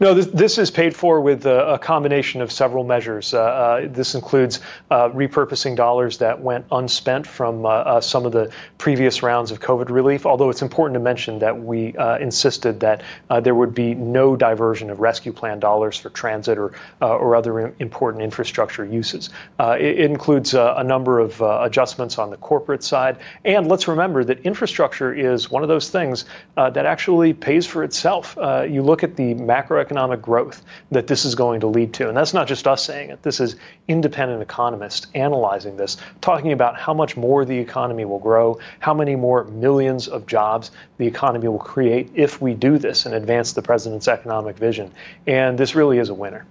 No, 0.00 0.14
this, 0.14 0.26
this 0.26 0.58
is 0.58 0.70
paid 0.70 0.94
for 0.94 1.20
with 1.20 1.46
a, 1.46 1.74
a 1.74 1.78
combination 1.78 2.40
of 2.40 2.52
several 2.52 2.84
measures. 2.84 3.34
Uh, 3.34 3.40
uh, 3.40 3.88
this 3.88 4.14
includes 4.14 4.60
uh, 4.90 5.08
repurposing 5.10 5.76
dollars 5.76 6.18
that 6.18 6.40
went 6.40 6.66
unspent 6.70 7.26
from 7.26 7.64
uh, 7.64 7.68
uh, 7.68 8.00
some 8.00 8.26
of 8.26 8.32
the 8.32 8.52
previous 8.78 9.22
rounds 9.22 9.50
of 9.50 9.60
COVID 9.60 9.90
relief, 9.90 10.26
although 10.26 10.50
it's 10.50 10.62
important 10.62 10.94
to 10.94 11.00
mention 11.00 11.40
that 11.40 11.62
we 11.62 11.96
uh, 11.96 12.18
insisted 12.18 12.80
that 12.80 13.02
there 13.42 13.54
would 13.54 13.74
be 13.74 13.94
no 13.94 14.36
diversion 14.36 14.90
of 14.90 15.00
rescue 15.00 15.32
plan 15.32 15.60
dollars 15.60 15.96
for 15.98 16.10
transit 16.10 16.58
or, 16.58 16.72
or 17.00 17.36
other 17.36 17.74
important 17.78 18.22
infrastructure 18.22 18.84
uses. 18.84 19.30
It, 19.60 19.80
it, 19.80 20.08
includes 20.08 20.54
a 20.54 20.82
number 20.82 21.18
of 21.20 21.40
adjustments 21.40 22.18
on 22.18 22.30
the 22.30 22.36
corporate 22.36 22.82
side. 22.82 23.18
And 23.44 23.68
let's 23.68 23.86
remember 23.86 24.24
that 24.24 24.40
infrastructure 24.40 25.12
is 25.12 25.50
one 25.50 25.62
of 25.62 25.68
those 25.68 25.90
things 25.90 26.24
that 26.56 26.86
actually 26.86 27.34
pays 27.34 27.66
for 27.66 27.84
itself. 27.84 28.36
you 28.68 28.82
look 28.82 29.02
at 29.02 29.16
the 29.16 29.34
macroeconomic 29.68 30.20
growth 30.20 30.62
that 30.90 31.06
this 31.06 31.24
is 31.24 31.34
going 31.34 31.60
to 31.60 31.66
lead 31.66 31.94
to. 31.94 32.08
And 32.08 32.16
that's 32.16 32.34
not 32.34 32.48
just 32.48 32.66
us 32.66 32.84
saying 32.84 33.10
it. 33.10 33.22
This 33.22 33.40
is 33.40 33.56
independent 33.86 34.42
economists 34.42 35.06
analyzing 35.14 35.76
this, 35.76 35.96
talking 36.20 36.52
about 36.52 36.76
how 36.76 36.94
much 36.94 37.16
more 37.16 37.44
the 37.44 37.58
economy 37.58 38.04
will 38.04 38.18
grow, 38.18 38.58
how 38.80 38.94
many 38.94 39.16
more 39.16 39.44
millions 39.44 40.08
of 40.08 40.26
jobs 40.26 40.70
the 40.98 41.06
economy 41.06 41.48
will 41.48 41.58
create 41.58 42.10
if 42.14 42.40
we 42.40 42.54
do 42.54 42.78
this 42.78 43.06
and 43.06 43.14
advance 43.14 43.52
the 43.52 43.62
president's 43.62 44.08
economic 44.08 44.56
vision. 44.56 44.92
And 45.26 45.58
this 45.58 45.74
really 45.74 45.98
is 45.98 46.08
a 46.08 46.14
winner. 46.14 46.46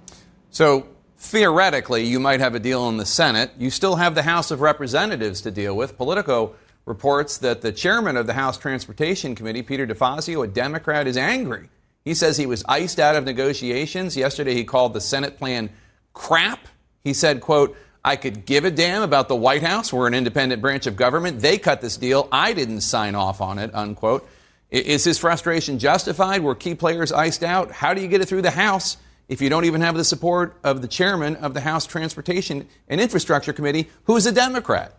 So, 0.52 0.88
theoretically, 1.18 2.04
you 2.06 2.20
might 2.20 2.40
have 2.40 2.56
a 2.56 2.60
deal 2.60 2.88
in 2.90 2.98
the 2.98 3.06
Senate. 3.06 3.52
You 3.58 3.70
still 3.70 3.96
have 3.96 4.16
the 4.16 4.24
House 4.24 4.52
of 4.52 4.62
Representatives 4.62 5.42
to 5.42 5.52
deal 5.52 5.76
with. 5.76 5.98
Politico 5.98 6.56
reports 6.86 7.38
that 7.40 7.62
the 7.62 7.72
chairman 7.72 8.16
of 8.16 8.28
the 8.28 8.34
House 8.34 8.58
Transportation 8.58 9.36
Committee, 9.36 9.62
Peter 9.62 9.86
DeFazio, 9.86 10.46
a 10.46 10.48
Democrat, 10.48 11.06
is 11.06 11.18
angry 11.18 11.70
he 12.08 12.14
says 12.14 12.38
he 12.38 12.46
was 12.46 12.64
iced 12.70 13.00
out 13.00 13.18
of 13.18 13.26
negotiations. 13.26 14.16
Yesterday 14.16 14.54
he 14.54 14.64
called 14.64 14.94
the 14.94 15.02
Senate 15.02 15.38
plan 15.38 15.70
crap. 16.14 16.66
He 17.04 17.14
said, 17.14 17.42
quote, 17.42 17.76
I 18.02 18.16
could 18.16 18.46
give 18.46 18.64
a 18.64 18.72
damn 18.72 19.02
about 19.02 19.28
the 19.28 19.36
White 19.36 19.62
House. 19.62 19.92
We're 19.92 20.08
an 20.08 20.14
independent 20.14 20.62
branch 20.62 20.88
of 20.88 20.96
government. 20.96 21.42
They 21.42 21.58
cut 21.58 21.82
this 21.82 21.98
deal. 21.98 22.30
I 22.32 22.54
didn't 22.54 22.80
sign 22.80 23.14
off 23.14 23.42
on 23.42 23.60
it, 23.60 23.76
unquote. 23.76 24.26
Is 24.72 25.04
his 25.04 25.18
frustration 25.18 25.80
justified? 25.80 26.44
Were 26.44 26.56
key 26.56 26.76
players 26.76 27.12
iced 27.12 27.44
out? 27.44 27.72
How 27.72 27.94
do 27.94 28.02
you 28.02 28.08
get 28.08 28.22
it 28.22 28.30
through 28.30 28.44
the 28.44 28.52
House 28.52 28.96
if 29.28 29.42
you 29.42 29.50
don't 29.50 29.66
even 29.66 29.82
have 29.82 29.98
the 29.98 30.06
support 30.06 30.56
of 30.64 30.82
the 30.82 30.88
chairman 30.88 31.36
of 31.36 31.54
the 31.54 31.60
House 31.60 31.86
Transportation 31.86 32.70
and 32.88 33.02
Infrastructure 33.02 33.52
Committee, 33.52 33.90
who's 34.06 34.26
a 34.26 34.32
Democrat? 34.32 34.98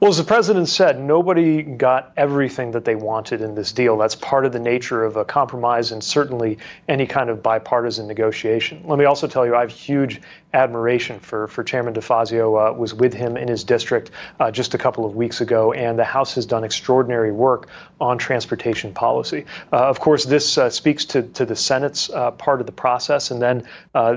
Well, 0.00 0.10
as 0.10 0.16
the 0.16 0.22
president 0.22 0.68
said, 0.68 1.00
nobody 1.00 1.60
got 1.60 2.12
everything 2.16 2.70
that 2.70 2.84
they 2.84 2.94
wanted 2.94 3.40
in 3.40 3.56
this 3.56 3.72
deal. 3.72 3.96
That's 3.98 4.14
part 4.14 4.46
of 4.46 4.52
the 4.52 4.60
nature 4.60 5.02
of 5.02 5.16
a 5.16 5.24
compromise 5.24 5.90
and 5.90 6.04
certainly 6.04 6.58
any 6.88 7.04
kind 7.04 7.28
of 7.28 7.42
bipartisan 7.42 8.06
negotiation. 8.06 8.80
Let 8.84 9.00
me 9.00 9.06
also 9.06 9.26
tell 9.26 9.44
you, 9.44 9.56
I 9.56 9.60
have 9.62 9.72
huge 9.72 10.20
admiration 10.54 11.20
for, 11.20 11.46
for 11.46 11.62
Chairman 11.62 11.94
DeFazio. 11.94 12.70
Uh, 12.70 12.72
was 12.72 12.94
with 12.94 13.12
him 13.12 13.36
in 13.36 13.48
his 13.48 13.64
district 13.64 14.10
uh, 14.40 14.50
just 14.50 14.74
a 14.74 14.78
couple 14.78 15.04
of 15.04 15.14
weeks 15.14 15.40
ago, 15.40 15.72
and 15.72 15.98
the 15.98 16.04
House 16.04 16.34
has 16.34 16.46
done 16.46 16.64
extraordinary 16.64 17.32
work 17.32 17.68
on 18.00 18.16
transportation 18.16 18.94
policy. 18.94 19.44
Uh, 19.72 19.88
of 19.88 20.00
course, 20.00 20.24
this 20.24 20.56
uh, 20.56 20.70
speaks 20.70 21.04
to, 21.04 21.22
to 21.22 21.44
the 21.44 21.56
Senate's 21.56 22.08
uh, 22.10 22.30
part 22.30 22.60
of 22.60 22.66
the 22.66 22.72
process, 22.72 23.30
and 23.30 23.42
then 23.42 23.66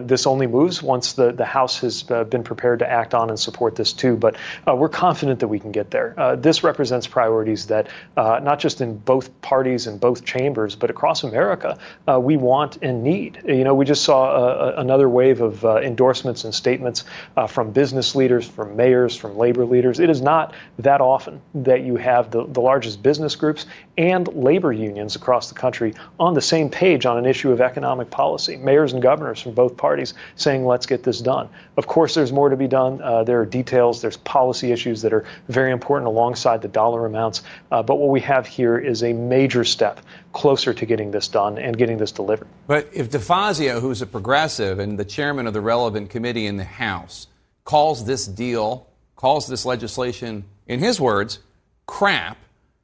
this 0.06 0.26
only 0.26 0.48
moves 0.48 0.82
once 0.82 1.14
the, 1.14 1.32
the 1.32 1.46
House 1.46 1.80
has 1.80 2.04
been 2.04 2.44
prepared 2.44 2.80
to 2.80 2.90
act 2.90 3.14
on 3.14 3.30
and 3.30 3.40
support 3.40 3.76
this 3.76 3.94
too. 3.94 4.16
But 4.16 4.36
we're 4.68 4.90
confident 4.90 5.40
that 5.40 5.48
we 5.48 5.60
can 5.60 5.72
get 5.72 5.92
there. 5.92 6.38
this 6.38 6.64
represents 6.64 7.08
priorities 7.08 7.68
that 7.68 7.88
not 8.16 8.60
just 8.60 8.82
in 8.82 8.98
both 8.98 9.42
parties 9.42 9.88
and 9.88 10.00
both 10.00 10.24
chambers, 10.24 10.76
but 10.76 10.90
across 10.90 11.24
America, 11.24 11.78
we 12.20 12.38
want 12.38 12.78
and 12.82 13.04
need. 13.04 13.42
You 13.46 13.64
know, 13.64 13.74
we 13.74 13.86
just 13.86 14.04
saw 14.04 14.74
another 14.78 15.10
wave 15.10 15.42
of 15.42 15.66
endorsements 15.66 16.21
and 16.26 16.54
statements 16.54 17.04
from 17.48 17.72
business 17.72 18.16
leaders, 18.16 18.48
from 18.48 18.76
mayors, 18.76 19.16
from 19.16 19.38
labor 19.38 19.66
leaders. 19.66 20.00
It 20.00 20.10
is 20.10 20.22
not 20.22 20.54
that 20.80 21.02
often 21.02 21.42
that 21.54 21.82
you 21.82 21.96
have 21.96 22.32
the, 22.32 22.46
the 22.46 22.62
largest 22.62 23.02
business 23.04 23.36
groups 23.36 23.66
and 23.98 24.28
labor 24.34 24.72
unions 24.72 25.16
across 25.16 25.50
the 25.50 25.56
country 25.56 25.94
on 26.20 26.34
the 26.34 26.42
same 26.42 26.70
page 26.70 27.06
on 27.06 27.18
an 27.18 27.26
issue 27.26 27.52
of 27.52 27.62
economic 27.62 28.10
policy. 28.10 28.58
Mayors 28.58 28.94
and 28.94 29.02
governors 29.02 29.42
from 29.42 29.54
both 29.54 29.76
parties 29.78 30.14
saying, 30.36 30.66
let's 30.66 30.86
get 30.86 31.04
this 31.04 31.20
done. 31.20 31.50
Of 31.78 31.88
course, 31.88 32.14
there's 32.14 32.32
more 32.32 32.50
to 32.50 32.58
be 32.58 32.68
done. 32.68 33.02
Uh, 33.02 33.24
there 33.24 33.40
are 33.42 33.46
details, 33.46 34.02
there's 34.02 34.18
policy 34.18 34.72
issues 34.72 35.02
that 35.02 35.14
are 35.14 35.26
very 35.50 35.72
important 35.72 36.08
alongside 36.08 36.62
the 36.62 36.68
dollar 36.68 37.06
amounts. 37.06 37.44
Uh, 37.72 37.82
but 37.82 37.96
what 37.96 38.10
we 38.10 38.22
have 38.22 38.46
here 38.46 38.78
is 38.78 39.04
a 39.04 39.14
major 39.14 39.64
step 39.64 40.00
closer 40.34 40.74
to 40.74 40.86
getting 40.86 41.12
this 41.12 41.28
done 41.28 41.58
and 41.58 41.78
getting 41.78 41.98
this 41.98 42.12
delivered. 42.12 42.48
But 42.68 42.90
if 42.94 43.10
DeFazio, 43.10 43.82
who's 43.82 44.02
a 44.02 44.08
progressive 44.08 44.80
and 44.80 44.98
the 44.98 45.04
chairman 45.04 45.48
of 45.48 45.54
the 45.54 45.60
relevant 45.60 46.10
committee 46.12 46.46
in 46.46 46.58
the 46.58 46.64
House, 46.64 47.28
calls 47.64 48.06
this 48.06 48.28
deal, 48.28 48.88
calls 49.16 49.48
this 49.48 49.66
legislation, 49.66 50.44
in 50.68 50.80
his 50.80 51.02
words, 51.02 51.40
crap, 51.88 52.38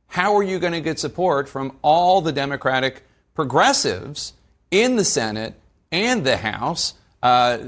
how 0.08 0.36
are 0.36 0.44
you 0.44 0.58
going 0.58 0.74
to 0.74 0.82
get 0.82 1.00
support 1.00 1.48
from 1.48 1.78
all 1.82 2.22
the 2.22 2.32
Democratic 2.32 3.04
progressives 3.36 4.34
in 4.72 4.96
the 4.96 5.06
Senate 5.06 5.54
and 5.92 6.26
the 6.26 6.38
House? 6.38 6.96
Uh, 7.22 7.60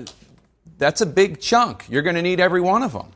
that's 0.77 1.01
a 1.01 1.05
big 1.05 1.39
chunk. 1.39 1.85
You're 1.89 2.01
going 2.01 2.15
to 2.15 2.21
need 2.21 2.39
every 2.39 2.61
one 2.61 2.81
of 2.81 2.93
them. 2.93 3.11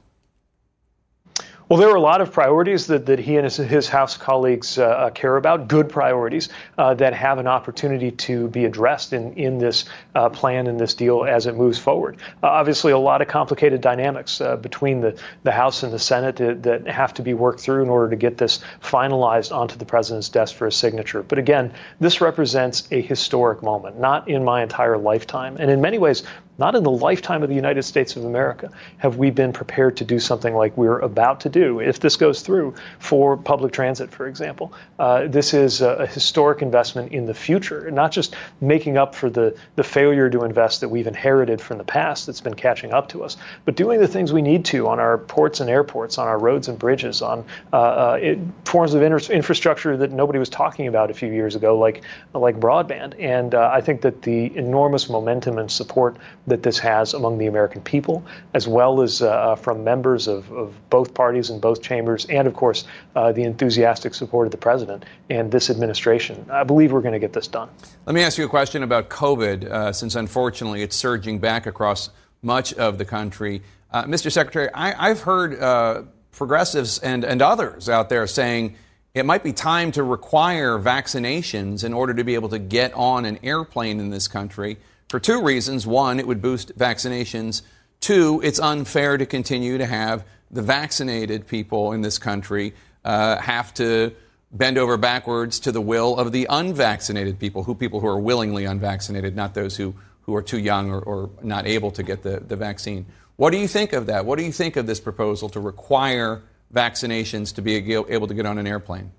Well, 1.73 1.79
there 1.79 1.89
are 1.89 1.95
a 1.95 2.01
lot 2.01 2.21
of 2.21 2.31
priorities 2.31 2.85
that, 2.85 3.07
that 3.07 3.17
he 3.17 3.35
and 3.35 3.45
his, 3.45 3.57
his 3.57 3.89
House 3.89 4.15
colleagues 4.15 4.77
uh, 4.77 4.85
uh, 4.85 5.09
care 5.09 5.37
about, 5.37 5.67
good 5.67 5.89
priorities 5.89 6.49
uh, 6.77 6.93
that 6.93 7.15
have 7.15 7.39
an 7.39 7.47
opportunity 7.47 8.11
to 8.11 8.47
be 8.49 8.65
addressed 8.65 9.11
in, 9.11 9.33
in 9.33 9.57
this 9.57 9.85
uh, 10.13 10.29
plan 10.29 10.67
and 10.67 10.79
this 10.79 10.93
deal 10.93 11.23
as 11.23 11.47
it 11.47 11.55
moves 11.55 11.79
forward. 11.79 12.17
Uh, 12.43 12.47
obviously, 12.49 12.91
a 12.91 12.97
lot 12.99 13.23
of 13.23 13.27
complicated 13.27 13.81
dynamics 13.81 14.39
uh, 14.39 14.55
between 14.55 15.01
the, 15.01 15.19
the 15.41 15.51
House 15.51 15.81
and 15.81 15.91
the 15.91 15.97
Senate 15.97 16.35
that, 16.35 16.61
that, 16.61 16.87
have 16.87 17.11
to 17.15 17.23
be 17.23 17.33
worked 17.33 17.61
through 17.61 17.81
in 17.81 17.89
order 17.89 18.11
to 18.11 18.17
get 18.17 18.37
this 18.37 18.59
finalized 18.79 19.51
onto 19.51 19.75
the 19.75 19.85
president's 19.85 20.29
desk 20.29 20.53
for 20.53 20.67
a 20.67 20.71
signature. 20.71 21.23
But 21.23 21.39
again, 21.39 21.73
this 21.99 22.21
represents 22.21 22.87
a 22.91 23.01
historic 23.01 23.63
moment, 23.63 23.99
not 23.99 24.29
in 24.29 24.43
my 24.43 24.61
entire 24.61 24.99
lifetime. 24.99 25.57
And 25.57 25.71
in 25.71 25.81
many 25.81 25.97
ways, 25.97 26.21
not 26.57 26.75
in 26.75 26.83
the 26.83 26.91
lifetime 26.91 27.43
of 27.43 27.49
the 27.49 27.55
United 27.55 27.83
States 27.83 28.15
of 28.15 28.25
America 28.25 28.69
have 28.97 29.17
we 29.17 29.31
been 29.31 29.53
prepared 29.53 29.97
to 29.97 30.05
do 30.05 30.19
something 30.19 30.53
like 30.53 30.75
we're 30.77 30.99
about 30.99 31.41
to 31.41 31.49
do, 31.49 31.79
if 31.79 31.99
this 31.99 32.15
goes 32.15 32.41
through, 32.41 32.73
for 32.99 33.37
public 33.37 33.73
transit, 33.73 34.11
for 34.11 34.27
example. 34.27 34.73
Uh, 34.99 35.27
this 35.27 35.53
is 35.53 35.81
a, 35.81 35.89
a, 35.89 36.07
historic 36.07 36.61
investment 36.61 37.11
in 37.11 37.25
the 37.25 37.33
future, 37.33 37.89
not 37.89 38.11
just 38.11 38.35
making 38.61 38.97
up 38.97 39.15
for 39.15 39.29
the, 39.29 39.55
the 39.75 39.83
failure 39.83 40.29
to 40.29 40.43
invest 40.43 40.81
that 40.81 40.89
we've 40.89 41.07
inherited 41.07 41.59
from 41.59 41.77
the 41.77 41.83
past 41.83 42.27
that's 42.27 42.41
been 42.41 42.53
catching 42.53 42.93
up 42.93 43.09
to 43.09 43.23
us, 43.23 43.35
but 43.65 43.75
doing 43.75 43.99
the 43.99 44.07
things 44.07 44.31
we 44.31 44.41
need 44.41 44.63
to 44.65 44.87
on 44.87 44.99
our 44.99 45.17
ports 45.17 45.59
and 45.59 45.69
airports, 45.69 46.17
on 46.17 46.27
our 46.27 46.37
roads 46.37 46.67
and 46.67 46.77
bridges, 46.77 47.21
on 47.21 47.43
uh, 47.71 47.77
uh, 47.77 48.19
it, 48.21 48.39
forms 48.65 48.93
of 48.93 49.01
inter- 49.01 49.33
infrastructure 49.33 49.97
that 49.97 50.11
nobody 50.11 50.39
was 50.39 50.49
talking 50.49 50.87
about 50.87 51.09
a 51.09 51.13
few 51.13 51.31
years 51.31 51.55
ago, 51.55 51.77
like, 51.77 52.03
like 52.33 52.59
broadband. 52.59 53.15
And 53.19 53.55
uh, 53.55 53.71
I 53.73 53.81
think 53.81 54.01
that 54.01 54.21
the 54.21 54.55
enormous 54.55 55.09
momentum 55.09 55.57
and 55.57 55.71
support 55.71 56.17
that 56.47 56.63
this 56.63 56.77
has 56.79 57.13
among 57.13 57.37
the 57.37 57.47
American 57.47 57.81
people, 57.81 58.23
as 58.53 58.67
well 58.67 59.01
as 59.01 59.21
uh, 59.21 59.29
uh, 59.29 59.55
from 59.55 59.83
members 59.83 60.27
of, 60.27 60.51
of, 60.51 60.73
both 60.89 61.13
parties 61.13 61.49
and 61.49 61.61
both 61.61 61.81
chambers, 61.81 62.25
and 62.25 62.47
of 62.47 62.53
course, 62.53 62.85
uh, 63.15 63.31
the 63.31 63.43
enthusiastic 63.43 64.13
support 64.13 64.45
of 64.45 64.51
the 64.51 64.57
president 64.57 65.05
and 65.29 65.51
this 65.51 65.69
administration. 65.69 66.45
I 66.51 66.63
believe 66.63 66.91
we're 66.91 67.01
going 67.01 67.13
to 67.13 67.19
get 67.19 67.33
this 67.33 67.47
done. 67.47 67.69
Let 68.05 68.13
me 68.13 68.21
ask 68.21 68.37
you 68.37 68.45
a 68.45 68.49
question 68.49 68.83
about 68.83 69.09
COVID, 69.09 69.65
uh, 69.65 69.93
since 69.93 70.15
unfortunately 70.15 70.83
it's 70.83 70.95
surging 70.95 71.39
back 71.39 71.65
across 71.65 72.09
much 72.41 72.73
of 72.73 72.97
the 72.97 73.05
country. 73.05 73.61
Uh, 73.91 74.03
Mr. 74.03 74.31
Secretary, 74.31 74.69
I, 74.73 75.07
have 75.07 75.21
heard 75.21 75.59
uh, 75.59 76.03
progressives 76.31 76.99
and, 76.99 77.23
and 77.23 77.41
others 77.41 77.89
out 77.89 78.09
there 78.09 78.27
saying, 78.27 78.75
it 79.13 79.25
might 79.25 79.43
be 79.43 79.53
time 79.53 79.91
to 79.91 80.03
require 80.03 80.79
vaccinations 80.79 81.83
in 81.83 81.93
order 81.93 82.15
to 82.15 82.23
be 82.23 82.33
able 82.33 82.49
to 82.49 82.59
get 82.59 82.93
on 82.93 83.25
an 83.25 83.39
airplane 83.43 83.99
in 83.99 84.09
this 84.09 84.27
country 84.27 84.77
for 85.13 85.19
two 85.19 85.43
reasons. 85.43 85.85
One, 85.85 86.19
it 86.19 86.25
would 86.25 86.41
boost 86.41 86.75
vaccinations. 86.75 87.61
Two, 87.99 88.41
it's 88.43 88.59
unfair 88.59 89.15
to 89.15 89.27
continue 89.27 89.77
to 89.77 89.85
have 89.85 90.25
the 90.49 90.63
vaccinated 90.63 91.45
people 91.45 91.91
in 91.91 92.01
this 92.01 92.17
country 92.17 92.73
uh, 93.05 93.37
have 93.37 93.71
to 93.75 94.15
bend 94.51 94.79
over 94.79 94.97
backwards 94.97 95.59
to 95.59 95.71
the 95.71 95.81
will 95.81 96.17
of 96.17 96.31
the 96.31 96.47
unvaccinated 96.49 97.37
people, 97.37 97.61
who 97.61 97.75
people 97.75 97.99
who 97.99 98.07
are 98.07 98.19
willingly 98.19 98.65
unvaccinated, 98.65 99.35
not 99.35 99.53
those 99.53 99.77
who, 99.77 99.93
who 100.21 100.33
are 100.33 100.41
too 100.41 100.57
young 100.57 100.89
or, 100.89 101.01
or 101.01 101.29
not 101.43 101.67
able 101.67 101.91
to 101.91 102.01
get 102.01 102.23
the, 102.23 102.39
the 102.39 102.55
vaccine. 102.55 103.05
What 103.35 103.51
do 103.51 103.59
you 103.59 103.67
think 103.67 103.93
of 103.93 104.07
that? 104.07 104.25
What 104.25 104.39
do 104.39 104.45
you 104.45 104.51
think 104.51 104.77
of 104.77 104.87
this 104.87 104.99
proposal 104.99 105.47
to 105.49 105.59
require 105.59 106.41
vaccinations 106.73 107.53
to 107.53 107.61
be 107.61 107.75
able 107.75 108.25
to 108.25 108.33
get 108.33 108.47
on 108.47 108.57
an 108.57 108.65
airplane? 108.65 109.11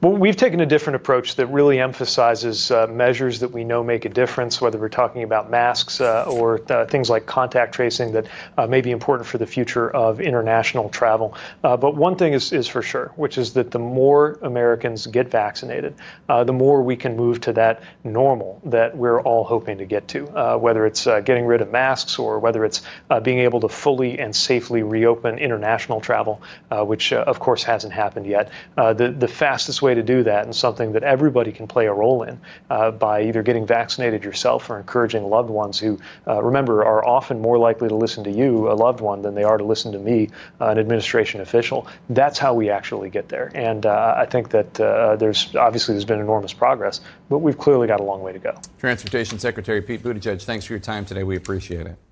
Well, 0.00 0.12
we've 0.12 0.36
taken 0.36 0.60
a 0.60 0.66
different 0.66 0.94
approach 0.94 1.34
that 1.36 1.46
really 1.46 1.80
emphasizes 1.80 2.70
uh, 2.70 2.86
measures 2.86 3.40
that 3.40 3.50
we 3.50 3.64
know 3.64 3.82
make 3.82 4.04
a 4.04 4.08
difference, 4.08 4.60
whether 4.60 4.78
we're 4.78 4.88
talking 4.88 5.24
about 5.24 5.50
masks 5.50 6.00
uh, 6.00 6.24
or 6.28 6.60
uh, 6.70 6.86
things 6.86 7.10
like 7.10 7.26
contact 7.26 7.74
tracing 7.74 8.12
that 8.12 8.26
uh, 8.56 8.66
may 8.68 8.80
be 8.80 8.92
important 8.92 9.26
for 9.26 9.38
the 9.38 9.46
future 9.46 9.90
of 9.90 10.20
international 10.20 10.88
travel. 10.88 11.34
Uh, 11.64 11.76
but 11.76 11.96
one 11.96 12.14
thing 12.14 12.32
is, 12.32 12.52
is 12.52 12.68
for 12.68 12.80
sure, 12.80 13.12
which 13.16 13.38
is 13.38 13.54
that 13.54 13.72
the 13.72 13.80
more 13.80 14.38
Americans 14.42 15.08
get 15.08 15.32
vaccinated, 15.32 15.96
uh, 16.28 16.44
the 16.44 16.52
more 16.52 16.82
we 16.82 16.94
can 16.94 17.16
move 17.16 17.40
to 17.40 17.52
that 17.52 17.82
normal 18.04 18.60
that 18.64 18.96
we're 18.96 19.20
all 19.20 19.42
hoping 19.42 19.78
to 19.78 19.84
get 19.84 20.06
to, 20.06 20.22
whether 20.58 20.86
it's 20.86 21.06
getting 21.06 21.44
rid 21.44 21.60
of 21.60 21.72
masks 21.72 22.20
or 22.20 22.38
whether 22.38 22.64
it's 22.64 22.82
being 23.22 23.40
able 23.40 23.60
to 23.60 23.68
fully 23.68 24.18
and 24.20 24.34
safely 24.34 24.82
reopen 24.82 25.38
international 25.38 26.00
travel, 26.00 26.40
which 26.70 27.12
of 27.12 27.40
course 27.40 27.64
hasn't 27.64 27.92
happened 27.92 28.26
yet. 28.26 28.50
the, 28.76 29.14
the 29.16 29.28
fastest 29.68 29.82
way 29.82 29.94
to 29.94 30.02
do 30.02 30.22
that 30.22 30.44
and 30.44 30.56
something 30.56 30.92
that 30.92 31.02
everybody 31.02 31.52
can 31.52 31.66
play 31.66 31.86
a 31.86 31.92
role 31.92 32.22
in 32.22 32.40
uh, 32.70 32.90
by 32.90 33.24
either 33.24 33.42
getting 33.42 33.66
vaccinated 33.66 34.24
yourself 34.24 34.70
or 34.70 34.78
encouraging 34.78 35.22
loved 35.24 35.50
ones 35.50 35.78
who, 35.78 35.98
uh, 36.26 36.42
remember, 36.42 36.82
are 36.82 37.04
often 37.04 37.38
more 37.38 37.58
likely 37.58 37.86
to 37.86 37.94
listen 37.94 38.24
to 38.24 38.30
you, 38.30 38.70
a 38.70 38.72
loved 38.72 39.02
one, 39.02 39.20
than 39.20 39.34
they 39.34 39.44
are 39.44 39.58
to 39.58 39.64
listen 39.64 39.92
to 39.92 39.98
me, 39.98 40.30
uh, 40.58 40.68
an 40.68 40.78
administration 40.78 41.42
official. 41.42 41.86
That's 42.08 42.38
how 42.38 42.54
we 42.54 42.70
actually 42.70 43.10
get 43.10 43.28
there. 43.28 43.52
And 43.54 43.84
uh, 43.84 44.14
I 44.16 44.24
think 44.24 44.48
that 44.50 44.80
uh, 44.80 45.16
there's 45.16 45.54
obviously 45.54 45.92
there's 45.92 46.06
been 46.06 46.20
enormous 46.20 46.54
progress, 46.54 47.02
but 47.28 47.40
we've 47.40 47.58
clearly 47.58 47.86
got 47.86 48.00
a 48.00 48.04
long 48.04 48.22
way 48.22 48.32
to 48.32 48.38
go. 48.38 48.58
Transportation 48.78 49.38
Secretary 49.38 49.82
Pete 49.82 50.02
Buttigieg, 50.02 50.40
thanks 50.42 50.64
for 50.64 50.72
your 50.72 50.80
time 50.80 51.04
today. 51.04 51.24
We 51.24 51.36
appreciate 51.36 51.86
it. 51.86 52.07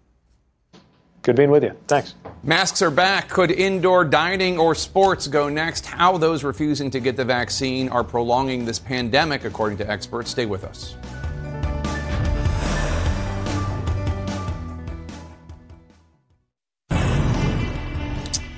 Good 1.26 1.34
being 1.34 1.50
with 1.50 1.64
you. 1.64 1.72
Thanks. 1.88 2.14
Masks 2.44 2.80
are 2.82 2.90
back. 2.92 3.28
Could 3.28 3.50
indoor 3.50 4.04
dining 4.04 4.60
or 4.60 4.76
sports 4.76 5.26
go 5.26 5.48
next? 5.48 5.84
How 5.84 6.16
those 6.18 6.44
refusing 6.44 6.88
to 6.92 7.00
get 7.00 7.16
the 7.16 7.24
vaccine 7.24 7.88
are 7.88 8.04
prolonging 8.04 8.64
this 8.64 8.78
pandemic, 8.78 9.44
according 9.44 9.78
to 9.78 9.90
experts. 9.90 10.30
Stay 10.30 10.46
with 10.46 10.62
us. 10.62 10.94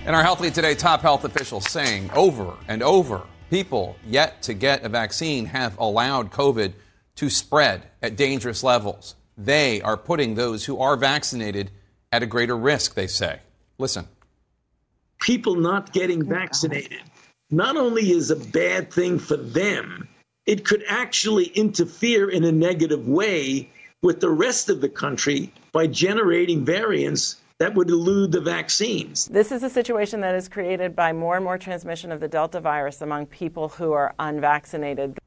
And 0.04 0.14
our 0.14 0.22
Healthly 0.22 0.50
Today 0.50 0.74
top 0.74 1.00
health 1.00 1.24
officials 1.24 1.70
saying 1.70 2.10
over 2.14 2.52
and 2.68 2.82
over 2.82 3.22
people 3.48 3.96
yet 4.06 4.42
to 4.42 4.52
get 4.52 4.84
a 4.84 4.90
vaccine 4.90 5.46
have 5.46 5.78
allowed 5.78 6.30
COVID 6.30 6.74
to 7.14 7.30
spread 7.30 7.84
at 8.02 8.16
dangerous 8.16 8.62
levels. 8.62 9.14
They 9.38 9.80
are 9.80 9.96
putting 9.96 10.34
those 10.34 10.66
who 10.66 10.78
are 10.78 10.96
vaccinated 10.96 11.70
at 12.12 12.22
a 12.22 12.26
greater 12.26 12.56
risk, 12.56 12.94
they 12.94 13.06
say. 13.06 13.40
Listen. 13.78 14.08
People 15.20 15.56
not 15.56 15.92
getting 15.92 16.24
vaccinated 16.24 17.02
not 17.50 17.76
only 17.76 18.10
is 18.10 18.30
a 18.30 18.36
bad 18.36 18.92
thing 18.92 19.18
for 19.18 19.36
them, 19.36 20.08
it 20.46 20.64
could 20.64 20.84
actually 20.88 21.46
interfere 21.46 22.28
in 22.28 22.44
a 22.44 22.52
negative 22.52 23.08
way 23.08 23.70
with 24.02 24.20
the 24.20 24.30
rest 24.30 24.68
of 24.68 24.80
the 24.80 24.88
country 24.88 25.52
by 25.72 25.86
generating 25.86 26.64
variants 26.64 27.36
that 27.58 27.74
would 27.74 27.90
elude 27.90 28.32
the 28.32 28.40
vaccines. 28.40 29.26
This 29.26 29.50
is 29.50 29.62
a 29.62 29.70
situation 29.70 30.20
that 30.20 30.34
is 30.34 30.48
created 30.48 30.94
by 30.94 31.12
more 31.12 31.36
and 31.36 31.44
more 31.44 31.58
transmission 31.58 32.12
of 32.12 32.20
the 32.20 32.28
Delta 32.28 32.60
virus 32.60 33.00
among 33.02 33.26
people 33.26 33.68
who 33.68 33.92
are 33.92 34.14
unvaccinated. 34.18 35.18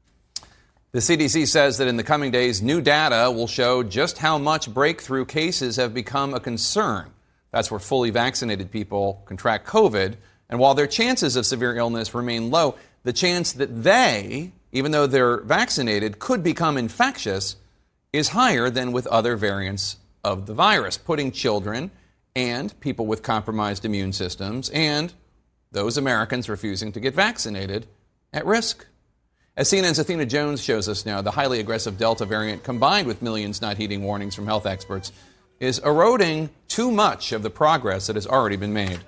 The 0.92 0.98
CDC 0.98 1.48
says 1.48 1.78
that 1.78 1.88
in 1.88 1.96
the 1.96 2.04
coming 2.04 2.30
days, 2.30 2.60
new 2.60 2.82
data 2.82 3.30
will 3.30 3.46
show 3.46 3.82
just 3.82 4.18
how 4.18 4.36
much 4.36 4.72
breakthrough 4.72 5.24
cases 5.24 5.76
have 5.76 5.94
become 5.94 6.34
a 6.34 6.40
concern. 6.40 7.10
That's 7.50 7.70
where 7.70 7.80
fully 7.80 8.10
vaccinated 8.10 8.70
people 8.70 9.22
contract 9.24 9.66
COVID. 9.66 10.16
And 10.50 10.60
while 10.60 10.74
their 10.74 10.86
chances 10.86 11.34
of 11.34 11.46
severe 11.46 11.74
illness 11.76 12.12
remain 12.12 12.50
low, 12.50 12.74
the 13.04 13.12
chance 13.14 13.52
that 13.52 13.84
they, 13.84 14.52
even 14.70 14.92
though 14.92 15.06
they're 15.06 15.40
vaccinated, 15.40 16.18
could 16.18 16.42
become 16.42 16.76
infectious 16.76 17.56
is 18.12 18.28
higher 18.28 18.68
than 18.68 18.92
with 18.92 19.06
other 19.06 19.34
variants 19.34 19.96
of 20.22 20.44
the 20.44 20.52
virus, 20.52 20.98
putting 20.98 21.32
children 21.32 21.90
and 22.36 22.78
people 22.80 23.06
with 23.06 23.22
compromised 23.22 23.86
immune 23.86 24.12
systems 24.12 24.68
and 24.74 25.14
those 25.70 25.96
Americans 25.96 26.50
refusing 26.50 26.92
to 26.92 27.00
get 27.00 27.14
vaccinated 27.14 27.86
at 28.30 28.44
risk. 28.44 28.84
As 29.54 29.70
CNN's 29.70 29.98
Athena 29.98 30.24
Jones 30.24 30.62
shows 30.64 30.88
us 30.88 31.04
now, 31.04 31.20
the 31.20 31.30
highly 31.30 31.60
aggressive 31.60 31.98
Delta 31.98 32.24
variant, 32.24 32.64
combined 32.64 33.06
with 33.06 33.20
millions 33.20 33.60
not 33.60 33.76
heeding 33.76 34.02
warnings 34.02 34.34
from 34.34 34.46
health 34.46 34.64
experts, 34.64 35.12
is 35.60 35.78
eroding 35.80 36.48
too 36.68 36.90
much 36.90 37.32
of 37.32 37.42
the 37.42 37.50
progress 37.50 38.06
that 38.06 38.16
has 38.16 38.26
already 38.26 38.56
been 38.56 38.72
made. 38.72 39.00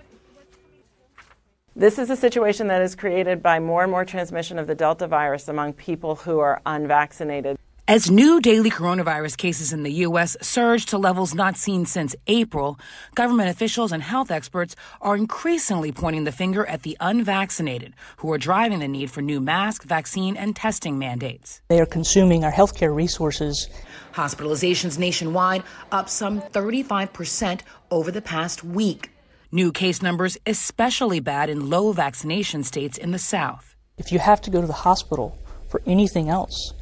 This 1.74 1.98
is 1.98 2.10
a 2.10 2.16
situation 2.16 2.66
that 2.66 2.82
is 2.82 2.94
created 2.94 3.42
by 3.42 3.58
more 3.58 3.84
and 3.84 3.90
more 3.90 4.04
transmission 4.04 4.58
of 4.58 4.66
the 4.66 4.74
Delta 4.74 5.06
virus 5.06 5.48
among 5.48 5.72
people 5.72 6.14
who 6.14 6.40
are 6.40 6.60
unvaccinated. 6.66 7.56
As 7.86 8.10
new 8.10 8.40
daily 8.40 8.70
coronavirus 8.70 9.36
cases 9.36 9.70
in 9.70 9.82
the 9.82 9.92
U.S. 10.08 10.38
surge 10.40 10.86
to 10.86 10.96
levels 10.96 11.34
not 11.34 11.58
seen 11.58 11.84
since 11.84 12.16
April, 12.26 12.78
government 13.14 13.50
officials 13.50 13.92
and 13.92 14.02
health 14.02 14.30
experts 14.30 14.74
are 15.02 15.14
increasingly 15.14 15.92
pointing 15.92 16.24
the 16.24 16.32
finger 16.32 16.64
at 16.64 16.82
the 16.82 16.96
unvaccinated, 16.98 17.92
who 18.16 18.32
are 18.32 18.38
driving 18.38 18.78
the 18.78 18.88
need 18.88 19.10
for 19.10 19.20
new 19.20 19.38
mask, 19.38 19.82
vaccine, 19.82 20.34
and 20.34 20.56
testing 20.56 20.98
mandates. 20.98 21.60
They 21.68 21.78
are 21.78 21.84
consuming 21.84 22.42
our 22.42 22.50
healthcare 22.50 22.94
resources. 22.94 23.68
Hospitalizations 24.14 24.98
nationwide 24.98 25.62
up 25.92 26.08
some 26.08 26.40
35% 26.40 27.60
over 27.90 28.10
the 28.10 28.22
past 28.22 28.64
week. 28.64 29.10
New 29.52 29.70
case 29.70 30.00
numbers 30.00 30.38
especially 30.46 31.20
bad 31.20 31.50
in 31.50 31.68
low 31.68 31.92
vaccination 31.92 32.64
states 32.64 32.96
in 32.96 33.10
the 33.10 33.18
South. 33.18 33.76
If 33.98 34.10
you 34.10 34.20
have 34.20 34.40
to 34.40 34.50
go 34.50 34.62
to 34.62 34.66
the 34.66 34.72
hospital 34.72 35.38
for 35.68 35.82
anything 35.84 36.30
else, 36.30 36.72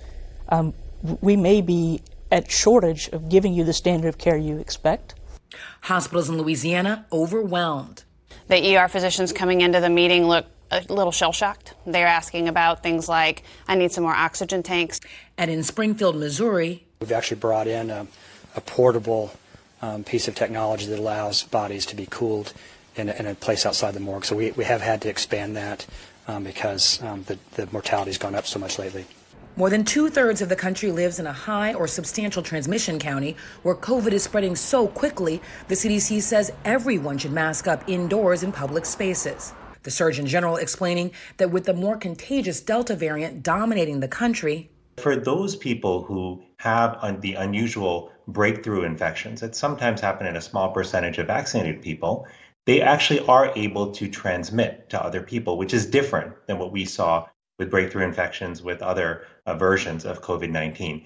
um, 0.48 0.74
we 1.02 1.36
may 1.36 1.60
be 1.60 2.02
at 2.30 2.50
shortage 2.50 3.08
of 3.08 3.28
giving 3.28 3.52
you 3.52 3.64
the 3.64 3.72
standard 3.72 4.08
of 4.08 4.18
care 4.18 4.36
you 4.36 4.58
expect. 4.58 5.14
Hospitals 5.82 6.28
in 6.28 6.38
Louisiana 6.38 7.06
overwhelmed. 7.12 8.04
The 8.48 8.76
ER 8.76 8.88
physicians 8.88 9.32
coming 9.32 9.60
into 9.60 9.80
the 9.80 9.90
meeting 9.90 10.26
look 10.26 10.46
a 10.70 10.82
little 10.88 11.12
shell 11.12 11.32
shocked. 11.32 11.74
They're 11.86 12.06
asking 12.06 12.48
about 12.48 12.82
things 12.82 13.08
like, 13.08 13.42
I 13.68 13.74
need 13.74 13.92
some 13.92 14.04
more 14.04 14.14
oxygen 14.14 14.62
tanks. 14.62 15.00
And 15.36 15.50
in 15.50 15.62
Springfield, 15.62 16.16
Missouri, 16.16 16.84
we've 17.00 17.12
actually 17.12 17.38
brought 17.38 17.66
in 17.66 17.90
a, 17.90 18.06
a 18.56 18.60
portable 18.62 19.32
um, 19.82 20.04
piece 20.04 20.28
of 20.28 20.34
technology 20.34 20.86
that 20.86 20.98
allows 20.98 21.42
bodies 21.42 21.84
to 21.86 21.96
be 21.96 22.06
cooled 22.06 22.54
in 22.96 23.08
a, 23.08 23.12
in 23.12 23.26
a 23.26 23.34
place 23.34 23.66
outside 23.66 23.92
the 23.92 24.00
morgue. 24.00 24.24
So 24.24 24.36
we, 24.36 24.52
we 24.52 24.64
have 24.64 24.80
had 24.80 25.02
to 25.02 25.10
expand 25.10 25.56
that 25.56 25.86
um, 26.26 26.44
because 26.44 27.02
um, 27.02 27.24
the, 27.24 27.38
the 27.54 27.68
mortality 27.72 28.10
has 28.10 28.18
gone 28.18 28.34
up 28.34 28.46
so 28.46 28.58
much 28.58 28.78
lately. 28.78 29.04
More 29.54 29.68
than 29.68 29.84
two 29.84 30.08
thirds 30.08 30.40
of 30.40 30.48
the 30.48 30.56
country 30.56 30.90
lives 30.90 31.18
in 31.18 31.26
a 31.26 31.32
high 31.32 31.74
or 31.74 31.86
substantial 31.86 32.42
transmission 32.42 32.98
county 32.98 33.36
where 33.62 33.74
COVID 33.74 34.12
is 34.12 34.22
spreading 34.22 34.56
so 34.56 34.88
quickly, 34.88 35.42
the 35.68 35.74
CDC 35.74 36.22
says 36.22 36.50
everyone 36.64 37.18
should 37.18 37.32
mask 37.32 37.68
up 37.68 37.84
indoors 37.86 38.42
in 38.42 38.50
public 38.50 38.86
spaces. 38.86 39.52
The 39.82 39.90
Surgeon 39.90 40.26
General 40.26 40.56
explaining 40.56 41.10
that 41.36 41.50
with 41.50 41.64
the 41.64 41.74
more 41.74 41.98
contagious 41.98 42.62
Delta 42.62 42.96
variant 42.96 43.42
dominating 43.42 44.00
the 44.00 44.08
country, 44.08 44.70
for 44.96 45.16
those 45.16 45.54
people 45.54 46.02
who 46.02 46.42
have 46.56 47.20
the 47.20 47.34
unusual 47.34 48.10
breakthrough 48.28 48.84
infections 48.84 49.42
that 49.42 49.54
sometimes 49.54 50.00
happen 50.00 50.26
in 50.26 50.36
a 50.36 50.40
small 50.40 50.72
percentage 50.72 51.18
of 51.18 51.26
vaccinated 51.26 51.82
people, 51.82 52.26
they 52.64 52.80
actually 52.80 53.20
are 53.26 53.52
able 53.54 53.90
to 53.92 54.08
transmit 54.08 54.88
to 54.88 55.04
other 55.04 55.20
people, 55.20 55.58
which 55.58 55.74
is 55.74 55.84
different 55.84 56.32
than 56.46 56.58
what 56.58 56.72
we 56.72 56.86
saw 56.86 57.26
with 57.58 57.70
breakthrough 57.70 58.04
infections 58.04 58.62
with 58.62 58.82
other 58.82 59.26
uh, 59.46 59.54
versions 59.54 60.04
of 60.04 60.22
COVID 60.22 60.50
19. 60.50 61.04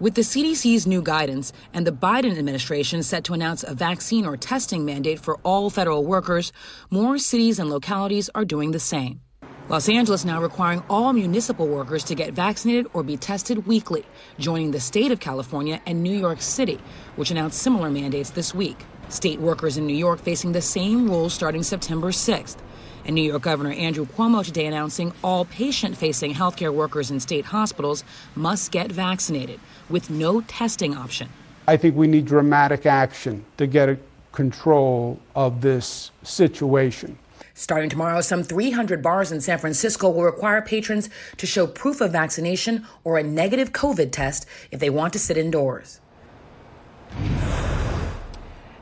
With 0.00 0.14
the 0.14 0.22
CDC's 0.22 0.88
new 0.88 1.02
guidance 1.02 1.52
and 1.72 1.86
the 1.86 1.92
Biden 1.92 2.36
administration 2.36 3.02
set 3.04 3.22
to 3.24 3.32
announce 3.32 3.62
a 3.62 3.74
vaccine 3.74 4.26
or 4.26 4.36
testing 4.36 4.84
mandate 4.84 5.20
for 5.20 5.38
all 5.44 5.70
federal 5.70 6.04
workers, 6.04 6.52
more 6.90 7.16
cities 7.16 7.60
and 7.60 7.70
localities 7.70 8.28
are 8.34 8.44
doing 8.44 8.72
the 8.72 8.80
same. 8.80 9.20
Los 9.68 9.88
Angeles 9.88 10.24
now 10.24 10.42
requiring 10.42 10.82
all 10.90 11.12
municipal 11.12 11.66
workers 11.66 12.04
to 12.04 12.14
get 12.14 12.34
vaccinated 12.34 12.86
or 12.92 13.02
be 13.02 13.16
tested 13.16 13.66
weekly, 13.66 14.04
joining 14.38 14.72
the 14.72 14.80
state 14.80 15.10
of 15.10 15.20
California 15.20 15.80
and 15.86 16.02
New 16.02 16.14
York 16.14 16.42
City, 16.42 16.78
which 17.16 17.30
announced 17.30 17.62
similar 17.62 17.88
mandates 17.88 18.30
this 18.30 18.54
week. 18.54 18.76
State 19.08 19.40
workers 19.40 19.78
in 19.78 19.86
New 19.86 19.96
York 19.96 20.20
facing 20.20 20.52
the 20.52 20.60
same 20.60 21.08
rules 21.08 21.32
starting 21.32 21.62
September 21.62 22.08
6th. 22.08 22.56
And 23.06 23.14
New 23.14 23.22
York 23.22 23.42
Governor 23.42 23.72
Andrew 23.72 24.06
Cuomo 24.06 24.42
today 24.42 24.64
announcing 24.66 25.12
all 25.22 25.44
patient 25.44 25.96
facing 25.96 26.32
healthcare 26.32 26.72
workers 26.72 27.10
in 27.10 27.20
state 27.20 27.44
hospitals 27.44 28.02
must 28.34 28.72
get 28.72 28.90
vaccinated 28.90 29.60
with 29.90 30.08
no 30.08 30.40
testing 30.40 30.96
option. 30.96 31.28
I 31.68 31.76
think 31.76 31.96
we 31.96 32.06
need 32.06 32.24
dramatic 32.24 32.86
action 32.86 33.44
to 33.58 33.66
get 33.66 33.90
a 33.90 33.98
control 34.32 35.20
of 35.34 35.60
this 35.60 36.10
situation. 36.22 37.18
Starting 37.52 37.90
tomorrow, 37.90 38.20
some 38.20 38.42
300 38.42 39.02
bars 39.02 39.30
in 39.30 39.40
San 39.40 39.58
Francisco 39.58 40.08
will 40.08 40.24
require 40.24 40.60
patrons 40.60 41.08
to 41.36 41.46
show 41.46 41.66
proof 41.66 42.00
of 42.00 42.10
vaccination 42.10 42.86
or 43.04 43.18
a 43.18 43.22
negative 43.22 43.72
COVID 43.72 44.12
test 44.12 44.46
if 44.70 44.80
they 44.80 44.90
want 44.90 45.12
to 45.12 45.18
sit 45.18 45.36
indoors. 45.36 46.00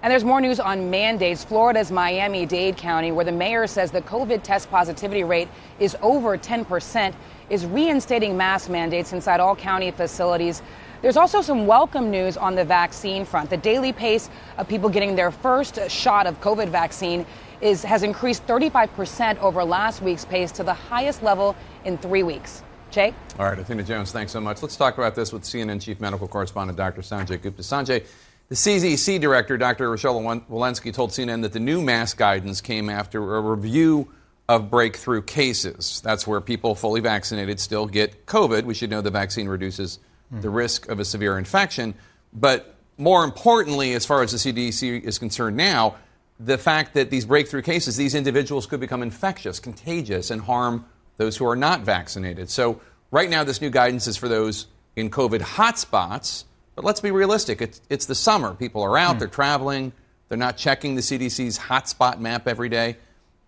And 0.02 0.10
there's 0.10 0.24
more 0.24 0.40
news 0.40 0.58
on 0.58 0.90
mandates. 0.90 1.44
Florida's 1.44 1.92
Miami 1.92 2.44
Dade 2.44 2.76
County, 2.76 3.12
where 3.12 3.24
the 3.24 3.30
mayor 3.30 3.68
says 3.68 3.92
the 3.92 4.02
COVID 4.02 4.42
test 4.42 4.68
positivity 4.68 5.22
rate 5.22 5.48
is 5.78 5.96
over 6.02 6.36
10%, 6.36 7.14
is 7.50 7.64
reinstating 7.66 8.36
mask 8.36 8.68
mandates 8.68 9.12
inside 9.12 9.38
all 9.38 9.54
county 9.54 9.92
facilities. 9.92 10.60
There's 11.02 11.16
also 11.16 11.40
some 11.40 11.68
welcome 11.68 12.10
news 12.10 12.36
on 12.36 12.56
the 12.56 12.64
vaccine 12.64 13.24
front. 13.24 13.48
The 13.48 13.56
daily 13.56 13.92
pace 13.92 14.28
of 14.58 14.66
people 14.66 14.88
getting 14.88 15.14
their 15.14 15.30
first 15.30 15.78
shot 15.88 16.26
of 16.26 16.40
COVID 16.40 16.68
vaccine 16.68 17.24
is, 17.60 17.84
has 17.84 18.02
increased 18.02 18.44
35% 18.48 19.38
over 19.38 19.62
last 19.62 20.02
week's 20.02 20.24
pace 20.24 20.50
to 20.52 20.64
the 20.64 20.74
highest 20.74 21.22
level 21.22 21.54
in 21.84 21.96
three 21.96 22.24
weeks. 22.24 22.64
Jay? 22.90 23.14
All 23.38 23.46
right, 23.46 23.58
Athena 23.58 23.84
Jones, 23.84 24.12
thanks 24.12 24.32
so 24.32 24.40
much. 24.40 24.62
Let's 24.62 24.76
talk 24.76 24.98
about 24.98 25.14
this 25.14 25.32
with 25.32 25.44
CNN 25.44 25.80
Chief 25.80 25.98
Medical 25.98 26.28
Correspondent 26.28 26.76
Dr. 26.76 27.00
Sanjay 27.00 27.40
Gupta. 27.40 27.62
Sanjay, 27.62 28.04
the 28.52 28.56
CDC 28.56 29.18
director, 29.18 29.56
Dr. 29.56 29.88
Rochelle 29.88 30.20
Walensky, 30.20 30.92
told 30.92 31.08
CNN 31.08 31.40
that 31.40 31.54
the 31.54 31.58
new 31.58 31.80
mask 31.80 32.18
guidance 32.18 32.60
came 32.60 32.90
after 32.90 33.36
a 33.36 33.40
review 33.40 34.12
of 34.46 34.70
breakthrough 34.70 35.22
cases. 35.22 36.02
That's 36.04 36.26
where 36.26 36.38
people 36.42 36.74
fully 36.74 37.00
vaccinated 37.00 37.58
still 37.60 37.86
get 37.86 38.26
COVID. 38.26 38.64
We 38.64 38.74
should 38.74 38.90
know 38.90 39.00
the 39.00 39.10
vaccine 39.10 39.48
reduces 39.48 40.00
the 40.30 40.50
hmm. 40.50 40.54
risk 40.54 40.86
of 40.90 41.00
a 41.00 41.04
severe 41.06 41.38
infection. 41.38 41.94
But 42.34 42.74
more 42.98 43.24
importantly, 43.24 43.94
as 43.94 44.04
far 44.04 44.22
as 44.22 44.32
the 44.32 44.52
CDC 44.52 45.02
is 45.02 45.18
concerned 45.18 45.56
now, 45.56 45.96
the 46.38 46.58
fact 46.58 46.92
that 46.92 47.08
these 47.08 47.24
breakthrough 47.24 47.62
cases, 47.62 47.96
these 47.96 48.14
individuals 48.14 48.66
could 48.66 48.80
become 48.80 49.00
infectious, 49.00 49.60
contagious, 49.60 50.30
and 50.30 50.42
harm 50.42 50.84
those 51.16 51.38
who 51.38 51.46
are 51.46 51.56
not 51.56 51.80
vaccinated. 51.80 52.50
So, 52.50 52.82
right 53.10 53.30
now, 53.30 53.44
this 53.44 53.62
new 53.62 53.70
guidance 53.70 54.06
is 54.06 54.18
for 54.18 54.28
those 54.28 54.66
in 54.94 55.08
COVID 55.08 55.40
hotspots 55.40 56.44
but 56.74 56.84
let's 56.84 57.00
be 57.00 57.10
realistic. 57.10 57.60
It's, 57.60 57.80
it's 57.88 58.06
the 58.06 58.14
summer. 58.14 58.54
People 58.54 58.82
are 58.82 58.96
out, 58.96 59.16
mm. 59.16 59.18
they're 59.20 59.28
traveling, 59.28 59.92
they're 60.28 60.38
not 60.38 60.56
checking 60.56 60.94
the 60.94 61.02
CDC's 61.02 61.58
hotspot 61.58 62.18
map 62.18 62.48
every 62.48 62.68
day. 62.68 62.96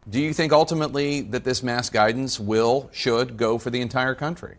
Do 0.09 0.21
you 0.21 0.35
think 0.35 0.53
ultimately 0.53 1.23
that 1.23 1.45
this 1.45 1.63
mass 1.63 1.89
guidance 1.89 2.39
will, 2.39 2.91
should 2.93 3.37
go 3.37 3.57
for 3.57 3.71
the 3.71 3.81
entire 3.81 4.15
country? 4.15 4.57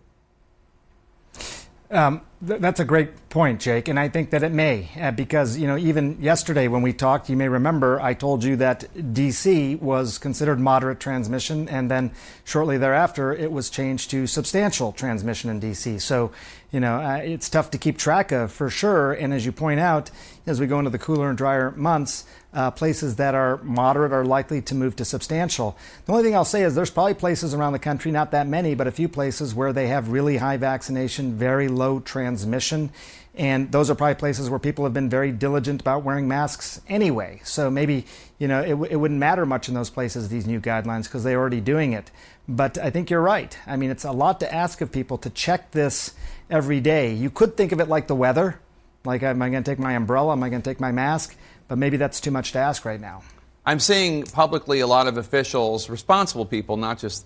Um, 1.92 2.22
th- 2.46 2.62
that's 2.62 2.80
a 2.80 2.86
great 2.86 3.30
point, 3.30 3.60
Jake, 3.62 3.88
and 3.88 4.00
I 4.00 4.10
think 4.10 4.30
that 4.30 4.44
it 4.44 4.52
may, 4.52 4.90
uh, 5.00 5.12
because 5.12 5.58
you 5.58 5.68
know 5.68 5.78
even 5.78 6.22
yesterday 6.22 6.68
when 6.68 6.82
we 6.82 6.94
talked, 6.94 7.30
you 7.30 7.38
may 7.38 7.50
remember 7.50 8.00
I 8.00 8.14
told 8.14 8.44
you 8.44 8.56
that 8.58 8.94
DC 8.96 9.80
was 9.82 10.18
considered 10.18 10.60
moderate 10.60 11.00
transmission, 11.00 11.68
and 11.70 11.92
then 11.92 12.12
shortly 12.44 12.78
thereafter 12.78 13.34
it 13.34 13.52
was 13.52 13.70
changed 13.70 14.10
to 14.12 14.28
substantial 14.28 14.92
transmission 14.92 15.50
in 15.50 15.60
DC. 15.60 16.02
So 16.02 16.32
you 16.72 16.82
know, 16.82 17.00
uh, 17.00 17.22
it's 17.24 17.50
tough 17.50 17.72
to 17.72 17.78
keep 17.78 17.98
track 17.98 18.34
of 18.34 18.52
for 18.52 18.70
sure. 18.70 19.14
And 19.14 19.34
as 19.34 19.46
you 19.46 19.54
point 19.54 19.80
out, 19.80 20.12
as 20.46 20.60
we 20.60 20.68
go 20.68 20.78
into 20.80 20.92
the 20.92 21.00
cooler 21.00 21.30
and 21.30 21.38
drier 21.38 21.72
months, 21.72 22.26
uh, 22.54 22.72
places 22.72 23.18
that 23.18 23.36
are 23.36 23.58
moderate 23.64 24.12
are 24.12 24.26
likely 24.26 24.62
to 24.62 24.76
move 24.76 24.96
to 24.96 25.06
substantial. 25.06 25.78
The 26.06 26.12
only 26.12 26.24
thing 26.24 26.36
I'll 26.36 26.44
say 26.44 26.64
is 26.64 26.76
there's 26.76 26.90
probably 26.90 27.14
places 27.14 27.54
around 27.54 27.74
the 27.74 27.80
country, 27.80 28.12
not 28.12 28.32
that 28.32 28.48
many, 28.48 28.76
but 28.76 28.88
a 28.88 28.92
few 28.92 29.08
places 29.08 29.54
where 29.54 29.74
they 29.74 29.88
have 29.88 30.10
really 30.10 30.38
high 30.38 30.58
vaccination, 30.58 31.38
very 31.38 31.68
low 31.68 32.00
transmission 32.00 32.25
transmission. 32.26 32.90
And 33.36 33.72
those 33.72 33.90
are 33.90 33.96
probably 33.96 34.16
places 34.16 34.50
where 34.50 34.60
people 34.60 34.86
have 34.86 34.94
been 34.94 35.10
very 35.10 35.32
diligent 35.32 35.82
about 35.82 36.04
wearing 36.04 36.28
masks 36.28 36.82
anyway. 36.88 37.42
So 37.44 37.70
maybe, 37.70 38.06
you 38.40 38.48
know, 38.48 38.62
it, 38.62 38.92
it 38.92 38.96
wouldn't 38.96 39.20
matter 39.20 39.46
much 39.46 39.68
in 39.68 39.76
those 39.76 39.90
places, 39.90 40.30
these 40.30 40.48
new 40.48 40.60
guidelines, 40.60 41.04
because 41.04 41.24
they're 41.24 41.40
already 41.40 41.62
doing 41.62 41.94
it. 41.94 42.12
But 42.48 42.78
I 42.78 42.90
think 42.90 43.10
you're 43.10 43.22
right. 43.22 43.58
I 43.68 43.76
mean, 43.76 43.92
it's 43.92 44.06
a 44.06 44.12
lot 44.12 44.40
to 44.40 44.54
ask 44.54 44.82
of 44.82 44.92
people 44.92 45.18
to 45.20 45.30
check 45.30 45.72
this 45.72 46.16
every 46.50 46.80
day. 46.80 47.14
You 47.14 47.30
could 47.30 47.58
think 47.58 47.72
of 47.72 47.80
it 47.80 47.90
like 47.90 48.08
the 48.08 48.16
weather. 48.16 48.60
Like, 49.04 49.22
am 49.22 49.42
I 49.42 49.50
going 49.50 49.64
to 49.64 49.70
take 49.70 49.80
my 49.80 49.94
umbrella? 49.94 50.32
Am 50.32 50.42
I 50.42 50.50
going 50.50 50.62
to 50.62 50.70
take 50.70 50.80
my 50.80 50.92
mask? 50.92 51.36
But 51.68 51.78
maybe 51.78 51.98
that's 51.98 52.22
too 52.22 52.32
much 52.32 52.54
to 52.54 52.60
ask 52.60 52.86
right 52.86 53.02
now. 53.02 53.22
I'm 53.66 53.80
seeing 53.80 54.24
publicly 54.24 54.80
a 54.80 54.88
lot 54.88 55.08
of 55.08 55.18
officials, 55.18 55.90
responsible 55.90 56.46
people, 56.46 56.78
not 56.78 57.00
just 57.00 57.26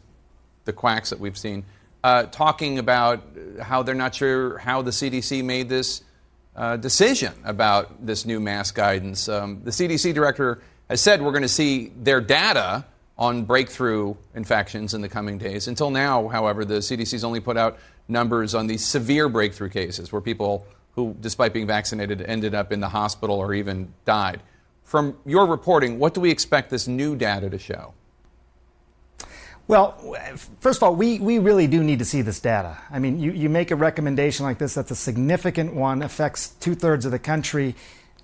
the 0.66 0.74
quacks 0.74 1.12
that 1.12 1.20
we've 1.20 1.38
seen, 1.38 1.66
uh, 2.04 2.24
talking 2.24 2.80
about 2.80 3.24
how 3.62 3.84
they're 3.84 3.96
not 3.96 4.16
sure 4.16 4.58
how 4.58 4.82
the 4.82 4.92
CDC 4.92 5.44
made 5.44 5.70
this 5.70 6.04
uh, 6.56 6.78
decision 6.78 7.34
about 7.44 8.06
this 8.06 8.26
new 8.26 8.40
mask 8.40 8.76
guidance. 8.76 9.30
Um, 9.30 9.62
the 9.64 9.72
CDC 9.72 10.14
director 10.14 10.62
has 10.90 11.02
said 11.02 11.22
we're 11.22 11.32
going 11.32 11.44
to 11.44 11.48
see 11.48 11.92
their 11.96 12.22
data 12.22 12.86
on 13.18 13.44
breakthrough 13.44 14.16
infections 14.34 14.94
in 14.94 15.02
the 15.02 15.10
coming 15.10 15.38
days. 15.38 15.68
Until 15.68 15.92
now, 15.92 16.30
however, 16.30 16.64
the 16.64 16.76
CDC's 16.76 17.24
only 17.24 17.42
put 17.42 17.58
out 17.58 17.78
numbers 18.08 18.56
on 18.56 18.68
these 18.68 18.84
severe 18.84 19.28
breakthrough 19.28 19.70
cases 19.70 20.12
where 20.12 20.22
people 20.22 20.66
who, 20.96 21.16
despite 21.20 21.54
being 21.54 21.68
vaccinated, 21.68 22.22
ended 22.22 22.56
up 22.56 22.72
in 22.72 22.80
the 22.80 22.90
hospital 22.90 23.36
or 23.38 23.54
even 23.54 23.94
died. 24.06 24.42
From 24.84 25.18
your 25.26 25.46
reporting, 25.46 26.00
what 26.00 26.14
do 26.14 26.22
we 26.22 26.32
expect 26.32 26.70
this 26.70 26.88
new 26.88 27.16
data 27.16 27.50
to 27.50 27.60
show? 27.60 27.94
Well, 29.70 29.92
first 30.62 30.80
of 30.80 30.84
all, 30.84 30.96
we, 30.96 31.20
we 31.20 31.38
really 31.38 31.68
do 31.68 31.84
need 31.84 32.00
to 32.00 32.06
see 32.06 32.24
this 32.24 32.40
data. 32.40 32.76
I 32.90 32.98
mean, 32.98 33.20
you, 33.20 33.32
you 33.32 33.50
make 33.50 33.70
a 33.70 33.76
recommendation 33.76 34.44
like 34.44 34.58
this 34.58 34.74
that's 34.74 34.90
a 34.90 34.96
significant 34.96 35.76
one, 35.76 36.02
affects 36.02 36.50
two 36.60 36.74
thirds 36.74 37.06
of 37.06 37.12
the 37.12 37.20
country. 37.20 37.76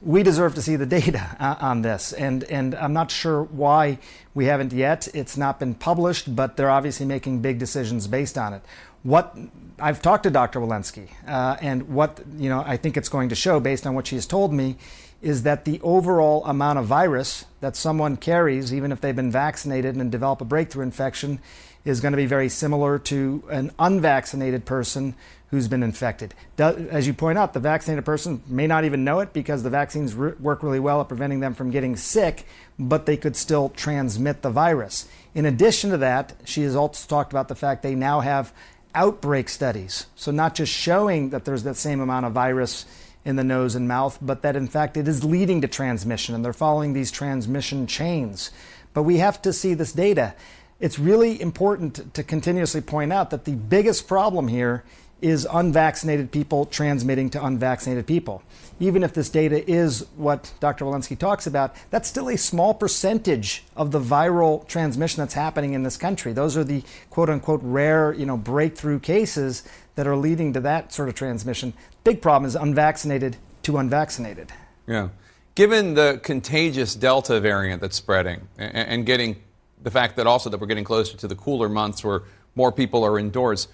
We 0.01 0.23
deserve 0.23 0.55
to 0.55 0.63
see 0.63 0.75
the 0.75 0.85
data 0.99 1.37
uh, 1.39 1.55
on 1.61 1.83
this. 1.83 2.13
And, 2.13 2.45
and 2.45 2.73
I'm 2.73 2.93
not 2.93 3.11
sure 3.11 3.43
why 3.43 3.99
we 4.33 4.45
haven't 4.45 4.73
yet. 4.73 5.07
It's 5.13 5.37
not 5.37 5.59
been 5.59 5.75
published, 5.75 6.35
but 6.35 6.57
they're 6.57 6.71
obviously 6.71 7.05
making 7.05 7.41
big 7.41 7.59
decisions 7.59 8.07
based 8.07 8.39
on 8.39 8.55
it. 8.55 8.63
What 9.03 9.37
I've 9.77 10.01
talked 10.01 10.23
to 10.23 10.31
Dr. 10.31 10.59
Walensky, 10.59 11.09
uh, 11.27 11.57
and 11.61 11.89
what 11.89 12.21
you 12.39 12.49
know 12.49 12.63
I 12.65 12.75
think 12.75 12.97
it's 12.97 13.07
going 13.07 13.29
to 13.29 13.35
show 13.35 13.59
based 13.59 13.85
on 13.85 13.93
what 13.93 14.07
she 14.07 14.15
has 14.15 14.25
told 14.25 14.51
me 14.51 14.77
is 15.25 15.41
that 15.41 15.65
the 15.65 15.81
overall 15.81 16.45
amount 16.45 16.77
of 16.77 16.85
virus 16.85 17.45
that 17.59 17.75
someone 17.75 18.15
carries, 18.15 18.71
even 18.71 18.91
if 18.91 19.01
they've 19.01 19.15
been 19.15 19.31
vaccinated 19.31 19.95
and 19.95 20.11
develop 20.11 20.39
a 20.39 20.45
breakthrough 20.45 20.83
infection, 20.83 21.39
is 21.83 21.99
going 21.99 22.11
to 22.11 22.17
be 22.17 22.27
very 22.27 22.47
similar 22.47 22.99
to 22.99 23.43
an 23.49 23.71
unvaccinated 23.79 24.65
person 24.65 25.15
who's 25.49 25.67
been 25.67 25.81
infected. 25.81 26.35
As 26.59 27.07
you 27.07 27.13
point 27.15 27.39
out, 27.39 27.53
the 27.53 27.59
vaccinated 27.59 28.05
person 28.05 28.43
may 28.45 28.67
not 28.67 28.85
even 28.85 29.03
know 29.03 29.19
it 29.19 29.33
because 29.33 29.63
the 29.63 29.69
vaccines 29.71 30.15
work 30.15 30.61
really 30.61 30.79
well 30.79 31.01
at 31.01 31.07
preventing 31.07 31.39
them 31.39 31.55
from 31.55 31.71
getting 31.71 31.95
sick, 31.95 32.45
but 32.77 33.07
they 33.07 33.17
could 33.17 33.35
still 33.35 33.69
transmit 33.69 34.43
the 34.43 34.51
virus. 34.51 35.07
In 35.33 35.47
addition 35.47 35.89
to 35.89 35.97
that, 35.97 36.33
she 36.45 36.61
has 36.61 36.75
also 36.75 37.07
talked 37.07 37.33
about 37.33 37.47
the 37.47 37.55
fact 37.55 37.81
they 37.81 37.95
now 37.95 38.19
have 38.19 38.53
outbreak 38.93 39.49
studies. 39.49 40.05
So, 40.15 40.31
not 40.31 40.53
just 40.53 40.71
showing 40.71 41.31
that 41.31 41.45
there's 41.45 41.63
that 41.63 41.77
same 41.77 41.99
amount 41.99 42.27
of 42.27 42.33
virus 42.33 42.85
in 43.25 43.35
the 43.35 43.43
nose 43.43 43.75
and 43.75 43.87
mouth, 43.87 44.19
but 44.21 44.43
that 44.43 44.55
in 44.55 44.67
fact 44.67 44.95
it 44.95 45.07
is 45.07 45.23
leading 45.23 45.59
to 45.61 45.67
transmission 45.67 46.35
and 46.35 46.45
they're 46.45 46.53
following 46.53 46.93
these 46.93 47.11
transmission 47.11 47.87
chains. 47.87 48.51
But 48.93 49.03
we 49.03 49.17
have 49.17 49.41
to 49.41 49.51
see 49.51 49.73
this 49.73 49.91
data. 49.91 50.35
It's 50.79 50.99
really 50.99 51.41
important 51.41 52.13
to 52.13 52.23
continuously 52.23 52.81
point 52.81 53.11
out 53.11 53.31
that 53.31 53.45
the 53.45 53.55
biggest 53.55 54.07
problem 54.07 54.47
here 54.47 54.83
is 55.21 55.47
unvaccinated 55.51 56.31
people 56.31 56.65
transmitting 56.65 57.29
to 57.31 57.43
unvaccinated 57.43 58.05
people. 58.05 58.43
Even 58.79 59.01
if 59.01 59.13
this 59.13 59.29
data 59.29 59.67
is 59.69 60.05
what 60.17 60.53
Dr. 60.59 60.85
Walensky 60.85 61.17
talks 61.17 61.47
about, 61.47 61.73
that's 61.89 62.09
still 62.09 62.29
a 62.29 62.37
small 62.37 62.73
percentage 62.73 63.63
of 63.75 63.91
the 63.91 63.99
viral 63.99 64.67
transmission 64.67 65.21
that's 65.21 65.33
happening 65.33 65.73
in 65.73 65.83
this 65.83 65.95
country. 65.95 66.33
Those 66.33 66.57
are 66.57 66.63
the 66.63 66.83
quote 67.09 67.29
unquote 67.29 67.61
rare, 67.63 68.13
you 68.13 68.25
know, 68.25 68.37
breakthrough 68.37 68.99
cases 68.99 69.63
that 69.95 70.05
are 70.05 70.17
leading 70.17 70.51
to 70.53 70.59
that 70.59 70.91
sort 70.91 71.07
of 71.07 71.15
transmission. 71.15 71.73
Big 72.05 72.21
problem 72.21 72.47
is 72.47 72.55
unvaccinated 72.55 73.35
to 73.63 73.79
unvaccinated. 73.79 74.53
Yeah. 74.85 75.09
Given 75.55 75.95
the 75.95 76.19
contagious 76.21 76.93
Delta 76.93 77.39
variant 77.39 77.81
that's 77.81 77.95
spreading 77.95 78.47
and, 78.59 78.75
and 78.75 79.05
getting 79.07 79.37
the 79.81 79.89
fact 79.89 80.15
that 80.17 80.27
also 80.27 80.51
that 80.51 80.59
we're 80.59 80.67
getting 80.67 80.83
closer 80.83 81.17
to 81.17 81.27
the 81.27 81.35
cooler 81.35 81.67
months 81.67 82.03
where 82.03 82.21
more 82.53 82.71
people 82.71 83.03
are 83.03 83.17
indoors, 83.17 83.67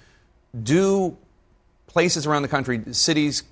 do 0.63 1.17
places 1.87 2.25
around 2.25 2.43
the 2.43 2.47
country, 2.47 2.81
cities, 2.93 3.43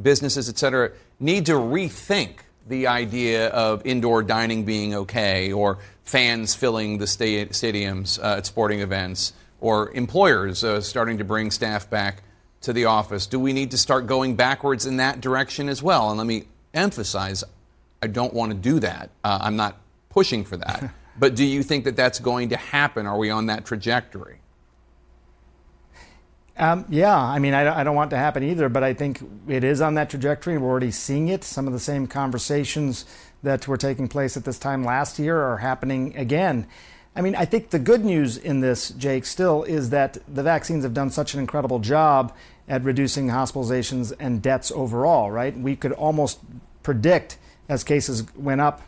businesses, 0.00 0.48
et 0.48 0.56
cetera, 0.56 0.92
need 1.20 1.44
to 1.44 1.52
rethink 1.52 2.36
the 2.66 2.86
idea 2.86 3.48
of 3.50 3.84
indoor 3.84 4.22
dining 4.22 4.64
being 4.64 4.94
okay 4.94 5.52
or 5.52 5.78
fans 6.04 6.54
filling 6.54 6.96
the 6.96 7.06
sta- 7.06 7.50
stadiums 7.50 8.18
uh, 8.18 8.38
at 8.38 8.46
sporting 8.46 8.80
events 8.80 9.34
or 9.60 9.90
employers 9.90 10.64
uh, 10.64 10.80
starting 10.80 11.18
to 11.18 11.24
bring 11.24 11.50
staff 11.50 11.90
back 11.90 12.22
to 12.62 12.72
the 12.72 12.86
office? 12.86 13.26
Do 13.26 13.38
we 13.38 13.52
need 13.52 13.70
to 13.72 13.78
start 13.78 14.06
going 14.06 14.36
backwards 14.36 14.86
in 14.86 14.96
that 14.96 15.20
direction 15.20 15.68
as 15.68 15.82
well? 15.82 16.08
And 16.08 16.18
let 16.18 16.26
me 16.26 16.44
emphasize, 16.74 17.44
I 18.02 18.06
don't 18.06 18.34
want 18.34 18.52
to 18.52 18.58
do 18.58 18.80
that. 18.80 19.10
Uh, 19.22 19.38
I'm 19.42 19.56
not 19.56 19.78
pushing 20.10 20.44
for 20.44 20.56
that. 20.56 20.92
but 21.18 21.34
do 21.34 21.44
you 21.44 21.62
think 21.62 21.84
that 21.84 21.96
that's 21.96 22.18
going 22.18 22.50
to 22.50 22.56
happen? 22.56 23.06
Are 23.06 23.18
we 23.18 23.30
on 23.30 23.46
that 23.46 23.64
trajectory? 23.64 24.38
Um, 26.56 26.84
yeah, 26.90 27.16
I 27.16 27.38
mean, 27.38 27.54
I, 27.54 27.80
I, 27.80 27.82
don't 27.82 27.96
want 27.96 28.10
to 28.10 28.18
happen 28.18 28.42
either, 28.42 28.68
but 28.68 28.84
I 28.84 28.92
think 28.92 29.20
it 29.48 29.64
is 29.64 29.80
on 29.80 29.94
that 29.94 30.10
trajectory. 30.10 30.58
We're 30.58 30.68
already 30.68 30.90
seeing 30.90 31.28
it. 31.28 31.44
Some 31.44 31.66
of 31.66 31.72
the 31.72 31.80
same 31.80 32.06
conversations 32.06 33.06
that 33.42 33.66
were 33.66 33.78
taking 33.78 34.06
place 34.06 34.36
at 34.36 34.44
this 34.44 34.58
time 34.58 34.84
last 34.84 35.18
year 35.18 35.40
are 35.40 35.56
happening 35.56 36.14
again. 36.14 36.66
I 37.16 37.20
mean, 37.20 37.34
I 37.34 37.46
think 37.46 37.70
the 37.70 37.78
good 37.78 38.04
news 38.04 38.36
in 38.36 38.60
this, 38.60 38.90
Jake, 38.90 39.24
still 39.24 39.64
is 39.64 39.90
that 39.90 40.18
the 40.32 40.42
vaccines 40.42 40.84
have 40.84 40.94
done 40.94 41.10
such 41.10 41.34
an 41.34 41.40
incredible 41.40 41.78
job 41.78 42.34
at 42.68 42.82
reducing 42.84 43.28
hospitalizations 43.28 44.12
and 44.18 44.42
deaths 44.42 44.72
overall, 44.74 45.30
right? 45.30 45.56
We 45.56 45.76
could 45.76 45.92
almost 45.92 46.38
predict 46.82 47.38
as 47.68 47.84
cases 47.84 48.24
went 48.34 48.60
up 48.60 48.82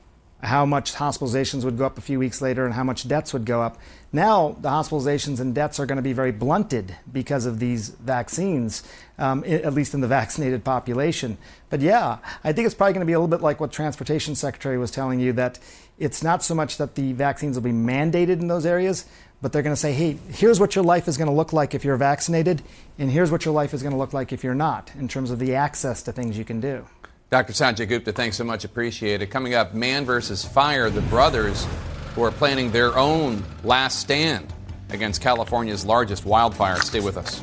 how 0.45 0.66
much 0.66 0.95
hospitalizations 0.95 1.64
would 1.64 1.79
go 1.79 1.87
up 1.87 1.97
a 1.99 2.01
few 2.01 2.18
weeks 2.18 2.43
later 2.43 2.64
and 2.64 2.75
how 2.75 2.85
much 2.85 3.09
deaths 3.09 3.33
would 3.33 3.45
go 3.45 3.62
up. 3.62 3.79
Now, 4.12 4.57
the 4.61 4.68
hospitalizations 4.68 5.41
and 5.41 5.55
deaths 5.55 5.81
are 5.81 5.87
going 5.87 5.97
to 5.97 6.03
be 6.03 6.12
very 6.12 6.33
blunted 6.33 6.95
because 7.11 7.47
of 7.47 7.59
these 7.59 7.89
vaccines, 7.89 8.83
um, 9.18 9.43
at 9.47 9.72
least 9.72 9.95
in 9.95 10.01
the 10.01 10.09
vaccinated 10.20 10.62
population. 10.62 11.39
But 11.70 11.81
yeah, 11.81 12.18
I 12.45 12.53
think 12.53 12.66
it's 12.66 12.75
probably 12.75 12.93
going 12.93 13.01
to 13.01 13.07
be 13.07 13.14
a 13.14 13.18
little 13.18 13.35
bit 13.35 13.41
like 13.43 13.59
what 13.59 13.72
Transportation 13.72 14.35
Secretary 14.35 14.79
was 14.79 14.91
telling 14.91 15.18
you 15.18 15.33
that 15.33 15.59
it's 15.99 16.22
not 16.22 16.43
so 16.43 16.55
much 16.55 16.77
that 16.77 16.95
the 16.95 17.12
vaccines 17.12 17.57
will 17.57 17.62
be 17.62 17.72
mandated 17.72 18.41
in 18.41 18.49
those 18.49 18.66
areas, 18.66 19.07
but 19.45 19.53
they're 19.53 19.61
going 19.61 19.74
to 19.74 19.78
say, 19.78 19.92
hey, 19.92 20.16
here's 20.30 20.59
what 20.59 20.74
your 20.74 20.82
life 20.82 21.07
is 21.07 21.18
going 21.18 21.28
to 21.28 21.34
look 21.34 21.53
like 21.53 21.74
if 21.74 21.84
you're 21.84 21.99
vaccinated, 21.99 22.62
and 22.99 23.11
here's 23.11 23.30
what 23.30 23.45
your 23.45 23.53
life 23.53 23.74
is 23.74 23.82
going 23.82 23.92
to 23.92 23.99
look 23.99 24.14
like 24.14 24.32
if 24.32 24.42
you're 24.42 24.55
not, 24.55 24.90
in 24.99 25.07
terms 25.07 25.30
of 25.30 25.38
the 25.38 25.55
access 25.55 26.03
to 26.05 26.12
things 26.12 26.38
you 26.38 26.47
can 26.47 26.61
do. 26.61 26.86
Dr. 27.28 27.53
Sanjay 27.53 27.86
Gupta, 27.86 28.11
thanks 28.11 28.38
so 28.38 28.45
much. 28.45 28.64
Appreciate 28.64 29.20
it. 29.20 29.26
Coming 29.26 29.53
up, 29.53 29.74
Man 29.74 30.07
versus 30.07 30.47
Fire, 30.47 30.88
the 30.88 31.03
brothers 31.03 31.66
who 32.14 32.22
are 32.22 32.30
planning 32.30 32.70
their 32.70 32.97
own 32.97 33.45
last 33.64 34.01
stand 34.01 34.51
against 34.88 35.20
California's 35.20 35.84
largest 35.84 36.24
wildfire. 36.24 36.80
Stay 36.80 37.01
with 37.01 37.18
us. 37.18 37.42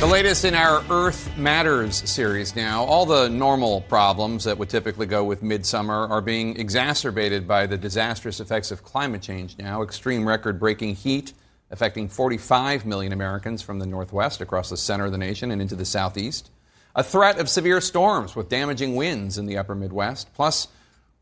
The 0.00 0.06
latest 0.06 0.46
in 0.46 0.54
our 0.54 0.82
Earth 0.88 1.36
Matters 1.36 2.08
series 2.10 2.56
now. 2.56 2.84
All 2.84 3.04
the 3.04 3.28
normal 3.28 3.82
problems 3.82 4.44
that 4.44 4.56
would 4.56 4.70
typically 4.70 5.04
go 5.04 5.22
with 5.24 5.42
midsummer 5.42 6.08
are 6.08 6.22
being 6.22 6.58
exacerbated 6.58 7.46
by 7.46 7.66
the 7.66 7.76
disastrous 7.76 8.40
effects 8.40 8.70
of 8.70 8.82
climate 8.82 9.20
change 9.20 9.58
now. 9.58 9.82
Extreme 9.82 10.26
record 10.26 10.58
breaking 10.58 10.94
heat 10.94 11.34
affecting 11.70 12.08
45 12.08 12.86
million 12.86 13.12
Americans 13.12 13.60
from 13.60 13.78
the 13.78 13.84
northwest 13.84 14.40
across 14.40 14.70
the 14.70 14.78
center 14.78 15.04
of 15.04 15.12
the 15.12 15.18
nation 15.18 15.50
and 15.50 15.60
into 15.60 15.76
the 15.76 15.84
southeast. 15.84 16.48
A 16.94 17.04
threat 17.04 17.38
of 17.38 17.50
severe 17.50 17.82
storms 17.82 18.34
with 18.34 18.48
damaging 18.48 18.96
winds 18.96 19.36
in 19.36 19.44
the 19.44 19.58
upper 19.58 19.74
Midwest, 19.74 20.32
plus 20.32 20.68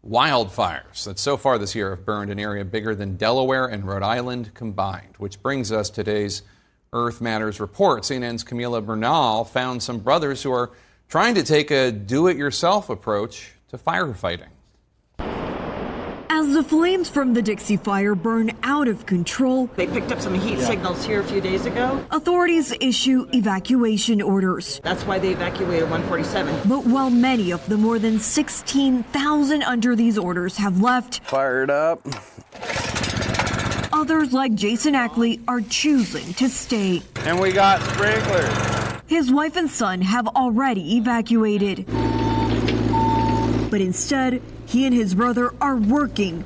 wildfires 0.08 1.02
that 1.04 1.18
so 1.18 1.36
far 1.36 1.58
this 1.58 1.74
year 1.74 1.90
have 1.90 2.06
burned 2.06 2.30
an 2.30 2.38
area 2.38 2.64
bigger 2.64 2.94
than 2.94 3.16
Delaware 3.16 3.66
and 3.66 3.88
Rhode 3.88 4.04
Island 4.04 4.54
combined, 4.54 5.16
which 5.18 5.42
brings 5.42 5.72
us 5.72 5.90
today's 5.90 6.42
Earth 6.92 7.20
Matters 7.20 7.60
report. 7.60 8.02
CNN's 8.04 8.44
Camila 8.44 8.84
Bernal 8.84 9.44
found 9.44 9.82
some 9.82 9.98
brothers 9.98 10.42
who 10.42 10.52
are 10.52 10.70
trying 11.08 11.34
to 11.34 11.42
take 11.42 11.70
a 11.70 11.90
do 11.92 12.26
it 12.28 12.36
yourself 12.36 12.88
approach 12.90 13.52
to 13.68 13.78
firefighting. 13.78 14.48
As 16.30 16.52
the 16.54 16.62
flames 16.62 17.10
from 17.10 17.34
the 17.34 17.42
Dixie 17.42 17.76
Fire 17.76 18.14
burn 18.14 18.52
out 18.62 18.86
of 18.86 19.06
control, 19.06 19.66
They 19.74 19.86
picked 19.88 20.12
up 20.12 20.20
some 20.20 20.34
heat 20.34 20.60
signals 20.60 21.04
here 21.04 21.20
a 21.20 21.24
few 21.24 21.40
days 21.40 21.66
ago. 21.66 22.04
authorities 22.10 22.72
issue 22.80 23.26
evacuation 23.32 24.22
orders. 24.22 24.80
That's 24.84 25.02
why 25.04 25.18
they 25.18 25.30
evacuated 25.32 25.90
147. 25.90 26.68
But 26.68 26.86
while 26.86 27.10
many 27.10 27.50
of 27.50 27.66
the 27.68 27.76
more 27.76 27.98
than 27.98 28.20
16,000 28.20 29.62
under 29.64 29.96
these 29.96 30.16
orders 30.16 30.56
have 30.58 30.80
left, 30.80 31.20
Fired 31.24 31.70
up. 31.70 32.06
Others 33.98 34.32
like 34.32 34.54
Jason 34.54 34.94
Ackley 34.94 35.40
are 35.48 35.60
choosing 35.60 36.32
to 36.34 36.48
stay. 36.48 37.02
And 37.24 37.40
we 37.40 37.50
got 37.50 37.82
sprinklers. 37.82 39.02
His 39.08 39.32
wife 39.32 39.56
and 39.56 39.68
son 39.68 40.02
have 40.02 40.28
already 40.28 40.96
evacuated. 40.98 41.84
But 43.70 43.80
instead, 43.80 44.40
he 44.66 44.86
and 44.86 44.94
his 44.94 45.16
brother 45.16 45.52
are 45.60 45.76
working 45.76 46.44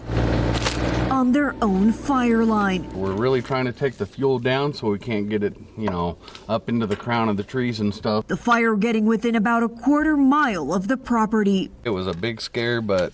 on 1.10 1.32
their 1.32 1.54
own 1.60 1.92
fire 1.92 2.42
line. 2.46 2.90
We're 2.94 3.12
really 3.12 3.42
trying 3.42 3.66
to 3.66 3.72
take 3.72 3.98
the 3.98 4.06
fuel 4.06 4.38
down 4.38 4.72
so 4.72 4.88
we 4.88 4.98
can't 4.98 5.28
get 5.28 5.42
it, 5.42 5.54
you 5.76 5.90
know, 5.90 6.16
up 6.48 6.70
into 6.70 6.86
the 6.86 6.96
crown 6.96 7.28
of 7.28 7.36
the 7.36 7.44
trees 7.44 7.80
and 7.80 7.94
stuff. 7.94 8.26
The 8.28 8.36
fire 8.38 8.76
getting 8.76 9.04
within 9.04 9.34
about 9.34 9.62
a 9.62 9.68
quarter 9.68 10.16
mile 10.16 10.72
of 10.72 10.88
the 10.88 10.96
property. 10.96 11.70
It 11.84 11.90
was 11.90 12.06
a 12.06 12.14
big 12.14 12.40
scare, 12.40 12.80
but 12.80 13.12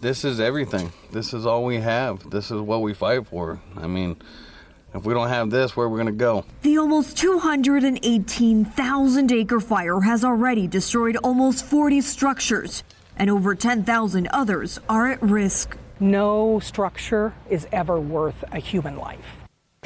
this 0.00 0.24
is 0.24 0.40
everything. 0.40 0.90
This 1.10 1.34
is 1.34 1.44
all 1.46 1.64
we 1.64 1.78
have. 1.78 2.28
This 2.30 2.50
is 2.50 2.60
what 2.60 2.82
we 2.82 2.92
fight 2.94 3.26
for. 3.26 3.60
I 3.76 3.86
mean, 3.86 4.16
if 4.94 5.04
we 5.04 5.12
don't 5.14 5.28
have 5.28 5.50
this, 5.50 5.76
where 5.76 5.86
are 5.86 5.90
we 5.90 5.96
going 5.96 6.06
to 6.06 6.12
go? 6.12 6.44
The 6.62 6.78
almost 6.78 7.16
218,000 7.18 9.32
acre 9.32 9.60
fire 9.60 10.00
has 10.00 10.24
already 10.24 10.66
destroyed 10.66 11.16
almost 11.18 11.64
40 11.64 12.00
structures, 12.00 12.82
and 13.16 13.30
over 13.30 13.54
10,000 13.54 14.26
others 14.28 14.80
are 14.88 15.08
at 15.08 15.22
risk. 15.22 15.76
No 16.00 16.58
structure 16.60 17.34
is 17.50 17.66
ever 17.72 18.00
worth 18.00 18.44
a 18.52 18.60
human 18.60 18.96
life. 18.96 19.37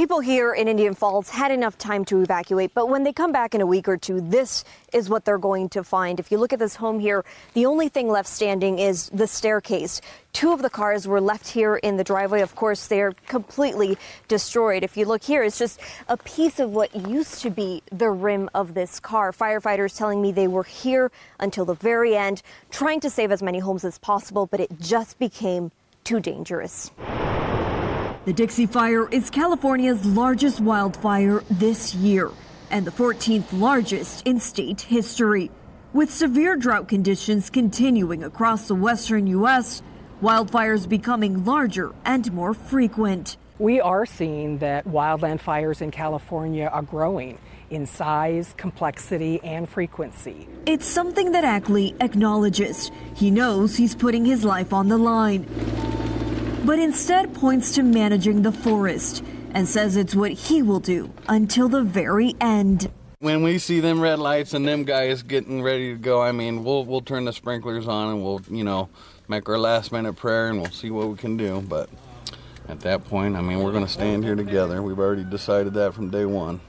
People 0.02 0.18
here 0.18 0.52
in 0.52 0.66
Indian 0.66 0.96
Falls 0.96 1.30
had 1.30 1.52
enough 1.52 1.78
time 1.78 2.04
to 2.06 2.22
evacuate, 2.22 2.74
but 2.74 2.88
when 2.88 3.04
they 3.04 3.12
come 3.12 3.30
back 3.30 3.54
in 3.54 3.60
a 3.60 3.66
week 3.66 3.86
or 3.86 3.96
two, 3.96 4.20
this 4.20 4.64
is 4.92 5.08
what 5.08 5.24
they're 5.24 5.38
going 5.38 5.68
to 5.68 5.84
find. 5.84 6.18
If 6.18 6.32
you 6.32 6.38
look 6.38 6.52
at 6.52 6.58
this 6.58 6.74
home 6.74 6.98
here, 6.98 7.24
the 7.54 7.66
only 7.66 7.88
thing 7.88 8.08
left 8.08 8.28
standing 8.28 8.80
is 8.80 9.10
the 9.10 9.28
staircase. 9.28 10.00
Two 10.32 10.50
of 10.50 10.60
the 10.60 10.68
cars 10.68 11.06
were 11.06 11.20
left 11.20 11.46
here 11.46 11.76
in 11.76 11.98
the 11.98 12.02
driveway. 12.02 12.40
Of 12.40 12.56
course, 12.56 12.88
they're 12.88 13.12
completely 13.28 13.96
destroyed. 14.26 14.82
If 14.82 14.96
you 14.96 15.04
look 15.04 15.22
here, 15.22 15.44
it's 15.44 15.56
just 15.56 15.78
a 16.08 16.16
piece 16.16 16.58
of 16.58 16.72
what 16.72 16.92
used 17.08 17.40
to 17.42 17.50
be 17.50 17.84
the 17.92 18.10
rim 18.10 18.50
of 18.54 18.74
this 18.74 18.98
car. 18.98 19.30
Firefighters 19.30 19.96
telling 19.96 20.20
me 20.20 20.32
they 20.32 20.48
were 20.48 20.64
here 20.64 21.12
until 21.38 21.64
the 21.64 21.74
very 21.74 22.16
end, 22.16 22.42
trying 22.72 22.98
to 22.98 23.08
save 23.08 23.30
as 23.30 23.40
many 23.40 23.60
homes 23.60 23.84
as 23.84 23.98
possible, 23.98 24.46
but 24.46 24.58
it 24.58 24.80
just 24.80 25.20
became 25.20 25.70
too 26.02 26.18
dangerous. 26.18 26.90
The 28.24 28.32
Dixie 28.32 28.66
Fire 28.66 29.08
is 29.08 29.30
California's 29.30 30.06
largest 30.06 30.60
wildfire 30.60 31.42
this 31.50 31.92
year 31.92 32.30
and 32.70 32.86
the 32.86 32.92
14th 32.92 33.46
largest 33.52 34.24
in 34.24 34.38
state 34.38 34.82
history. 34.82 35.50
With 35.92 36.08
severe 36.08 36.54
drought 36.54 36.86
conditions 36.86 37.50
continuing 37.50 38.22
across 38.22 38.68
the 38.68 38.76
western 38.76 39.26
U.S., 39.26 39.82
wildfires 40.22 40.88
becoming 40.88 41.44
larger 41.44 41.92
and 42.04 42.32
more 42.32 42.54
frequent. 42.54 43.38
We 43.58 43.80
are 43.80 44.06
seeing 44.06 44.58
that 44.58 44.84
wildland 44.84 45.40
fires 45.40 45.80
in 45.80 45.90
California 45.90 46.66
are 46.72 46.82
growing 46.82 47.38
in 47.70 47.86
size, 47.86 48.54
complexity, 48.56 49.40
and 49.42 49.68
frequency. 49.68 50.46
It's 50.64 50.86
something 50.86 51.32
that 51.32 51.42
Ackley 51.42 51.96
acknowledges. 52.00 52.92
He 53.16 53.32
knows 53.32 53.76
he's 53.76 53.96
putting 53.96 54.24
his 54.24 54.44
life 54.44 54.72
on 54.72 54.86
the 54.86 54.98
line, 54.98 55.44
but 56.64 56.78
instead 56.78 57.34
points 57.34 57.72
to 57.72 57.82
managing 57.82 58.42
the 58.42 58.52
forest 58.52 59.24
and 59.54 59.68
says 59.68 59.96
it's 59.96 60.14
what 60.14 60.32
he 60.32 60.62
will 60.62 60.80
do 60.80 61.12
until 61.28 61.68
the 61.68 61.82
very 61.82 62.34
end. 62.40 62.90
When 63.18 63.42
we 63.42 63.58
see 63.58 63.80
them 63.80 64.00
red 64.00 64.18
lights 64.18 64.54
and 64.54 64.66
them 64.66 64.84
guys 64.84 65.22
getting 65.22 65.62
ready 65.62 65.92
to 65.92 65.98
go, 65.98 66.22
I 66.22 66.32
mean, 66.32 66.64
we'll 66.64 66.84
we'll 66.84 67.02
turn 67.02 67.24
the 67.24 67.32
sprinklers 67.32 67.86
on 67.86 68.14
and 68.14 68.22
we'll, 68.22 68.42
you 68.50 68.64
know, 68.64 68.88
make 69.28 69.48
our 69.48 69.58
last 69.58 69.92
minute 69.92 70.14
prayer 70.14 70.48
and 70.48 70.60
we'll 70.60 70.70
see 70.70 70.90
what 70.90 71.08
we 71.08 71.16
can 71.16 71.36
do. 71.36 71.60
But 71.60 71.88
at 72.68 72.80
that 72.80 73.04
point, 73.04 73.36
I 73.36 73.40
mean, 73.40 73.60
we're 73.60 73.72
going 73.72 73.86
to 73.86 73.92
stand 73.92 74.24
here 74.24 74.34
together. 74.34 74.82
We've 74.82 74.98
already 74.98 75.24
decided 75.24 75.74
that 75.74 75.94
from 75.94 76.10
day 76.10 76.24
one. 76.24 76.60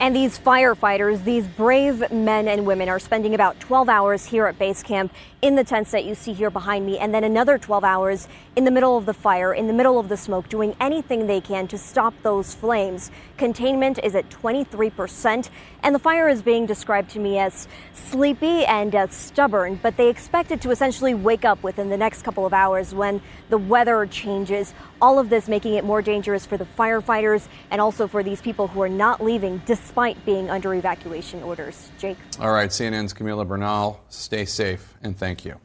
And 0.00 0.16
these 0.16 0.38
firefighters, 0.38 1.24
these 1.24 1.46
brave 1.46 2.10
men 2.10 2.48
and 2.48 2.64
women, 2.64 2.88
are 2.88 2.98
spending 2.98 3.34
about 3.34 3.60
12 3.60 3.88
hours 3.90 4.24
here 4.24 4.46
at 4.46 4.58
base 4.58 4.82
camp 4.82 5.12
in 5.42 5.54
the 5.54 5.64
tents 5.64 5.90
that 5.92 6.04
you 6.04 6.14
see 6.14 6.32
here 6.32 6.50
behind 6.50 6.84
me, 6.84 6.98
and 6.98 7.14
then 7.14 7.24
another 7.24 7.56
12 7.56 7.82
hours 7.82 8.28
in 8.56 8.64
the 8.64 8.70
middle 8.70 8.98
of 8.98 9.06
the 9.06 9.14
fire, 9.14 9.54
in 9.54 9.66
the 9.66 9.72
middle 9.72 9.98
of 9.98 10.08
the 10.08 10.16
smoke, 10.16 10.48
doing 10.48 10.74
anything 10.80 11.26
they 11.26 11.40
can 11.40 11.66
to 11.68 11.78
stop 11.78 12.12
those 12.22 12.54
flames. 12.54 13.10
Containment 13.38 13.98
is 14.02 14.14
at 14.14 14.28
23%, 14.28 15.48
and 15.82 15.94
the 15.94 15.98
fire 15.98 16.28
is 16.28 16.42
being 16.42 16.66
described 16.66 17.10
to 17.10 17.18
me 17.18 17.38
as 17.38 17.68
sleepy 17.94 18.64
and 18.66 18.94
as 18.94 19.12
stubborn, 19.12 19.78
but 19.82 19.96
they 19.96 20.08
expect 20.08 20.50
it 20.50 20.60
to 20.60 20.70
essentially 20.70 21.14
wake 21.14 21.44
up 21.44 21.62
within 21.62 21.88
the 21.88 21.96
next 21.96 22.22
couple 22.22 22.44
of 22.44 22.52
hours 22.52 22.94
when 22.94 23.22
the 23.48 23.58
weather 23.58 24.04
changes. 24.06 24.74
All 25.00 25.18
of 25.18 25.30
this 25.30 25.48
making 25.48 25.74
it 25.74 25.84
more 25.84 26.02
dangerous 26.02 26.44
for 26.44 26.58
the 26.58 26.66
firefighters 26.78 27.48
and 27.70 27.80
also 27.80 28.06
for 28.06 28.22
these 28.22 28.42
people 28.42 28.68
who 28.68 28.82
are 28.82 28.88
not 28.88 29.22
leaving 29.22 29.62
despite 29.64 30.22
being 30.26 30.50
under 30.50 30.74
evacuation 30.74 31.42
orders. 31.42 31.90
Jake. 31.98 32.18
All 32.38 32.52
right, 32.52 32.68
CNN's 32.68 33.14
Camila 33.14 33.46
Bernal, 33.46 34.00
stay 34.10 34.44
safe 34.44 34.94
and 35.02 35.16
thank 35.16 35.29
you. 35.44 35.56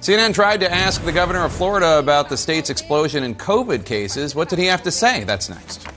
CNN 0.00 0.34
tried 0.34 0.60
to 0.60 0.72
ask 0.72 1.02
the 1.04 1.12
governor 1.12 1.44
of 1.44 1.52
Florida 1.52 1.98
about 1.98 2.28
the 2.28 2.36
state's 2.36 2.70
explosion 2.70 3.24
in 3.24 3.34
COVID 3.34 3.84
cases. 3.84 4.34
What 4.34 4.48
did 4.48 4.58
he 4.58 4.66
have 4.66 4.82
to 4.82 4.90
say? 4.90 5.24
That's 5.24 5.48
next. 5.48 5.88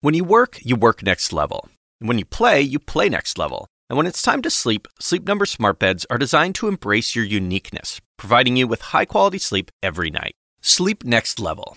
When 0.00 0.14
you 0.14 0.24
work, 0.24 0.58
you 0.62 0.76
work 0.76 1.02
next 1.02 1.32
level. 1.32 1.68
And 2.00 2.08
when 2.08 2.18
you 2.18 2.24
play, 2.24 2.60
you 2.60 2.78
play 2.78 3.08
next 3.08 3.38
level. 3.38 3.66
And 3.88 3.96
when 3.96 4.06
it's 4.06 4.22
time 4.22 4.42
to 4.42 4.50
sleep, 4.50 4.88
Sleep 5.00 5.26
Number 5.26 5.46
smart 5.46 5.78
beds 5.78 6.06
are 6.10 6.18
designed 6.18 6.54
to 6.56 6.68
embrace 6.68 7.14
your 7.14 7.24
uniqueness, 7.24 8.00
providing 8.16 8.56
you 8.56 8.66
with 8.66 8.82
high-quality 8.82 9.38
sleep 9.38 9.70
every 9.82 10.10
night. 10.10 10.34
Sleep 10.60 11.04
next 11.04 11.38
level. 11.40 11.76